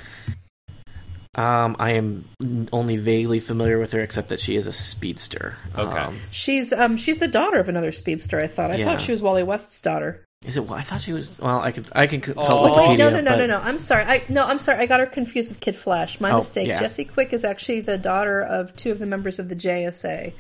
um, 1.37 1.77
I 1.79 1.93
am 1.93 2.25
only 2.73 2.97
vaguely 2.97 3.39
familiar 3.39 3.79
with 3.79 3.93
her, 3.93 4.01
except 4.01 4.31
that 4.31 4.41
she 4.41 4.57
is 4.57 4.67
a 4.67 4.73
speedster. 4.73 5.57
Okay. 5.79 5.99
Um, 5.99 6.19
she's 6.31 6.73
um 6.73 6.97
she's 6.97 7.19
the 7.19 7.29
daughter 7.29 7.59
of 7.61 7.69
another 7.69 7.93
speedster 7.93 8.41
i 8.41 8.47
thought 8.49 8.71
i 8.73 8.77
Yeah. 8.77 8.85
thought 8.87 9.01
she 9.01 9.13
was 9.13 9.23
wally 9.23 9.43
west's 9.45 9.81
daughter 9.81 10.25
is 10.45 10.57
it? 10.57 10.65
Well, 10.65 10.79
I 10.79 10.83
thought 10.83 11.01
she 11.03 11.13
was. 11.13 11.39
Well, 11.41 11.61
I 11.61 11.71
could 11.73 11.89
I 11.93 12.07
can 12.07 12.21
consult 12.21 12.51
Oh. 12.51 12.65
Wait, 12.65 12.73
Wikipedia. 12.73 12.89
wait, 12.89 12.99
no, 12.99 13.11
no, 13.11 13.21
no, 13.21 13.31
but- 13.33 13.37
no, 13.39 13.47
no. 13.47 13.59
I'm 13.59 13.79
sorry. 13.79 14.05
I 14.05 14.23
no, 14.29 14.45
I'm 14.47 14.59
sorry. 14.59 14.79
I 14.81 14.87
got 14.87 15.01
her 15.01 15.07
confused 15.07 15.49
with 15.51 15.61
Kid 15.61 15.77
Flash. 15.77 16.21
My 16.21 16.31
Oh, 16.31 16.37
mistake. 16.39 16.69
yeah. 16.69 16.79
Jesse 16.81 17.05
Quick 17.05 17.33
is 17.33 17.45
actually 17.45 17.81
the 17.83 17.99
daughter 17.99 18.41
of 18.41 18.75
two 18.77 18.91
of 18.93 18.99
the 18.99 19.07
members 19.07 19.39
of 19.39 19.49
the 19.49 19.55
JSA 19.57 20.33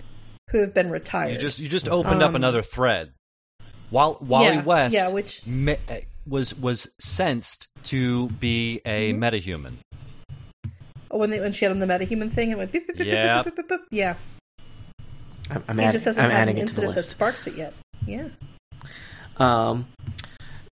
who 0.50 0.58
have 0.60 0.72
been 0.74 0.90
retired. 0.90 1.32
You 1.32 1.38
just 1.38 1.58
you 1.58 1.68
just 1.68 1.88
opened 1.88 2.22
up 2.22 2.30
Um, 2.30 2.36
another 2.36 2.62
thread. 2.62 3.12
While 3.90 4.18
Wally 4.20 4.46
yeah, 4.46 4.62
West 4.62 4.94
yeah, 4.94 5.08
which 5.08 5.44
me- 5.46 5.76
was 6.26 6.54
was 6.54 6.88
sensed 7.00 7.66
to 7.84 8.28
be 8.28 8.80
a 8.86 9.12
Mm-hmm. 9.12 9.22
metahuman. 9.22 9.72
Oh, 11.10 11.18
when 11.18 11.30
they 11.30 11.40
when 11.40 11.50
she 11.52 11.64
had 11.64 11.72
on 11.72 11.80
the 11.80 11.86
metahuman 11.86 12.32
thing, 12.32 12.50
it 12.52 12.56
went 12.58 12.70
beep 12.72 12.86
beep 12.86 12.96
beep 12.98 13.06
Yep. 13.08 13.44
beep, 13.46 13.56
beep, 13.56 13.68
beep, 13.68 13.80
beep. 13.80 13.88
Yeah, 13.90 14.14
I'm, 15.50 15.64
I'm, 15.68 15.78
he 15.78 15.84
add- 15.84 15.92
just 15.92 16.04
hasn't 16.04 16.24
I'm 16.24 16.30
had 16.30 16.42
adding 16.42 16.58
an 16.58 16.62
it 16.64 16.68
to 16.68 16.74
the 16.74 16.82
incident 16.82 16.94
that 16.94 17.02
sparks 17.02 17.46
it 17.48 17.56
yet. 17.56 17.74
Yeah. 18.06 18.28
Um, 19.40 19.86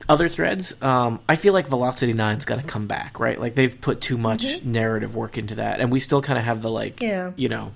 other 0.08 0.28
threads. 0.28 0.74
Um, 0.82 1.20
I 1.28 1.36
feel 1.36 1.52
like 1.52 1.68
Velocity 1.68 2.12
Nine's 2.12 2.44
got 2.44 2.56
to 2.56 2.62
come 2.62 2.86
back, 2.86 3.20
right? 3.20 3.38
Like 3.40 3.54
they've 3.54 3.78
put 3.80 4.00
too 4.00 4.18
much 4.18 4.62
narrative 4.64 5.14
work 5.14 5.38
into 5.38 5.56
that, 5.56 5.80
and 5.80 5.92
we 5.92 6.00
still 6.00 6.22
kind 6.22 6.38
of 6.38 6.44
have 6.44 6.62
the 6.62 6.70
like, 6.70 6.96
Mm-hmm. 6.96 7.04
Yeah. 7.04 7.30
you 7.36 7.48
know, 7.48 7.72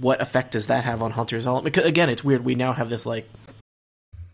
what 0.00 0.20
effect 0.20 0.52
does 0.52 0.66
that 0.66 0.84
have 0.84 1.00
on 1.02 1.12
Hunter 1.12 1.38
Zolomon? 1.38 1.64
Because 1.64 1.86
again, 1.86 2.10
it's 2.10 2.24
weird. 2.24 2.44
We 2.44 2.54
now 2.54 2.72
have 2.72 2.88
this 2.90 3.06
like 3.06 3.28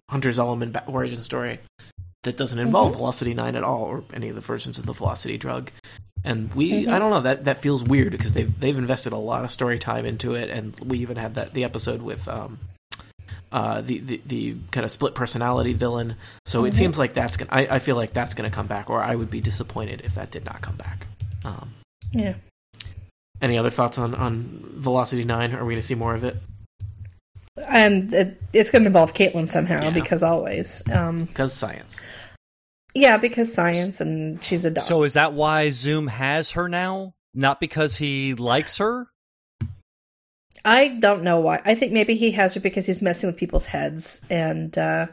Hunter 0.09 0.31
Zolomon 0.31 0.73
ba- 0.73 0.85
origin 0.87 1.19
story 1.23 1.59
that 2.25 2.37
doesn't 2.37 2.59
involve 2.59 2.93
Mhm. 2.95 2.97
Velocity 2.97 3.35
Nine 3.35 3.55
at 3.57 3.63
all, 3.65 3.85
or 3.85 4.05
any 4.13 4.29
of 4.29 4.35
the 4.35 4.41
versions 4.41 4.79
of 4.79 4.87
the 4.87 4.93
Velocity 4.93 5.39
drug. 5.39 5.71
And 6.25 6.53
we, 6.55 6.85
Mhm. 6.85 6.93
I 6.93 6.99
don't 6.99 7.11
know, 7.11 7.21
that 7.23 7.45
that 7.45 7.59
feels 7.63 7.83
weird 7.83 8.11
because 8.13 8.33
they've 8.33 8.59
they've 8.61 8.77
invested 8.77 9.13
a 9.13 9.17
lot 9.19 9.45
of 9.45 9.51
story 9.51 9.79
time 9.79 10.05
into 10.05 10.35
it, 10.35 10.51
and 10.51 10.79
we 10.81 10.99
even 10.99 11.17
had 11.17 11.35
that 11.37 11.55
the 11.55 11.65
episode 11.65 12.03
with 12.03 12.27
um, 12.29 12.59
uh, 13.53 13.81
the, 13.81 13.99
the 13.99 14.21
the 14.27 14.57
kind 14.71 14.85
of 14.85 14.91
split 14.91 15.15
personality 15.15 15.73
villain. 15.73 16.17
So 16.47 16.65
it 16.65 16.71
Mhm. 16.73 16.77
seems 16.77 16.99
like 16.99 17.15
that's 17.15 17.37
gonna. 17.37 17.51
I, 17.53 17.77
I 17.77 17.79
feel 17.81 17.97
like 17.97 18.13
that's 18.13 18.35
gonna 18.35 18.51
come 18.51 18.67
back, 18.67 18.89
or 18.91 19.03
I 19.03 19.15
would 19.15 19.31
be 19.31 19.41
disappointed 19.41 20.03
if 20.05 20.15
that 20.15 20.31
did 20.31 20.45
not 20.45 20.61
come 20.61 20.77
back. 20.77 21.07
Um, 21.45 21.75
Yeah. 22.13 22.35
any 23.43 23.57
other 23.59 23.71
thoughts 23.71 23.99
on 23.99 24.15
on 24.15 24.65
Velocity 24.77 25.25
Nine? 25.25 25.55
Are 25.55 25.65
we 25.65 25.75
gonna 25.75 25.83
see 25.83 25.95
more 25.95 26.15
of 26.15 26.23
it? 26.25 26.37
And 27.69 28.13
it, 28.15 28.41
it's 28.55 28.71
going 28.71 28.85
to 28.85 28.87
involve 28.87 29.13
Caitlin 29.13 29.47
somehow 29.47 29.83
Yeah. 29.85 29.91
because 29.91 30.23
always. 30.23 30.83
Um, 30.91 31.25
Because 31.27 31.53
science. 31.53 32.03
yeah, 32.95 33.19
because 33.19 33.53
science 33.53 34.01
and 34.01 34.43
she's 34.43 34.65
a 34.65 34.71
doctor. 34.71 34.87
So 34.87 35.03
is 35.03 35.13
that 35.13 35.35
why 35.35 35.69
Zoom 35.71 36.07
has 36.07 36.53
her 36.53 36.69
now? 36.69 37.13
Not 37.35 37.61
because 37.61 37.97
he 37.97 38.35
likes 38.35 38.79
her? 38.79 39.09
I 40.65 40.89
don't 40.89 41.23
know 41.23 41.41
why. 41.41 41.61
I 41.65 41.75
think 41.75 41.93
maybe 41.93 42.15
he 42.15 42.33
has 42.33 42.55
her 42.55 42.61
because 42.61 42.87
he's 42.87 43.03
messing 43.03 43.29
with 43.29 43.37
people's 43.37 43.67
heads 43.67 44.25
and 44.31 44.77
uh 44.77 45.07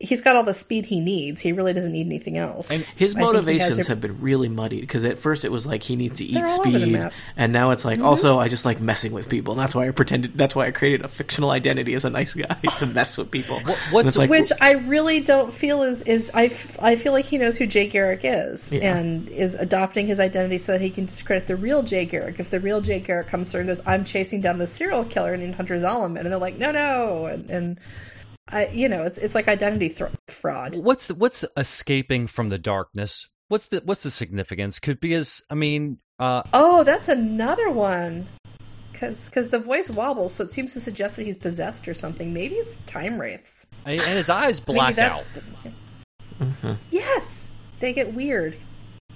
he's 0.00 0.20
got 0.20 0.34
all 0.34 0.42
the 0.42 0.52
speed 0.52 0.84
he 0.86 0.98
needs. 1.00 1.40
He 1.40 1.52
really 1.52 1.72
doesn't 1.72 1.92
need 1.92 2.06
anything 2.06 2.36
else. 2.36 2.68
And 2.70 2.80
his 2.98 3.14
I 3.14 3.18
has 3.20 3.24
motivations 3.26 3.86
have 3.86 4.00
been 4.00 4.20
really 4.20 4.48
muddied 4.48 4.80
because 4.80 5.04
at 5.04 5.18
first 5.18 5.44
it 5.44 5.52
was 5.52 5.66
like 5.66 5.84
he 5.84 5.94
needs 5.94 6.18
to 6.18 6.24
eat 6.24 6.34
They're 6.34 6.44
all 6.44 6.60
over 6.66 6.78
the 6.78 6.86
speed, 6.86 7.10
and 7.36 7.52
now 7.52 7.70
it's 7.70 7.84
Mm-hmm. 7.84 8.00
like 8.02 8.08
also 8.10 8.38
I 8.40 8.48
just 8.48 8.64
like 8.64 8.80
messing 8.80 9.12
with 9.12 9.28
people, 9.28 9.52
and 9.54 9.60
that's 9.60 9.74
why 9.74 9.86
I 9.86 9.90
pretended. 9.92 10.36
That's 10.36 10.54
why 10.56 10.66
I 10.66 10.72
created 10.72 11.02
a 11.04 11.08
fictional 11.08 11.50
identity 11.50 11.94
as 11.94 12.04
a 12.04 12.10
nice 12.10 12.34
guy 12.34 12.54
to 12.78 12.86
mess 12.86 13.16
with 13.16 13.30
people. 13.30 13.60
What- 13.60 13.78
what's 13.92 14.18
like, 14.18 14.30
which 14.30 14.50
I 14.60 14.72
really 14.72 15.20
don't 15.20 15.52
feel 15.52 15.82
is 15.82 16.02
is 16.02 16.30
I, 16.34 16.46
f- 16.46 16.76
I 16.82 16.96
feel 16.96 17.12
like 17.12 17.24
he 17.26 17.38
knows 17.38 17.56
who 17.56 17.66
Jay 17.66 17.86
Garrick 17.86 18.20
is 18.24 18.72
Yeah. 18.72 18.96
and 18.96 19.28
is 19.28 19.54
adopting 19.54 20.06
his 20.08 20.18
identity 20.18 20.58
so 20.58 20.72
that 20.72 20.80
he 20.80 20.90
can 20.90 21.04
discredit 21.06 21.46
the 21.46 21.56
real 21.56 21.82
Jay 21.84 22.04
Garrick. 22.04 22.40
If 22.40 22.50
the 22.50 22.58
real 22.60 22.80
Jay 22.80 22.98
Garrick 23.00 23.28
comes 23.28 23.50
through 23.52 23.60
and 23.60 23.68
goes, 23.68 23.80
"I'm 23.86 24.04
chasing 24.04 24.40
down 24.40 24.58
the 24.58 24.66
serial 24.66 25.04
killer 25.04 25.36
named 25.36 25.54
Hunter 25.54 25.76
Zolomon," 25.78 26.18
and 26.20 26.26
they're 26.26 26.38
like, 26.38 26.58
"No, 26.58 26.72
no," 26.72 27.26
and, 27.26 27.48
and 27.48 27.80
I, 28.48 28.66
you 28.68 28.88
know, 28.88 29.04
it's 29.04 29.18
it's 29.18 29.34
like 29.34 29.48
identity 29.48 29.88
thro- 29.88 30.10
fraud. 30.28 30.74
what's 30.76 31.06
the, 31.06 31.14
what's 31.14 31.40
the 31.40 31.50
escaping 31.56 32.26
from 32.26 32.48
the 32.50 32.58
darkness? 32.58 33.30
What's 33.48 33.68
the 33.68 33.82
what's 33.84 34.02
the 34.02 34.10
significance? 34.10 34.78
Could 34.78 35.00
be 35.00 35.14
as 35.14 35.42
I 35.50 35.54
mean, 35.54 35.98
uh, 36.18 36.42
Oh, 36.52 36.82
that's 36.84 37.08
another 37.08 37.70
one. 37.70 38.26
Because 38.92 39.28
because 39.28 39.48
the 39.48 39.58
voice 39.58 39.90
wobbles, 39.90 40.34
so 40.34 40.44
it 40.44 40.50
seems 40.50 40.72
to 40.74 40.80
suggest 40.80 41.16
that 41.16 41.24
he's 41.24 41.36
possessed 41.38 41.88
or 41.88 41.94
something. 41.94 42.32
Maybe 42.32 42.54
it's 42.56 42.76
time 42.86 43.20
wraiths. 43.20 43.66
and 43.84 44.00
his 44.00 44.30
eyes 44.30 44.60
Maybe 44.66 44.76
black 44.78 44.94
that's 44.94 45.20
out. 45.20 45.26
the- 45.34 46.44
Mhm. 46.44 46.78
Yes, 46.90 47.50
they 47.80 47.92
get 47.92 48.12
weird. 48.14 48.56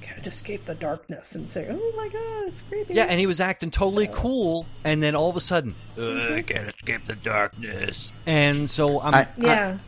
Can't 0.01 0.27
escape 0.27 0.65
the 0.65 0.75
darkness 0.75 1.35
and 1.35 1.49
say, 1.49 1.67
"Oh 1.71 1.93
my 1.97 2.09
god, 2.09 2.49
it's 2.49 2.63
creepy." 2.63 2.95
Yeah, 2.95 3.05
and 3.05 3.19
he 3.21 3.27
was 3.27 3.41
acting 3.41 3.71
totally 3.71 4.07
So- 4.07 4.13
cool, 4.13 4.67
and 4.85 5.03
then 5.03 5.15
all 5.15 5.29
of 5.31 5.37
a 5.37 5.41
sudden, 5.41 5.75
I 5.97 6.43
can't 6.47 6.69
escape 6.69 7.05
the 7.07 7.17
darkness. 7.17 8.13
And 8.27 8.71
so 8.71 9.01
I'm, 9.01 9.15
I, 9.15 9.29
yeah, 9.37 9.79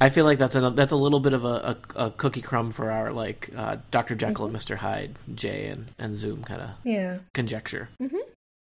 I 0.00 0.08
feel 0.10 0.24
like 0.24 0.38
that's 0.38 0.54
a 0.54 0.70
that's 0.70 0.92
a 0.92 0.96
little 0.96 1.20
bit 1.20 1.32
of 1.32 1.44
a, 1.44 1.76
a, 1.96 2.06
a 2.06 2.10
cookie 2.10 2.40
crumb 2.42 2.70
for 2.72 2.90
our 2.90 3.12
like 3.12 3.50
uh, 3.56 3.76
Doctor 3.90 4.14
Jekyll 4.14 4.44
and 4.46 4.50
Mm-hmm. 4.50 4.52
Mister 4.54 4.76
Hyde, 4.76 5.16
Jay 5.34 5.66
and 5.66 5.90
and 5.98 6.14
Zoom 6.16 6.42
kind 6.44 6.60
of 6.62 6.70
yeah. 6.84 7.18
conjecture. 7.32 7.88
Mhm. 8.00 8.18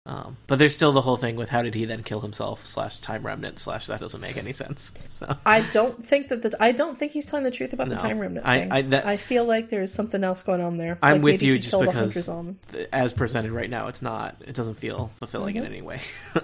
Um, 0.07 0.37
but 0.49 0.59
there's 0.59 0.77
still 0.77 0.93
the 0.93 1.01
whole 1.01 1.17
thing 1.17 1.35
with 1.35 1.49
how 1.49 1.63
did 1.63 1.75
he 1.75 1.87
then 1.87 2.03
kill 2.03 2.21
himself 2.21 2.67
slash 2.67 2.99
time 2.99 3.25
remnant 3.25 3.59
slash 3.59 3.87
that 3.87 4.01
doesn't 4.01 4.21
make 4.21 4.37
any 4.37 4.53
sense. 4.53 4.93
So 5.09 5.35
I 5.47 5.63
don't 5.71 6.05
think 6.07 6.29
that 6.29 6.43
the 6.43 6.55
I 6.63 6.73
don't 6.73 6.99
think 6.99 7.13
he's 7.13 7.25
telling 7.25 7.45
the 7.45 7.51
truth 7.51 7.73
about 7.73 7.89
the 7.89 7.97
time 7.97 8.19
remnant 8.19 8.45
I- 8.47 8.61
thing. 8.61 8.73
I- 8.73 8.83
that- 8.83 9.21
feel 9.21 9.45
like 9.47 9.71
there's 9.71 9.95
something 9.95 10.23
else 10.23 10.43
going 10.43 10.61
on 10.61 10.77
there. 10.77 10.99
I'm 11.03 11.15
Like 11.17 11.23
with 11.23 11.43
you 11.43 11.59
just 11.59 11.79
because 11.79 12.29
as 12.93 13.13
presented 13.15 13.53
right 13.53 13.71
now, 13.71 13.87
it's 13.87 14.03
not. 14.03 14.37
It 14.47 14.55
doesn't 14.55 14.75
feel 14.75 15.11
fulfilling 15.17 15.57
in 15.57 15.63
Mhm. 15.63 15.67
any 15.69 15.83
way. 15.83 16.01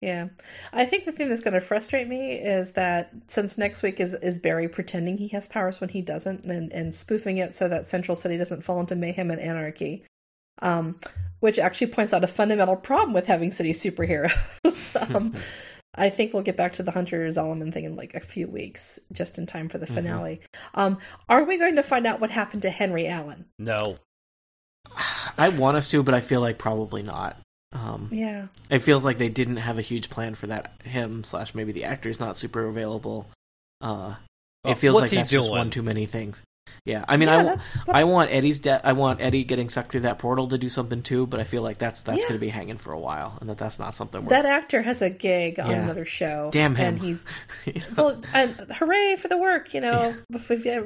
Yeah, 0.00 0.30
I 0.72 0.84
think 0.84 1.04
the 1.04 1.12
thing 1.12 1.28
that's 1.28 1.42
going 1.42 1.54
to 1.54 1.60
frustrate 1.60 2.08
me 2.08 2.32
is 2.32 2.72
that 2.72 3.12
since 3.28 3.56
next 3.56 3.84
week 3.84 4.00
is 4.00 4.14
is 4.14 4.36
Barry 4.36 4.68
pretending 4.68 5.16
he 5.18 5.28
has 5.28 5.46
powers 5.46 5.80
when 5.80 5.90
he 5.90 6.02
doesn't, 6.02 6.42
and 6.44 6.72
and 6.72 6.92
spoofing 6.92 7.38
it 7.38 7.54
so 7.54 7.68
that 7.68 7.86
Central 7.86 8.16
City 8.16 8.36
doesn't 8.36 8.62
fall 8.64 8.80
into 8.80 8.96
mayhem 8.96 9.30
and 9.30 9.40
anarchy, 9.40 10.04
um, 10.60 10.98
which 11.40 11.58
actually 11.58 11.88
points 11.88 12.12
out 12.12 12.24
a 12.24 12.28
fundamental 12.28 12.76
problem 12.76 13.12
with 13.12 13.26
having 13.26 13.50
city 13.52 13.72
superheroes. 13.72 15.10
um, 15.14 15.34
I 15.94 16.08
think 16.10 16.32
we'll 16.32 16.42
get 16.42 16.56
back 16.56 16.74
to 16.74 16.82
the 16.82 16.90
Hunter 16.90 17.26
Zolomon 17.28 17.72
thing 17.72 17.84
in 17.84 17.94
like 17.96 18.14
a 18.14 18.20
few 18.20 18.46
weeks, 18.48 18.98
just 19.12 19.38
in 19.38 19.46
time 19.46 19.68
for 19.68 19.78
the 19.78 19.86
Mhm. 19.86 19.94
finale. 19.94 20.40
Um, 20.74 20.98
are 21.28 21.44
we 21.44 21.58
going 21.58 21.76
to 21.76 21.82
find 21.82 22.06
out 22.06 22.20
what 22.20 22.30
happened 22.30 22.62
to 22.62 22.70
Henry 22.70 23.06
Allen? 23.08 23.46
no. 23.58 23.98
I 25.38 25.48
want 25.48 25.76
us 25.76 25.90
to, 25.92 26.02
but 26.02 26.12
I 26.12 26.20
feel 26.20 26.40
like 26.40 26.58
probably 26.58 27.02
not. 27.02 27.38
Um, 27.72 28.08
Yeah, 28.12 28.48
it 28.68 28.80
feels 28.80 29.04
like 29.04 29.16
they 29.16 29.30
didn't 29.30 29.56
have 29.56 29.78
a 29.78 29.82
huge 29.82 30.10
plan 30.10 30.34
for 30.34 30.48
that. 30.48 30.72
Him 30.84 31.24
slash 31.24 31.54
maybe 31.54 31.72
the 31.72 31.84
actor's 31.84 32.20
not 32.20 32.36
super 32.36 32.66
available. 32.66 33.26
Uh, 33.80 34.16
it 34.64 34.74
feels 34.74 34.94
what's 34.94 35.04
like 35.04 35.10
he 35.12 35.16
that's 35.16 35.30
just 35.30 35.50
one 35.50 35.70
too 35.70 35.82
many 35.82 36.04
things. 36.04 36.42
Yeah, 36.84 37.04
I 37.06 37.16
mean, 37.16 37.28
yeah, 37.28 37.56
I, 37.88 38.00
I 38.00 38.04
want 38.04 38.32
Eddie's 38.32 38.58
death. 38.58 38.80
I 38.82 38.92
want 38.92 39.20
Eddie 39.20 39.44
getting 39.44 39.68
sucked 39.68 39.92
through 39.92 40.00
that 40.00 40.18
portal 40.18 40.48
to 40.48 40.58
do 40.58 40.68
something 40.68 41.02
too. 41.02 41.26
But 41.28 41.38
I 41.38 41.44
feel 41.44 41.62
like 41.62 41.78
that's 41.78 42.02
that's 42.02 42.18
Yeah. 42.20 42.24
going 42.24 42.34
to 42.34 42.40
be 42.40 42.48
hanging 42.48 42.78
for 42.78 42.92
a 42.92 42.98
while, 42.98 43.38
and 43.40 43.48
that 43.50 43.58
that's 43.58 43.78
not 43.78 43.94
something. 43.94 44.22
We're, 44.22 44.30
that 44.30 44.46
actor 44.46 44.82
has 44.82 45.00
a 45.00 45.10
gig 45.10 45.60
on 45.60 45.70
Yeah. 45.70 45.82
another 45.84 46.04
show. 46.04 46.50
Damn 46.52 46.74
him. 46.74 46.94
And 46.94 46.98
he's 47.02 47.24
you 47.66 47.74
know? 47.74 47.86
well, 47.96 48.20
and 48.34 48.56
hooray 48.78 49.14
for 49.16 49.28
the 49.28 49.38
work, 49.38 49.74
you 49.74 49.80
know. 49.80 50.14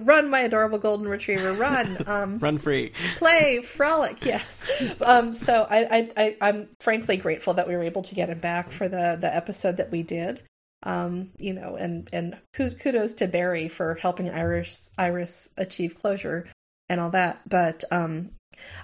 Run, 0.02 0.28
my 0.28 0.40
adorable 0.40 0.78
golden 0.78 1.08
retriever, 1.08 1.52
run! 1.52 1.96
Um, 2.06 2.38
run 2.38 2.58
free. 2.58 2.92
play, 3.16 3.60
frolic, 3.64 4.24
yes. 4.24 4.70
Um, 5.00 5.32
so 5.32 5.66
I, 5.68 5.78
I, 5.98 6.10
I, 6.16 6.36
I'm 6.40 6.68
frankly 6.80 7.16
grateful 7.16 7.54
that 7.54 7.66
we 7.66 7.74
were 7.74 7.82
able 7.82 8.02
to 8.02 8.14
get 8.14 8.28
him 8.28 8.38
back 8.38 8.70
for 8.70 8.88
the 8.88 9.16
the 9.20 9.34
episode 9.34 9.76
that 9.78 9.90
we 9.90 10.02
did. 10.02 10.42
Um, 10.82 11.30
you 11.38 11.52
know, 11.52 11.76
and 11.76 12.08
and 12.12 12.36
kudos 12.54 13.14
to 13.14 13.26
Barry 13.26 13.68
for 13.68 13.94
helping 13.94 14.30
Iris 14.30 14.90
Iris 14.98 15.50
achieve 15.56 15.94
closure 15.96 16.46
and 16.88 17.00
all 17.00 17.10
that. 17.10 17.40
But 17.48 17.82
um, 17.90 18.30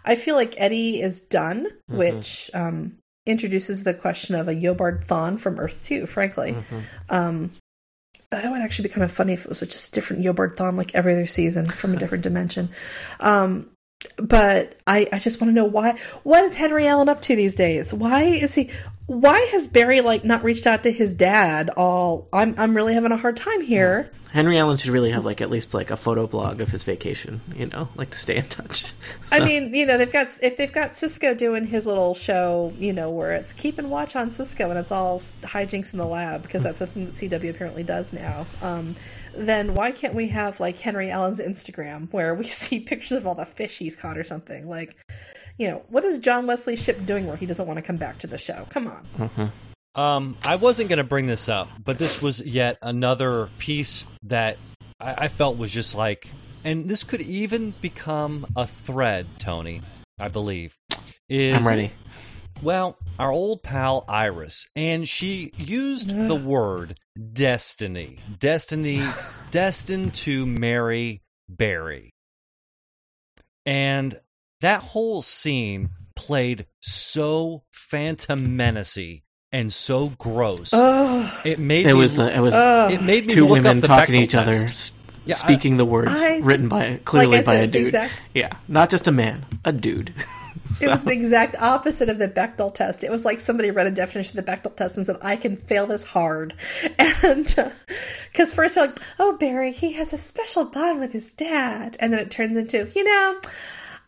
I 0.05 0.17
feel 0.17 0.35
like 0.35 0.55
Eddie 0.61 1.01
is 1.01 1.21
done, 1.21 1.67
Mhm. 1.91 1.97
which 1.99 2.51
um, 2.55 2.99
introduces 3.27 3.85
the 3.85 3.95
question 3.95 4.35
of 4.35 4.49
a 4.49 4.55
Eobard 4.55 5.07
Thawne 5.07 5.39
from 5.39 5.61
Earth 5.61 5.85
Two. 5.85 6.07
Frankly, 6.07 6.53
Mhm. 6.55 6.83
um, 7.09 7.51
that 8.31 8.51
would 8.51 8.63
actually 8.63 8.89
be 8.89 8.95
kind 8.95 9.05
of 9.05 9.13
funny 9.13 9.35
if 9.35 9.45
it 9.45 9.49
was 9.49 9.61
just 9.61 9.89
a 9.91 9.93
different 9.93 10.25
Eobard 10.25 10.57
Thawne, 10.57 10.77
like 10.77 10.95
every 10.95 11.13
other 11.13 11.27
season 11.27 11.67
from 11.67 11.93
a 11.95 11.99
different 11.99 12.25
dimension. 12.25 12.71
But 14.17 14.77
I, 14.87 15.09
I 15.13 15.19
just 15.19 15.41
want 15.41 15.51
to 15.51 15.55
know 15.55 15.65
why. 15.65 15.99
What 16.23 16.45
is 16.45 16.55
Henry 16.55 16.87
Allen 16.87 17.09
up 17.09 17.23
to 17.23 17.37
these 17.37 17.55
days? 17.55 17.93
Why 17.93 18.25
is 18.25 18.55
he? 18.55 18.71
Why 19.07 19.41
has 19.53 19.69
Barry 19.69 20.01
like 20.01 20.25
not 20.25 20.45
reached 20.45 20.67
out 20.67 20.83
to 20.85 20.93
his 20.93 21.15
dad? 21.15 21.71
All 21.71 22.29
I'm 22.33 22.55
I'm 22.59 22.75
really 22.75 22.95
having 22.95 23.13
a 23.13 23.17
hard 23.17 23.37
time 23.37 23.61
here. 23.61 24.11
Henry 24.33 24.59
Allen 24.59 24.79
should 24.79 24.91
really 24.91 25.11
have 25.11 25.27
like 25.27 25.43
at 25.43 25.51
least 25.51 25.75
like 25.75 25.91
a 25.91 25.97
photo 25.97 26.27
blog 26.27 26.63
of 26.63 26.69
his 26.69 26.85
vacation. 26.85 27.43
You 27.55 27.67
know, 27.67 27.89
like 27.97 28.11
to 28.11 28.19
stay 28.19 28.37
in 28.37 28.45
touch. 28.45 28.95
I 29.33 29.41
mean, 29.41 29.75
you 29.75 29.85
know, 29.85 29.99
they've 29.99 30.11
got 30.11 30.29
if 30.43 30.57
they've 30.57 30.73
got 30.73 30.95
Cisco 30.95 31.35
doing 31.35 31.67
his 31.67 31.85
little 31.85 32.15
show, 32.15 32.73
you 32.79 32.95
know, 32.95 33.11
where 33.11 33.33
it's 33.33 33.53
keep 33.53 33.79
and 33.79 33.91
watch 33.91 34.17
on 34.17 34.31
Cisco 34.31 34.71
and 34.71 34.79
it's 34.79 34.91
all 34.91 35.19
hijinks 35.43 35.93
in 35.93 35.99
the 35.99 36.07
lab 36.07 36.43
because 36.43 36.63
that's 36.63 36.79
something 36.79 37.05
that 37.05 37.15
CW 37.15 37.51
apparently 37.51 37.83
does 37.83 38.15
now. 38.15 38.47
Um, 38.63 38.97
then 39.37 39.75
why 39.75 39.91
can't 39.93 40.15
we 40.15 40.29
have 40.29 40.61
like 40.61 40.79
Henry 40.79 41.11
Allen's 41.11 41.41
Instagram 41.41 42.13
where 42.13 42.35
we 42.35 42.45
see 42.49 42.81
pictures 42.81 43.13
of 43.13 43.27
all 43.27 43.35
the 43.35 43.47
fish 43.47 43.79
he's 43.79 43.97
caught 43.97 44.19
or 44.19 44.25
something? 44.25 44.69
Like, 44.69 44.97
you 45.59 45.69
know, 45.69 45.83
what 45.89 46.05
is 46.05 46.19
John 46.19 46.47
Wesley 46.47 46.77
Shipp 46.77 47.05
doing 47.07 47.27
where 47.27 47.37
he 47.37 47.47
doesn't 47.47 47.67
want 47.67 47.79
to 47.79 47.83
come 47.83 47.97
back 47.97 48.19
to 48.21 48.27
the 48.27 48.39
show? 48.39 48.67
Come 48.71 48.87
on. 48.89 49.07
Mhm. 49.19 49.51
Um, 49.95 50.39
I 50.45 50.57
wasn't 50.57 50.89
going 50.89 50.99
to 50.99 51.05
bring 51.05 51.27
this 51.27 51.49
up, 51.51 51.69
but 51.85 51.99
this 51.99 52.23
was 52.23 52.41
yet 52.41 52.79
another 52.81 53.51
piece 53.59 54.05
that 54.23 54.57
I, 54.99 55.25
I 55.25 55.29
felt 55.29 55.59
was 55.59 55.71
just 55.71 55.95
like, 55.95 56.29
and 56.65 56.89
this 56.89 57.03
could 57.05 57.21
even 57.21 57.75
become 57.83 58.47
a 58.57 58.67
thread, 58.67 59.27
Tony. 59.39 59.83
I 60.19 60.29
believe. 60.29 60.77
Is, 61.29 61.57
I'm 61.57 61.67
ready. 61.67 61.93
Well, 62.63 62.97
our 63.19 63.33
old 63.33 63.63
pal 63.63 64.05
Iris, 64.09 64.69
and 64.77 65.09
she 65.09 65.53
used 65.57 66.09
the 66.29 66.37
word 66.37 66.97
destiny. 67.33 68.19
Destiny, 68.39 69.07
destined 69.51 70.15
to 70.15 70.47
marry 70.47 71.23
Barry. 71.49 72.11
And 73.67 74.19
that 74.61 74.81
whole 74.83 75.23
scene 75.23 75.91
played 76.17 76.67
so 76.81 77.63
phantom 77.73 78.57
menacey 78.57 79.23
and 79.53 79.73
so 79.73 80.11
gross. 80.19 80.71
Oh, 80.73 81.41
it 81.45 81.59
made 81.59 81.85
It 81.87 81.89
me, 81.89 81.95
was 81.95 82.15
the 82.15 82.35
it 82.35 82.41
was 82.41 82.55
oh. 82.57 82.89
it 82.89 83.03
made 83.03 83.27
me 83.27 83.35
two 83.35 83.43
look 83.47 83.53
women 83.63 83.77
up 83.79 83.81
the 83.83 83.87
talking 83.87 84.15
to 84.15 84.21
Bechdel 84.21 84.25
each 84.25 84.35
other, 84.35 84.53
test. 84.53 84.65
s- 84.69 84.93
Yeah, 85.27 85.35
I- 85.35 85.39
speaking 85.39 85.77
the 85.77 85.85
words 85.85 86.21
I 86.21 86.39
written 86.39 86.69
just- 86.69 86.69
by 86.71 87.01
clearly 87.05 87.37
like 87.39 87.47
I 87.49 87.53
by 87.53 87.55
a 87.57 87.67
dude. 87.67 87.87
exact- 87.87 88.15
Yeah, 88.35 88.57
not 88.69 88.91
just 88.91 89.07
a 89.07 89.13
man, 89.13 89.45
a 89.65 89.73
dude. 89.73 90.13
It 90.81 90.89
was 90.89 91.05
the 91.05 91.13
exact 91.13 91.57
opposite 91.57 92.09
of 92.09 92.19
the 92.19 92.29
Bechdel 92.29 92.75
test. 92.75 93.05
It 93.05 93.11
was 93.11 93.25
like 93.25 93.41
somebody 93.41 93.71
read 93.71 93.87
a 93.87 93.91
definition 93.91 94.39
of 94.39 94.47
the 94.47 94.53
Bechdel 94.53 94.77
test 94.77 94.97
and 94.97 95.05
said, 95.05 95.19
"I 95.23 95.37
can 95.37 95.57
fail 95.57 95.87
this 95.87 96.05
hard," 96.05 96.55
and 96.99 97.55
uh, 97.59 97.71
because 98.31 98.55
first 98.55 98.77
they're 98.77 98.87
like, 98.87 98.99
"Oh, 99.19 99.37
Barry, 99.37 99.73
he 99.73 99.93
has 99.93 100.13
a 100.13 100.19
special 100.19 100.65
bond 100.65 101.01
with 101.01 101.13
his 101.13 101.31
dad," 101.31 101.97
and 102.01 102.13
then 102.13 102.21
it 102.21 102.31
turns 102.31 102.57
into, 102.57 102.91
you 102.95 103.05
know. 103.05 103.41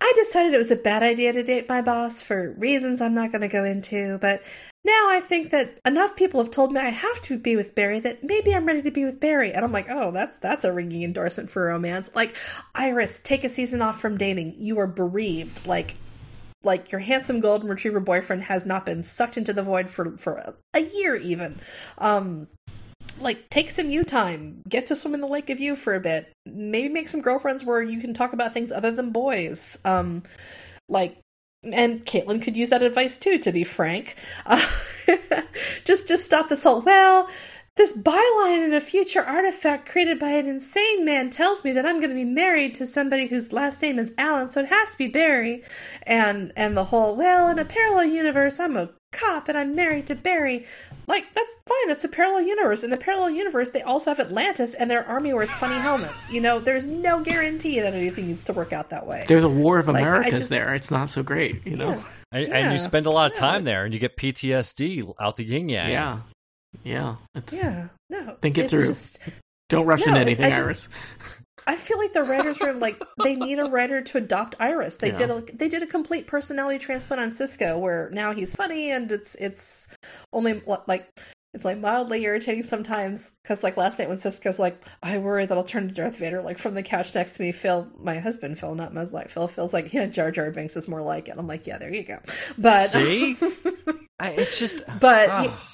I 0.01 0.13
decided 0.17 0.53
it 0.53 0.59
was 0.59 0.71
a 0.71 0.77
bad 0.77 1.03
idea 1.03 1.33
to 1.33 1.43
date 1.43 1.69
my 1.69 1.81
boss 1.81 2.21
for 2.21 2.51
reasons 2.59 3.01
I'm 3.01 3.15
not 3.15 3.31
going 3.31 3.43
to 3.43 3.49
go 3.49 3.65
into, 3.65 4.19
but 4.19 4.43
now 4.85 5.09
I 5.09 5.21
think 5.21 5.51
that 5.51 5.81
enough 5.87 6.15
people 6.15 6.43
have 6.43 6.53
told 6.53 6.73
me 6.73 6.81
I 6.81 6.91
have 6.91 7.23
to 7.23 7.39
be 7.39 7.57
with 7.57 7.75
Barry 7.75 8.01
that 8.01 8.23
maybe 8.23 8.55
I'm 8.55 8.67
ready 8.67 8.83
to 8.83 8.91
be 8.91 9.05
with 9.07 9.19
Barry. 9.19 9.53
And 9.53 9.65
I'm 9.65 9.73
like, 9.73 9.89
oh, 9.89 10.11
that's 10.11 10.39
that's 10.39 10.65
a 10.65 10.73
ringing 10.73 11.05
endorsement 11.05 11.49
for 11.49 11.65
romance. 11.65 12.15
Like, 12.15 12.37
Iris, 12.75 13.21
take 13.21 13.45
a 13.45 13.49
season 13.49 13.81
off 13.81 13.99
from 13.99 14.19
dating. 14.19 14.57
You 14.59 14.79
are 14.81 14.87
bereaved. 14.87 15.67
Like, 15.67 15.95
like 16.65 16.93
your 16.93 17.01
handsome 17.01 17.41
golden 17.41 17.69
retriever 17.69 18.01
boyfriend 18.01 18.45
has 18.45 18.67
not 18.67 18.87
been 18.87 19.03
sucked 19.03 19.37
into 19.37 19.53
the 19.53 19.63
void 19.63 19.91
for 19.91 20.17
for 20.19 20.35
a, 20.35 20.55
a 20.75 20.81
year 20.81 21.17
even. 21.17 21.61
Um, 21.99 22.49
like 23.21 23.49
take 23.51 23.71
some 23.71 23.91
you 23.91 24.05
time, 24.05 24.63
get 24.69 24.87
to 24.87 24.97
swim 24.97 25.15
in 25.15 25.21
the 25.21 25.27
lake 25.27 25.51
of 25.51 25.61
you 25.61 25.77
for 25.77 25.95
a 25.95 26.01
bit. 26.01 26.33
Maybe 26.47 26.89
make 26.89 27.09
some 27.09 27.23
girlfriends 27.23 27.65
where 27.65 27.83
you 27.83 28.01
can 28.01 28.15
talk 28.15 28.33
about 28.33 28.53
things 28.53 28.73
other 28.73 28.91
than 28.91 29.11
boys. 29.11 29.79
Um, 29.85 30.23
like, 30.89 31.19
and 31.63 32.05
Caitlin 32.05 32.43
could 32.43 32.57
use 32.57 32.71
that 32.71 32.83
advice 32.83 33.19
too. 33.19 33.39
To 33.39 33.53
be 33.53 33.65
frank, 33.65 34.17
uh, 34.47 34.65
just 35.85 36.09
just 36.09 36.25
stop 36.25 36.49
this 36.49 36.65
whole 36.65 36.83
well 36.83 37.29
this 37.77 37.97
byline 37.97 38.65
in 38.65 38.73
a 38.73 38.81
future 38.81 39.23
artifact 39.25 39.89
created 39.89 40.19
by 40.21 40.31
an 40.31 40.47
insane 40.47 41.05
man 41.05 41.29
tells 41.31 41.65
me 41.65 41.73
that 41.73 41.85
I'm 41.85 41.99
going 41.99 42.11
to 42.11 42.15
be 42.15 42.25
married 42.25 42.75
to 42.77 42.87
somebody 42.87 43.27
whose 43.27 43.53
last 43.53 43.83
name 43.83 43.99
is 43.99 44.13
Allen, 44.17 44.49
so 44.49 44.61
it 44.61 44.69
has 44.69 44.93
to 44.93 44.99
be 44.99 45.09
Barry. 45.09 45.63
And 46.05 46.53
and 46.57 46.77
the 46.77 46.85
whole 46.85 47.17
well, 47.17 47.49
in 47.49 47.59
a 47.59 47.65
parallel 47.65 48.07
universe, 48.07 48.61
I'm 48.61 48.77
a 48.77 48.91
cop 49.13 49.49
and 49.49 49.59
I'm 49.59 49.75
married 49.75 50.07
to 50.09 50.15
Barry. 50.15 50.67
Like 51.07 51.27
that's 51.35 51.53
fine. 51.67 51.89
That's 51.89 52.05
a 52.05 52.09
parallel 52.09 52.43
universe. 52.43 52.83
In 52.85 52.93
a 52.93 52.97
parallel 52.97 53.31
universe, 53.31 53.71
they 53.71 53.83
also 53.83 54.11
have 54.11 54.21
Atlantis, 54.21 54.75
and 54.75 54.89
their 54.91 55.05
army 55.07 55.35
wears 55.35 55.51
funny 55.51 55.79
helmets. 55.79 56.31
You 56.31 56.41
know, 56.41 56.61
there's 56.61 56.87
no 56.87 57.21
guarantee 57.23 57.81
that 57.81 57.93
anything 57.93 58.29
needs 58.29 58.45
to 58.45 58.53
work 58.53 58.73
out 58.73 58.91
that 58.91 59.07
way. 59.07 59.25
There's 59.29 59.45
a 59.45 59.49
war 59.49 59.79
of 59.81 59.89
Like, 59.89 60.01
Americas 60.01 60.31
just- 60.33 60.51
there. 60.51 60.75
It's 60.75 60.91
not 60.93 61.11
so 61.11 61.23
great, 61.23 61.67
you 61.67 61.77
know. 61.77 61.91
Yeah. 61.91 62.03
And, 62.33 62.49
Yeah. 62.49 62.55
and 62.57 62.73
you 62.73 62.79
spend 62.79 63.05
a 63.07 63.11
lot 63.11 63.31
of 63.31 63.37
Yeah. 63.37 63.41
time 63.41 63.65
there, 63.65 63.85
and 63.85 63.93
you 63.93 64.01
get 64.01 64.17
PTSD 64.17 65.03
out 65.21 65.37
the 65.37 65.45
yin 65.45 65.69
yang. 65.69 65.91
Yeah. 65.91 66.21
Yeah. 66.83 67.17
It's, 67.35 67.53
Yeah, 67.53 67.89
no. 68.11 68.37
Think 68.43 68.59
it 68.59 68.63
it's 68.63 68.71
through. 68.71 68.87
Just, 68.89 69.19
Don't 69.69 69.87
rush 69.87 70.01
No, 70.01 70.09
into 70.09 70.21
anything, 70.21 70.47
I 70.53 70.57
just- 70.57 70.67
Iris. 70.67 70.89
I 71.67 71.77
feel 71.77 71.97
like 71.97 72.13
the 72.13 72.23
writers 72.25 72.61
room, 72.61 72.79
like 72.79 73.03
they 73.23 73.37
need 73.37 73.59
a 73.59 73.65
writer 73.65 74.03
to 74.03 74.19
adopt 74.19 74.55
Iris. 74.61 74.97
They 74.99 75.09
Yeah. 75.13 75.17
did 75.17 75.31
a 75.31 75.45
they 75.55 75.69
did 75.69 75.83
a 75.83 75.87
complete 75.87 76.27
personality 76.27 76.79
transplant 76.79 77.23
on 77.23 77.31
Cisco, 77.31 77.79
where 77.79 78.11
now 78.13 78.35
he's 78.35 78.55
funny 78.55 78.91
and 78.91 79.11
it's 79.11 79.35
it's 79.37 79.89
only 80.33 80.61
like 80.87 81.09
it's 81.55 81.65
like 81.65 81.79
mildly 81.79 82.23
irritating 82.25 82.65
sometimes 82.65 83.33
because 83.43 83.63
like 83.63 83.79
last 83.79 83.99
night 83.99 84.09
when 84.09 84.19
Cisco's 84.19 84.59
like, 84.59 84.83
I 85.03 85.17
worry 85.19 85.47
that 85.47 85.57
I'll 85.57 85.65
turn 85.65 85.89
to 85.89 85.95
Darth 85.95 86.19
Vader. 86.19 86.43
Like 86.43 86.59
from 86.59 86.75
the 86.75 86.83
couch 86.83 87.15
next 87.15 87.37
to 87.37 87.43
me, 87.43 87.53
Phil, 87.53 87.89
my 87.99 88.19
husband, 88.19 88.59
Phil, 88.59 88.75
not 88.75 88.93
Mozolak 88.93 89.31
Phil, 89.31 89.49
feels 89.49 89.73
like 89.73 89.95
yeah, 89.95 90.05
Jar 90.05 90.31
Jar 90.31 90.51
Binks 90.51 90.77
is 90.77 90.87
more 90.87 91.01
like 91.01 91.29
it. 91.29 91.37
I'm 91.39 91.47
like, 91.47 91.67
yeah, 91.67 91.79
there 91.79 91.95
you 91.95 92.03
go. 92.03 92.19
But 92.59 92.89
See? 92.91 93.39
I, 94.21 94.31
it's 94.33 94.59
just. 94.59 94.83
But 95.01 95.29
ah. 95.31 95.71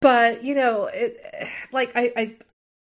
But 0.00 0.44
you 0.44 0.54
know 0.54 0.86
it 0.86 1.18
like 1.72 1.92
I, 1.94 2.12
I 2.16 2.36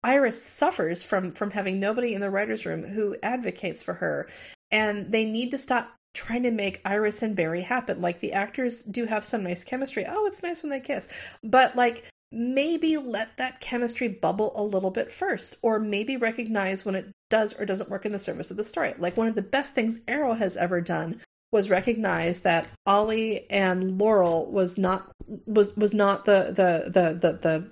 iris 0.02 0.42
suffers 0.42 1.02
from 1.02 1.32
from 1.32 1.50
having 1.50 1.80
nobody 1.80 2.14
in 2.14 2.20
the 2.20 2.30
writers 2.30 2.64
room 2.64 2.84
who 2.84 3.16
advocates 3.22 3.82
for 3.82 3.94
her. 3.94 4.28
And 4.70 5.12
they 5.12 5.24
need 5.24 5.50
to 5.52 5.58
stop 5.58 5.94
trying 6.14 6.42
to 6.42 6.50
make 6.50 6.80
iris 6.84 7.22
and 7.22 7.36
barry 7.36 7.62
happen. 7.62 8.00
Like 8.00 8.20
the 8.20 8.32
actors 8.32 8.82
do 8.82 9.06
have 9.06 9.24
some 9.24 9.42
nice 9.42 9.64
chemistry. 9.64 10.04
Oh 10.08 10.26
it's 10.26 10.42
nice 10.42 10.62
when 10.62 10.70
they 10.70 10.80
kiss. 10.80 11.08
But 11.42 11.76
like 11.76 12.04
maybe 12.30 12.98
let 12.98 13.36
that 13.38 13.60
chemistry 13.60 14.08
bubble 14.08 14.52
a 14.54 14.62
little 14.62 14.90
bit 14.90 15.10
first. 15.10 15.56
Or 15.62 15.78
maybe 15.78 16.16
recognize 16.16 16.84
when 16.84 16.94
it 16.94 17.10
does 17.30 17.58
or 17.58 17.64
doesn't 17.64 17.90
work 17.90 18.06
in 18.06 18.12
the 18.12 18.18
service 18.18 18.50
of 18.50 18.56
the 18.56 18.64
story. 18.64 18.94
Like 18.98 19.16
one 19.16 19.28
of 19.28 19.34
the 19.34 19.42
best 19.42 19.74
things 19.74 19.98
arrow 20.06 20.34
has 20.34 20.56
ever 20.56 20.80
done 20.80 21.20
was 21.52 21.70
recognized 21.70 22.44
that 22.44 22.68
Ollie 22.86 23.50
and 23.50 23.98
Laurel 23.98 24.50
was 24.50 24.78
not 24.78 25.10
was 25.46 25.76
was 25.76 25.94
not 25.94 26.24
the 26.24 26.46
the 26.48 26.90
the 26.90 27.12
the, 27.14 27.32
the 27.38 27.70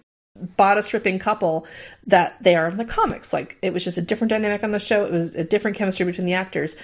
bodice 0.57 0.93
ripping 0.93 1.19
couple 1.19 1.67
that 2.07 2.43
they 2.43 2.55
are 2.55 2.69
in 2.69 2.77
the 2.77 2.85
comics. 2.85 3.33
Like 3.33 3.59
it 3.63 3.73
was 3.73 3.85
just 3.85 3.99
a 3.99 4.03
different 4.03 4.31
dynamic 4.31 4.63
on 4.63 4.71
the 4.71 4.79
show. 4.79 5.05
It 5.05 5.13
was 5.13 5.35
a 5.35 5.45
different 5.45 5.77
chemistry 5.77 6.07
between 6.07 6.27
the 6.27 6.35
actors. 6.35 6.77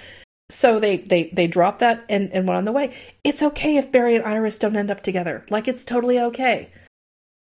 So 0.49 0.79
they 0.79 0.97
they 0.97 1.29
they 1.33 1.47
dropped 1.47 1.79
that 1.79 2.05
and, 2.09 2.31
and 2.31 2.47
went 2.47 2.57
on 2.57 2.65
the 2.65 2.71
way. 2.71 2.95
It's 3.23 3.41
okay 3.41 3.77
if 3.77 3.91
Barry 3.91 4.15
and 4.15 4.25
Iris 4.25 4.57
don't 4.57 4.75
end 4.75 4.91
up 4.91 5.01
together. 5.01 5.45
Like 5.49 5.67
it's 5.67 5.85
totally 5.85 6.19
okay. 6.19 6.71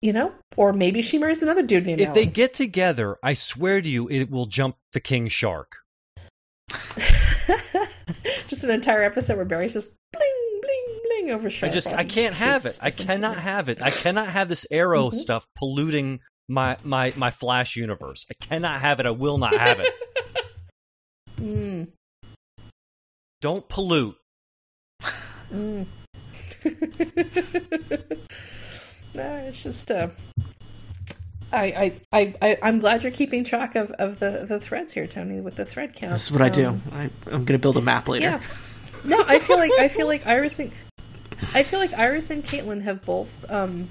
You 0.02 0.14
know? 0.14 0.34
Or 0.58 0.74
maybe 0.74 1.02
she 1.02 1.18
marries 1.20 1.44
another 1.44 1.62
dude 1.62 1.86
named 1.86 2.02
if 2.02 2.14
they 2.14 2.26
get 2.26 2.54
together, 2.54 3.18
I 3.22 3.34
swear 3.34 3.82
to 3.82 3.90
you, 3.90 4.10
it 4.10 4.32
will 4.32 4.48
jump 4.48 4.78
the 4.94 5.00
king 5.00 5.28
shark. 5.28 5.78
just 8.48 8.64
an 8.64 8.72
entire 8.72 9.04
episode 9.04 9.36
where 9.38 9.46
Barry's 9.46 9.74
just 9.74 9.92
bling 10.14 10.60
bling 10.62 11.00
bling 11.04 11.32
over 11.32 11.48
I 11.66 11.70
just 11.70 11.88
I 11.90 12.04
can't 12.04 12.34
have 12.36 12.66
it. 12.66 12.78
I 12.82 12.92
cannot 12.92 13.38
have 13.38 13.70
it. 13.70 13.82
I 13.82 13.90
cannot 13.92 14.28
have 14.28 14.50
this 14.50 14.66
arrow 14.72 15.10
Mhm. 15.10 15.16
stuff 15.16 15.48
polluting 15.56 16.20
my 16.50 16.78
my 16.84 17.14
my 17.16 17.32
Flash 17.32 17.76
universe. 17.76 18.26
I 18.30 18.34
cannot 18.44 18.82
have 18.82 19.00
it. 19.00 19.06
I 19.06 19.12
will 19.12 19.38
not 19.38 19.56
have 19.56 19.80
it. 19.80 19.94
Mm, 21.40 21.88
Don't 23.42 23.68
pollute. 23.68 24.16
mm. 25.52 25.88
no, 29.16 29.36
it's 29.48 29.64
just 29.64 29.90
uh, 29.90 30.10
I, 31.52 32.00
I, 32.12 32.36
I, 32.42 32.58
I'm 32.62 32.80
glad 32.80 33.04
you're 33.04 33.12
keeping 33.12 33.44
track 33.44 33.76
of, 33.76 33.92
of 33.92 34.20
the, 34.20 34.46
the 34.48 34.60
threads 34.60 34.94
here, 34.94 35.08
Tony, 35.08 35.42
with 35.42 35.56
the 35.56 35.66
thread 35.66 35.94
count. 35.94 36.14
This 36.14 36.26
is 36.26 36.32
what 36.32 36.42
I 36.42 36.50
do. 36.50 36.68
Um, 36.68 36.82
I, 36.92 37.10
I'm 37.26 37.46
going 37.46 37.48
to 37.48 37.60
build 37.60 37.78
a 37.78 37.82
map 37.82 38.08
later. 38.08 38.26
Yeah. 38.26 38.42
No, 39.04 39.24
I 39.28 39.40
feel 39.40 39.58
like 39.58 39.72
I 39.80 39.88
feel 39.88 40.06
like 40.06 40.28
Iris 40.28 40.60
and 40.60 40.72
I 41.56 41.64
feel 41.64 41.80
like 41.80 41.94
Iris 41.94 42.30
and 42.30 42.44
Caitlin 42.44 42.84
have 42.84 43.04
both 43.04 43.30
um 43.50 43.90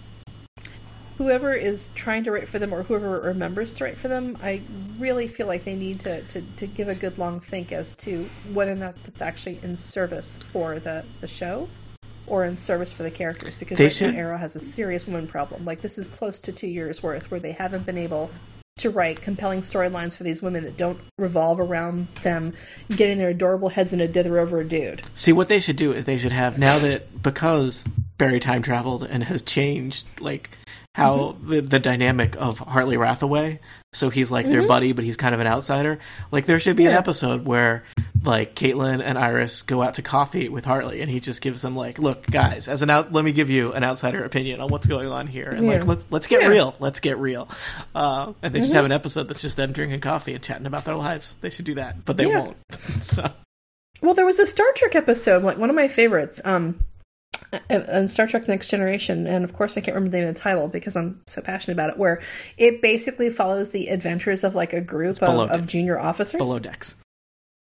whoever 1.20 1.52
is 1.52 1.90
trying 1.94 2.24
to 2.24 2.30
write 2.30 2.48
for 2.48 2.58
them 2.58 2.72
or 2.72 2.82
whoever 2.82 3.20
remembers 3.20 3.74
to 3.74 3.84
write 3.84 3.98
for 3.98 4.08
them, 4.08 4.38
I 4.42 4.62
really 4.98 5.28
feel 5.28 5.46
like 5.46 5.64
they 5.64 5.74
need 5.74 6.00
to, 6.00 6.22
to, 6.22 6.40
to 6.40 6.66
give 6.66 6.88
a 6.88 6.94
good 6.94 7.18
long 7.18 7.40
think 7.40 7.72
as 7.72 7.94
to 7.96 8.24
whether 8.54 8.72
or 8.72 8.76
not 8.76 8.94
that's 9.04 9.20
actually 9.20 9.60
in 9.62 9.76
service 9.76 10.38
for 10.38 10.78
the, 10.78 11.04
the 11.20 11.26
show 11.26 11.68
or 12.30 12.44
in 12.44 12.56
service 12.56 12.92
for 12.92 13.02
the 13.02 13.10
characters 13.10 13.54
because 13.56 13.76
They 13.76 13.84
right 13.84 13.92
should- 13.92 14.14
Arrow 14.14 14.38
has 14.38 14.56
a 14.56 14.60
serious 14.60 15.06
woman 15.06 15.26
problem. 15.26 15.64
Like 15.66 15.82
this 15.82 15.98
is 15.98 16.06
close 16.06 16.38
to 16.40 16.52
two 16.52 16.68
years 16.68 17.02
worth 17.02 17.30
where 17.30 17.40
they 17.40 17.52
haven't 17.52 17.84
been 17.84 17.98
able 17.98 18.30
to 18.78 18.88
write 18.88 19.20
compelling 19.20 19.60
storylines 19.60 20.16
for 20.16 20.22
these 20.22 20.40
women 20.40 20.64
that 20.64 20.76
don't 20.78 20.98
revolve 21.18 21.60
around 21.60 22.06
them 22.22 22.54
getting 22.96 23.18
their 23.18 23.28
adorable 23.28 23.68
heads 23.68 23.92
in 23.92 24.00
a 24.00 24.08
dither 24.08 24.38
over 24.38 24.60
a 24.60 24.64
dude. 24.66 25.02
See, 25.14 25.32
what 25.32 25.48
they 25.48 25.60
should 25.60 25.76
do 25.76 25.92
is 25.92 26.06
they 26.06 26.16
should 26.16 26.32
have 26.32 26.56
now 26.56 26.78
that 26.78 27.22
because 27.22 27.84
Barry 28.20 28.38
time 28.38 28.62
traveled 28.62 29.02
and 29.02 29.24
has 29.24 29.42
changed, 29.42 30.06
like 30.20 30.50
how 30.94 31.16
Mm-hmm. 31.38 31.50
the, 31.50 31.60
the 31.62 31.78
dynamic 31.78 32.36
of 32.36 32.58
Hartley 32.58 32.96
Rathaway. 32.96 33.58
So 33.92 34.10
he's 34.10 34.30
like 34.30 34.46
their 34.46 34.66
buddy, 34.68 34.92
but 34.92 35.04
he's 35.04 35.16
kind 35.16 35.34
of 35.34 35.40
an 35.40 35.46
outsider. 35.48 35.98
Like 36.30 36.46
there 36.46 36.58
should 36.60 36.76
be 36.76 36.84
an 36.86 36.92
Mm-hmm. 36.92 36.98
Episode 36.98 37.44
where 37.44 37.84
like 38.22 38.54
Caitlin 38.54 39.00
and 39.02 39.16
Iris 39.16 39.62
go 39.62 39.82
out 39.82 39.94
to 39.94 40.02
coffee 40.02 40.48
with 40.48 40.64
Hartley, 40.64 41.00
and 41.00 41.10
he 41.10 41.18
just 41.20 41.40
gives 41.40 41.62
them 41.62 41.74
like, 41.74 41.98
"Look, 41.98 42.26
guys, 42.26 42.68
as 42.68 42.82
an 42.82 42.90
out, 42.90 43.12
let 43.12 43.24
me 43.24 43.32
give 43.32 43.48
you 43.50 43.72
an 43.72 43.82
outsider 43.82 44.22
opinion 44.24 44.60
on 44.60 44.68
what's 44.68 44.86
going 44.86 45.08
on 45.08 45.26
here, 45.26 45.48
and 45.48 45.64
Yeah. 45.66 45.78
like 45.78 45.86
let's 45.86 46.04
let's 46.10 46.26
get 46.26 46.40
Yeah. 46.42 46.46
Mm-hmm. 46.48 46.52
real, 46.52 46.74
let's 46.80 47.00
get 47.00 47.16
real." 47.18 47.48
Uh, 47.94 48.34
and 48.42 48.54
they 48.54 48.60
just 48.60 48.74
have 48.74 48.84
an 48.84 48.92
episode 48.92 49.26
that's 49.28 49.40
just 49.42 49.56
them 49.56 49.72
drinking 49.72 50.00
coffee 50.00 50.34
and 50.34 50.42
chatting 50.44 50.66
about 50.66 50.84
their 50.84 50.96
lives. 50.96 51.34
They 51.40 51.50
should 51.50 51.64
do 51.64 51.74
that, 51.76 52.04
but 52.04 52.16
they 52.18 52.26
Yeah. 52.28 52.40
won't. 52.40 52.56
so. 53.00 53.30
Well, 54.02 54.14
there 54.14 54.26
was 54.26 54.38
a 54.38 54.46
Star 54.46 54.66
Trek 54.76 54.94
episode, 54.96 55.42
like 55.42 55.56
one 55.58 55.70
of 55.70 55.76
my 55.76 55.88
favorites, 55.88 56.40
um, 56.44 56.80
on 57.70 58.08
Star 58.08 58.26
Trek 58.26 58.48
Next 58.48 58.68
Generation, 58.68 59.26
and 59.26 59.44
of 59.44 59.52
course 59.52 59.76
I 59.76 59.80
can't 59.80 59.94
remember 59.94 60.10
the 60.12 60.18
name 60.20 60.28
of 60.28 60.34
the 60.34 60.40
title 60.40 60.68
because 60.68 60.96
I'm 60.96 61.22
so 61.26 61.42
passionate 61.42 61.74
about 61.74 61.90
it. 61.90 61.98
Where 61.98 62.20
it 62.56 62.80
basically 62.82 63.30
follows 63.30 63.70
the 63.70 63.88
adventures 63.88 64.44
of 64.44 64.54
like 64.54 64.72
a 64.72 64.80
group 64.80 65.22
of, 65.22 65.50
of 65.50 65.66
junior 65.66 65.98
officers. 65.98 66.38
Below 66.38 66.58
decks. 66.58 66.96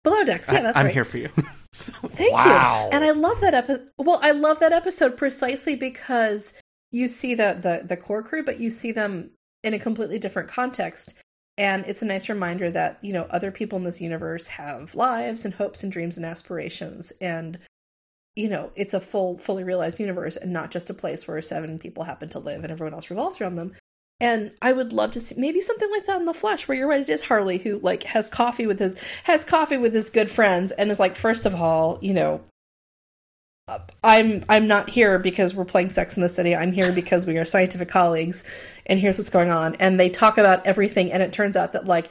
Below 0.04 0.24
decks, 0.24 0.52
yeah, 0.52 0.60
I, 0.60 0.62
that's 0.64 0.78
I'm 0.78 0.86
right. 0.86 0.94
here 0.94 1.06
for 1.06 1.18
you. 1.18 1.30
so, 1.74 1.92
Thank 2.10 2.34
Wow. 2.34 2.86
you. 2.92 2.96
And 2.98 3.06
I 3.06 3.12
love 3.12 3.40
that 3.42 3.54
episode. 3.54 3.88
Well, 4.00 4.20
I 4.24 4.32
love 4.32 4.60
that 4.60 4.74
episode 4.74 5.16
precisely 5.16 5.76
because 5.76 6.54
you 6.92 7.08
see 7.08 7.36
the, 7.36 7.58
the 7.62 7.86
the 7.88 7.98
core 7.98 8.24
crew, 8.24 8.44
but 8.44 8.60
you 8.60 8.72
see 8.72 8.92
them 8.92 9.32
in 9.64 9.74
a 9.74 9.80
completely 9.80 10.20
different 10.20 10.50
context. 10.50 11.14
And 11.58 11.86
it's 11.86 12.02
a 12.02 12.06
nice 12.06 12.30
reminder 12.30 12.72
that 12.72 12.98
you 13.02 13.14
know 13.14 13.28
other 13.30 13.52
people 13.52 13.78
in 13.78 13.84
this 13.84 14.02
universe 14.02 14.48
have 14.48 14.96
lives 14.96 15.46
and 15.46 15.54
hopes 15.54 15.84
and 15.84 15.92
dreams 15.92 16.18
and 16.18 16.26
aspirations, 16.26 17.12
and 17.22 17.60
you 18.36 18.50
know 18.50 18.72
it's 18.76 18.94
a 18.94 19.00
full, 19.00 19.38
fully 19.38 19.64
realized 19.64 20.00
universe, 20.00 20.38
and 20.38 20.54
not 20.54 20.72
just 20.72 20.90
a 20.90 20.94
place 20.94 21.28
where 21.28 21.42
seven 21.42 21.80
people 21.80 22.04
happen 22.04 22.30
to 22.30 22.40
live 22.40 22.64
and 22.64 22.72
everyone 22.72 22.94
else 22.94 23.10
revolves 23.10 23.42
around 23.42 23.56
them. 23.56 23.74
And 24.20 24.52
I 24.62 24.72
would 24.72 24.94
love 24.94 25.12
to 25.14 25.20
see 25.20 25.36
maybe 25.36 25.62
something 25.62 25.90
like 25.90 26.06
that 26.06 26.20
in 26.20 26.26
the 26.26 26.34
flesh, 26.34 26.68
where 26.68 26.78
you're 26.78 26.88
right, 26.88 27.02
it 27.02 27.10
is 27.10 27.24
Hartley 27.24 27.58
who 27.58 27.80
like 27.80 28.04
has 28.04 28.30
coffee 28.30 28.68
with 28.68 28.80
his 28.80 28.96
has 29.24 29.44
coffee 29.44 29.78
with 29.78 29.94
his 29.94 30.10
good 30.10 30.30
friends, 30.30 30.72
and 30.72 30.92
is 30.92 31.00
like, 31.00 31.16
first 31.16 31.46
of 31.46 31.56
all, 31.56 31.98
you 32.02 32.14
know, 32.14 32.42
I'm 34.04 34.46
I'm 34.50 34.68
not 34.68 34.90
here 34.90 35.18
because 35.20 35.54
we're 35.54 35.66
playing 35.66 35.90
Sex 35.90 36.18
in 36.18 36.24
the 36.24 36.30
City. 36.30 36.56
I'm 36.56 36.72
here 36.72 36.92
because 36.92 37.26
we 37.26 37.38
are 37.38 37.46
scientific 37.46 37.90
colleagues, 37.90 38.44
and 38.86 39.00
here's 39.00 39.18
what's 39.18 39.30
going 39.30 39.50
on. 39.50 39.76
And 39.76 40.00
they 40.00 40.10
talk 40.10 40.38
about 40.38 40.66
everything, 40.66 41.12
and 41.12 41.24
it 41.24 41.34
turns 41.34 41.56
out 41.56 41.74
that 41.74 41.86
like 41.86 42.10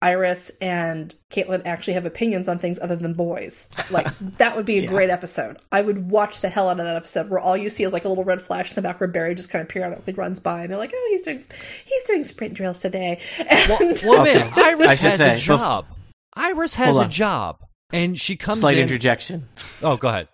Iris 0.00 0.50
and 0.60 1.12
Caitlin 1.30 1.62
actually 1.66 1.94
have 1.94 2.06
opinions 2.06 2.46
on 2.48 2.58
things 2.60 2.78
other 2.78 2.94
than 2.94 3.14
boys. 3.14 3.68
Like 3.90 4.06
that 4.38 4.54
would 4.56 4.64
be 4.64 4.78
a 4.78 4.82
Yeah. 4.82 4.88
great 4.90 5.10
episode. 5.10 5.58
I 5.72 5.80
would 5.80 6.10
watch 6.10 6.40
the 6.40 6.48
hell 6.48 6.68
out 6.68 6.78
of 6.78 6.86
that 6.86 6.94
episode 6.96 7.28
where 7.30 7.40
all 7.40 7.56
you 7.56 7.68
see 7.68 7.82
is 7.84 7.92
like 7.92 8.04
a 8.04 8.08
little 8.08 8.22
red 8.24 8.40
flash 8.40 8.70
in 8.70 8.76
the 8.76 8.82
back 8.82 9.00
where 9.00 9.08
Barry 9.08 9.34
just 9.34 9.50
kind 9.50 9.62
of 9.62 9.68
periodically 9.68 10.12
runs 10.14 10.38
by, 10.38 10.60
and 10.62 10.70
they're 10.70 10.78
like, 10.78 10.92
"Oh, 10.94 11.06
he's 11.10 11.22
doing 11.22 11.44
he's 11.84 12.04
doing 12.04 12.22
sprint 12.22 12.54
drills 12.54 12.80
today." 12.80 13.20
Well, 13.68 13.78
And- 13.80 14.02
well 14.04 14.20
Also, 14.20 14.38
man, 14.38 14.52
Iris 14.54 15.00
has 15.00 15.16
say, 15.18 15.32
a 15.32 15.36
bef- 15.36 15.38
job. 15.40 15.86
Iris 16.34 16.74
has 16.74 16.96
a 16.96 17.08
job, 17.08 17.58
and 17.92 18.18
she 18.18 18.36
comes 18.36 18.60
slight 18.60 18.76
in. 18.76 18.82
interjection. 18.82 19.48
oh, 19.82 19.96
go 19.96 20.08
ahead. 20.08 20.28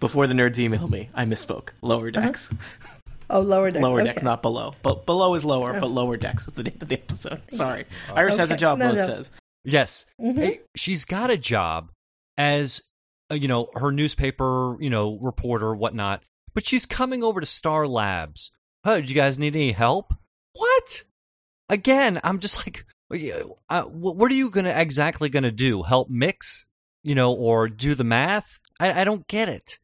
Before 0.00 0.26
the 0.26 0.34
nerds 0.34 0.58
email 0.58 0.88
me, 0.88 1.10
I 1.14 1.24
misspoke. 1.26 1.70
Lower 1.82 2.10
decks. 2.10 2.50
Uh-huh. 2.52 2.88
Oh, 3.32 3.40
lower 3.40 3.70
decks. 3.70 3.82
Lower 3.82 4.00
okay. 4.00 4.08
decks, 4.10 4.22
not 4.22 4.42
below. 4.42 4.74
But 4.82 5.06
below 5.06 5.34
is 5.34 5.44
lower, 5.44 5.76
Oh. 5.76 5.80
but 5.80 5.90
lower 5.90 6.16
decks 6.16 6.46
is 6.46 6.54
the 6.54 6.62
name 6.62 6.78
of 6.80 6.88
the 6.88 6.96
episode. 7.00 7.40
Sorry. 7.50 7.86
Iris 8.14 8.36
has 8.36 8.50
a 8.50 8.56
job, 8.56 8.78
No, 8.78 8.86
Rose 8.88 8.98
no. 8.98 9.06
says. 9.06 9.32
Yes, 9.64 10.06
Mhm. 10.20 10.36
Hey, 10.38 10.60
she's 10.76 11.04
got 11.04 11.30
a 11.30 11.36
job 11.36 11.90
as 12.38 12.82
uh, 13.30 13.34
you 13.34 13.48
know 13.48 13.68
her 13.74 13.90
newspaper, 13.92 14.76
you 14.80 14.90
know, 14.90 15.18
reporter, 15.20 15.74
whatnot. 15.74 16.22
but 16.54 16.66
she's 16.66 16.84
coming 16.86 17.22
over 17.24 17.40
to 17.40 17.46
Star 17.46 17.86
Labs. 17.88 18.50
Oh, 18.84 19.00
did 19.00 19.08
you 19.10 19.16
guys 19.16 19.38
need 19.38 19.54
any 19.56 19.72
help? 19.72 20.12
What? 20.54 21.04
Again, 21.68 22.20
I'm 22.24 22.40
just 22.40 22.58
like, 22.66 22.84
uh, 23.70 23.82
what 23.84 24.30
are 24.30 24.34
you 24.34 24.50
gonna 24.50 24.70
exactly 24.76 25.28
gonna 25.28 25.50
do? 25.52 25.82
Help 25.82 26.10
mix, 26.10 26.66
you 27.04 27.14
know, 27.14 27.32
or 27.32 27.68
do 27.68 27.94
the 27.94 28.04
math? 28.04 28.58
I, 28.80 29.00
I 29.02 29.04
don't 29.04 29.26
get 29.28 29.48
it. 29.48 29.78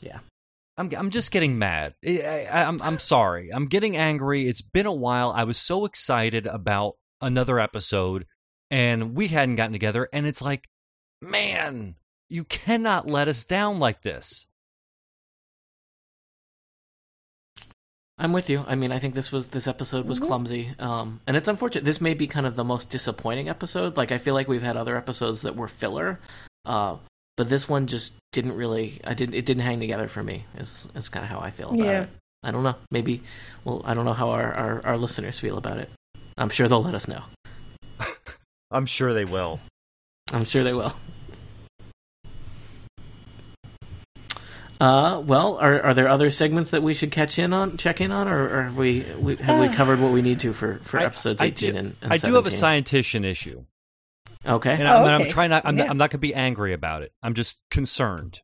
Yeah. 0.00 0.18
I'm 0.78 0.90
I'm 0.96 1.10
just 1.10 1.32
getting 1.32 1.58
mad. 1.58 1.94
I, 2.06 2.46
I, 2.50 2.64
I'm 2.64 2.80
I'm 2.80 2.98
sorry. 3.00 3.50
I'm 3.52 3.66
getting 3.66 3.96
angry. 3.96 4.48
It's 4.48 4.62
been 4.62 4.86
a 4.86 4.92
while. 4.92 5.32
I 5.32 5.42
was 5.44 5.58
so 5.58 5.84
excited 5.84 6.46
about 6.46 6.94
another 7.20 7.58
episode, 7.58 8.26
and 8.70 9.14
we 9.16 9.26
hadn't 9.28 9.56
gotten 9.56 9.72
together. 9.72 10.08
And 10.12 10.24
it's 10.24 10.40
like, 10.40 10.68
man, 11.20 11.96
you 12.30 12.44
cannot 12.44 13.08
let 13.10 13.26
us 13.26 13.44
down 13.44 13.80
like 13.80 14.02
this. 14.02 14.46
I'm 18.20 18.32
with 18.32 18.50
you. 18.50 18.64
I 18.66 18.74
mean, 18.74 18.90
I 18.90 18.98
think 18.98 19.14
this 19.14 19.30
was 19.30 19.48
this 19.48 19.68
episode 19.68 20.06
was 20.06 20.18
Mhm. 20.18 20.26
clumsy, 20.26 20.74
um, 20.78 21.20
and 21.26 21.36
it's 21.36 21.48
unfortunate. 21.48 21.84
This 21.84 22.00
may 22.00 22.14
be 22.14 22.26
kind 22.26 22.46
of 22.46 22.56
the 22.56 22.64
most 22.64 22.90
disappointing 22.90 23.48
episode. 23.48 23.96
Like, 23.96 24.10
I 24.10 24.18
feel 24.18 24.34
like 24.34 24.48
we've 24.48 24.62
had 24.62 24.76
other 24.76 24.96
episodes 24.96 25.42
that 25.42 25.54
were 25.54 25.68
filler, 25.68 26.18
uh, 26.64 26.96
but 27.38 27.48
this 27.48 27.66
one 27.68 27.86
just 27.86 28.14
didn't 28.32 28.52
really. 28.52 29.00
I 29.04 29.14
didn't. 29.14 29.34
It 29.34 29.46
didn't 29.46 29.62
hang 29.62 29.80
together 29.80 30.08
for 30.08 30.22
me. 30.22 30.44
Is 30.58 30.86
is 30.94 31.08
kind 31.08 31.24
of 31.24 31.30
how 31.30 31.38
I 31.40 31.50
feel 31.50 31.68
about 31.70 31.78
Yeah. 31.86 32.02
it. 32.02 32.08
I 32.42 32.50
don't 32.50 32.62
know. 32.62 32.74
Maybe. 32.90 33.22
Well, 33.64 33.80
I 33.86 33.94
don't 33.94 34.04
know 34.04 34.12
how 34.12 34.30
our, 34.30 34.52
our 34.52 34.84
our 34.84 34.96
listeners 34.98 35.40
feel 35.40 35.56
about 35.56 35.78
it. 35.78 35.88
I'm 36.36 36.50
sure 36.50 36.68
they'll 36.68 36.82
let 36.82 36.94
us 36.94 37.08
know. 37.08 37.22
I'm 38.70 38.84
sure 38.86 39.14
they 39.14 39.24
will. 39.24 39.60
I'm 40.32 40.44
sure 40.44 40.62
they 40.62 40.74
will. 40.74 40.94
Uh, 44.80 45.20
well, 45.26 45.56
are 45.60 45.80
are 45.82 45.94
there 45.94 46.06
other 46.08 46.30
segments 46.30 46.70
that 46.70 46.82
we 46.84 46.94
should 46.94 47.10
catch 47.10 47.38
in 47.38 47.52
on, 47.52 47.76
check 47.76 48.00
in 48.00 48.12
on, 48.12 48.28
or, 48.28 48.48
or 48.48 48.62
have 48.64 48.76
we, 48.76 49.04
we 49.18 49.34
have 49.36 49.58
we 49.58 49.66
Uh, 49.66 49.74
covered 49.74 49.98
what 49.98 50.12
we 50.12 50.22
need 50.22 50.38
to 50.40 50.52
for, 50.52 50.78
for 50.84 51.00
I- 51.00 51.04
episodes 51.04 51.42
I 51.42 51.46
eighteen 51.46 51.72
do- 51.72 51.78
and, 51.78 51.96
and 52.02 52.12
I 52.12 52.16
do 52.16 52.34
have 52.34 52.46
a 52.46 52.50
17? 52.52 52.84
scientician 52.84 53.24
issue, 53.24 53.64
Okay, 54.46 54.72
and 54.72 54.82
Oh, 54.86 55.04
I'm, 55.04 55.22
I'm 55.22 55.28
trying 55.28 55.50
not. 55.50 55.64
I'm, 55.66 55.76
Yeah. 55.76 55.84
not, 55.84 55.90
I'm 55.90 55.96
not 55.98 56.10
going 56.10 56.18
to 56.20 56.26
be 56.26 56.34
angry 56.34 56.72
about 56.72 57.02
it. 57.02 57.12
I'm 57.22 57.34
just 57.34 57.56
concerned. 57.70 58.40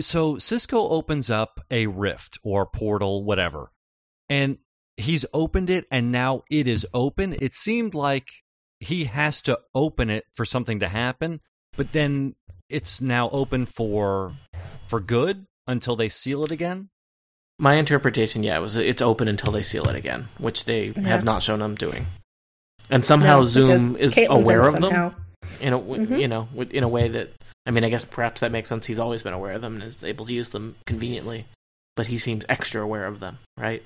So 0.00 0.38
Cisco 0.38 0.88
opens 0.88 1.28
up 1.30 1.60
a 1.70 1.86
rift 1.86 2.38
or 2.44 2.66
portal, 2.66 3.24
whatever, 3.24 3.72
and 4.28 4.58
he's 4.96 5.24
opened 5.32 5.70
it, 5.70 5.86
and 5.90 6.12
now 6.12 6.42
it 6.50 6.68
is 6.68 6.86
open. 6.94 7.34
It 7.40 7.54
seemed 7.54 7.94
like 7.94 8.28
he 8.80 9.06
has 9.06 9.42
to 9.42 9.58
open 9.74 10.08
it 10.08 10.24
for 10.34 10.44
something 10.44 10.78
to 10.80 10.88
happen, 10.88 11.40
but 11.76 11.90
then 11.92 12.36
it's 12.68 13.00
now 13.00 13.28
open 13.30 13.66
for 13.66 14.34
for 14.86 15.00
good 15.00 15.46
until 15.66 15.96
they 15.96 16.08
seal 16.08 16.44
it 16.44 16.50
again. 16.52 16.90
my 17.60 17.74
interpretation, 17.74 18.44
yeah, 18.44 18.58
was 18.58 18.76
it's 18.76 19.02
open 19.02 19.26
until 19.26 19.50
they 19.50 19.62
seal 19.64 19.88
it 19.88 19.96
again, 19.96 20.28
which 20.38 20.64
they 20.64 20.86
Yeah. 20.94 21.00
have 21.08 21.24
not 21.24 21.42
shown 21.42 21.58
them 21.58 21.74
doing, 21.74 22.06
and 22.90 23.04
somehow 23.04 23.38
No, 23.38 23.44
Zoom 23.44 23.96
is 23.96 24.14
Caitlin's 24.14 24.44
aware 24.44 24.62
of 24.66 24.80
them 24.80 25.14
in 25.60 25.72
a 25.72 25.78
Mhm. 25.78 26.20
you 26.20 26.28
know 26.28 26.48
in 26.70 26.84
a 26.84 26.88
way 26.88 27.08
that 27.08 27.30
I 27.66 27.70
mean, 27.70 27.84
I 27.84 27.90
guess 27.90 28.04
perhaps 28.04 28.40
that 28.40 28.50
makes 28.50 28.68
sense. 28.68 28.86
He's 28.86 28.98
always 28.98 29.22
been 29.22 29.34
aware 29.34 29.52
of 29.52 29.60
them 29.60 29.74
and 29.74 29.82
is 29.82 30.02
able 30.02 30.24
to 30.24 30.32
use 30.32 30.48
them 30.50 30.76
conveniently, 30.86 31.44
but 31.96 32.06
he 32.06 32.16
seems 32.16 32.46
extra 32.48 32.82
aware 32.82 33.04
of 33.04 33.20
them, 33.20 33.38
right? 33.58 33.82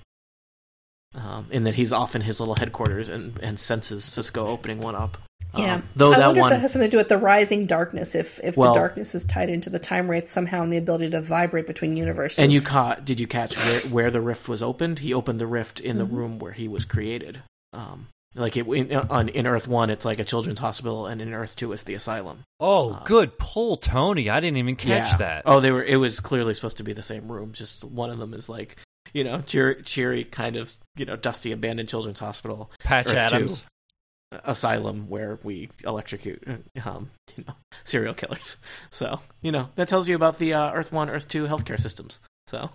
Um, 1.15 1.47
in 1.51 1.65
that 1.65 1.75
he's 1.75 1.93
off 1.93 2.15
in 2.15 2.23
his 2.23 2.39
little 2.41 2.55
headquarters 2.55 3.09
and, 3.11 3.39
and 3.43 3.59
senses 3.61 4.05
Cisco 4.05 4.47
opening 4.47 4.79
one 4.81 4.95
up. 4.95 5.19
Yeah. 5.55 5.75
Um, 5.75 5.89
though 5.95 6.13
I 6.15 6.19
that 6.21 6.27
wonder 6.29 6.41
one, 6.41 6.53
if 6.53 6.57
that 6.57 6.61
has 6.63 6.73
something 6.73 6.89
to 6.89 6.91
do 6.93 6.97
with 6.97 7.09
the 7.11 7.19
rising 7.19 7.67
darkness. 7.67 8.15
If 8.15 8.41
if 8.43 8.57
Well- 8.57 8.73
the 8.73 8.79
darkness 8.79 9.15
is 9.15 9.25
tied 9.25 9.51
into 9.51 9.69
the 9.69 9.79
time 9.81 10.09
wraith 10.09 10.31
somehow 10.31 10.63
and 10.63 10.73
the 10.73 10.79
ability 10.79 11.11
to 11.11 11.21
vibrate 11.21 11.67
between 11.67 11.97
universes. 11.99 12.39
and 12.39 12.51
you 12.53 12.63
caught? 12.63 13.05
Did 13.05 13.21
you 13.21 13.27
catch 13.27 13.57
where, 13.57 13.81
where 13.91 14.11
the 14.11 14.23
rift 14.23 14.49
was 14.49 14.63
opened? 14.63 15.01
He 15.01 15.13
opened 15.13 15.39
the 15.41 15.47
rift 15.47 15.81
in 15.81 15.99
the 15.99 16.07
Mhm. 16.07 16.13
room 16.13 16.39
where 16.39 16.53
he 16.53 16.69
was 16.69 16.85
created. 16.87 17.41
Um, 17.75 18.07
like 18.35 18.57
it 18.57 18.67
in, 18.67 18.95
on 18.95 19.29
in 19.29 19.47
Earth 19.47 19.69
One, 19.69 19.91
it's 19.91 20.05
like 20.05 20.19
a 20.19 20.25
children's 20.25 20.59
hospital, 20.59 21.07
and 21.07 21.21
in 21.21 21.33
Earth 21.33 21.57
Two, 21.57 21.73
it's 21.73 21.83
the 21.83 21.95
asylum. 21.95 22.45
Oh, 22.61 22.93
Uh, 22.95 23.05
good 23.05 23.39
pull, 23.39 23.77
Tony. 23.77 24.31
I 24.31 24.41
didn't 24.41 24.57
even 24.59 24.77
catch 24.77 25.11
Yeah. 25.13 25.17
that. 25.19 25.43
Oh, 25.47 25.61
they 25.61 25.71
were. 25.71 25.83
It 25.85 25.97
was 25.97 26.21
clearly 26.21 26.55
supposed 26.55 26.79
to 26.79 26.85
be 26.85 26.93
the 26.93 27.03
same 27.03 27.31
room. 27.31 27.53
Just 27.53 27.85
one 27.85 28.11
of 28.11 28.19
them 28.19 28.33
is 28.35 28.49
like, 28.49 28.77
you 29.13 29.25
know, 29.25 29.41
cheery, 29.43 29.83
cheery 29.83 30.25
kind 30.25 30.57
of, 30.57 30.73
you 30.97 31.05
know, 31.05 31.17
dusty 31.17 31.53
abandoned 31.53 31.89
children's 31.89 32.21
hospital 32.21 32.71
Patch 32.81 33.07
Earth 33.09 33.15
Adams. 33.17 33.61
two, 33.61 34.39
asylum 34.45 35.09
where 35.11 35.39
we 35.43 35.69
electrocute, 35.85 36.43
um, 36.85 37.11
you 37.37 37.45
know, 37.47 37.55
serial 37.85 38.15
killers. 38.15 38.57
So 38.91 39.21
you 39.43 39.53
know 39.53 39.69
that 39.75 39.89
tells 39.89 40.09
you 40.09 40.17
about 40.17 40.39
the 40.39 40.55
uh, 40.55 40.73
Earth 40.73 40.91
One, 40.93 41.11
Earth 41.11 41.29
Two 41.29 41.45
healthcare 41.47 41.79
systems. 41.81 42.21
So, 42.47 42.71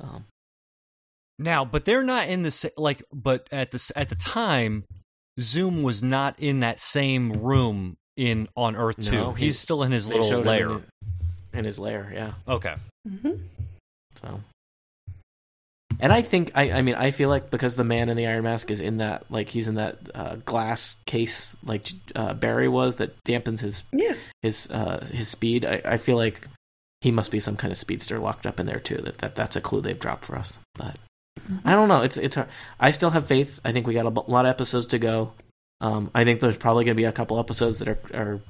um, 0.00 0.24
Now, 1.38 1.64
but 1.64 1.84
they're 1.84 2.02
not 2.02 2.28
in 2.28 2.42
the 2.42 2.72
like. 2.76 3.02
But 3.12 3.48
at 3.52 3.70
the 3.70 3.92
at 3.96 4.08
the 4.10 4.14
time, 4.16 4.84
Zoom 5.40 5.82
was 5.82 6.02
not 6.02 6.38
in 6.38 6.60
that 6.60 6.80
same 6.80 7.42
room 7.42 7.96
in 8.16 8.48
on 8.56 8.74
Earth 8.76 8.98
No, 8.98 9.10
Two. 9.10 9.32
he- 9.34 9.44
He's 9.46 9.58
still 9.58 9.82
in 9.82 9.92
his 9.92 10.08
little 10.08 10.22
showed 10.28 10.46
lair. 10.46 10.70
in, 10.70 10.84
in 11.52 11.64
his 11.64 11.78
lair. 11.78 12.10
Yeah. 12.14 12.32
Okay. 12.48 12.74
hmm 13.06 13.30
So, 14.16 14.40
and 16.00 16.12
I 16.12 16.22
think 16.22 16.52
I, 16.54 16.72
I 16.72 16.82
mean 16.82 16.94
I 16.94 17.10
feel 17.10 17.28
like 17.28 17.50
because 17.50 17.74
the 17.76 17.84
man 17.84 18.08
in 18.08 18.16
the 18.16 18.26
iron 18.26 18.44
mask 18.44 18.70
is 18.70 18.80
in 18.80 18.98
that 18.98 19.24
like 19.30 19.48
he's 19.48 19.68
in 19.68 19.76
that 19.76 19.98
uh, 20.14 20.36
glass 20.44 20.96
case 21.06 21.56
like 21.64 21.88
uh, 22.14 22.34
Barry 22.34 22.68
was 22.68 22.96
that 22.96 23.16
dampens 23.24 23.60
his 23.60 23.84
Yeah. 23.92 24.14
his 24.42 24.68
uh, 24.70 25.06
his 25.12 25.28
speed. 25.28 25.64
I, 25.64 25.80
I 25.84 25.96
feel 25.96 26.16
like 26.16 26.46
he 27.00 27.10
must 27.12 27.30
be 27.30 27.38
some 27.40 27.56
kind 27.56 27.70
of 27.70 27.78
speedster 27.78 28.18
locked 28.18 28.46
up 28.46 28.58
in 28.60 28.66
there 28.66 28.80
too. 28.80 28.96
That, 28.98 29.18
that 29.18 29.34
that's 29.36 29.56
a 29.56 29.60
clue 29.60 29.80
they've 29.80 29.98
dropped 29.98 30.24
for 30.24 30.36
us. 30.36 30.58
But 30.74 30.96
I 31.64 31.72
don't 31.72 31.88
know. 31.88 32.02
It's 32.02 32.16
it's 32.16 32.36
hard. 32.36 32.48
I 32.78 32.90
still 32.90 33.10
have 33.10 33.26
faith. 33.26 33.60
I 33.64 33.72
think 33.72 33.86
we 33.86 33.94
got 33.94 34.06
a 34.06 34.10
lot 34.30 34.46
of 34.46 34.50
episodes 34.50 34.86
to 34.88 34.98
go. 34.98 35.32
Um, 35.80 36.10
I 36.14 36.24
think 36.24 36.40
there's 36.40 36.56
probably 36.56 36.84
going 36.84 36.96
to 36.96 37.00
be 37.00 37.04
a 37.04 37.12
couple 37.12 37.38
episodes 37.38 37.78
that 37.78 37.88
are, 37.88 37.98
are 38.14 38.40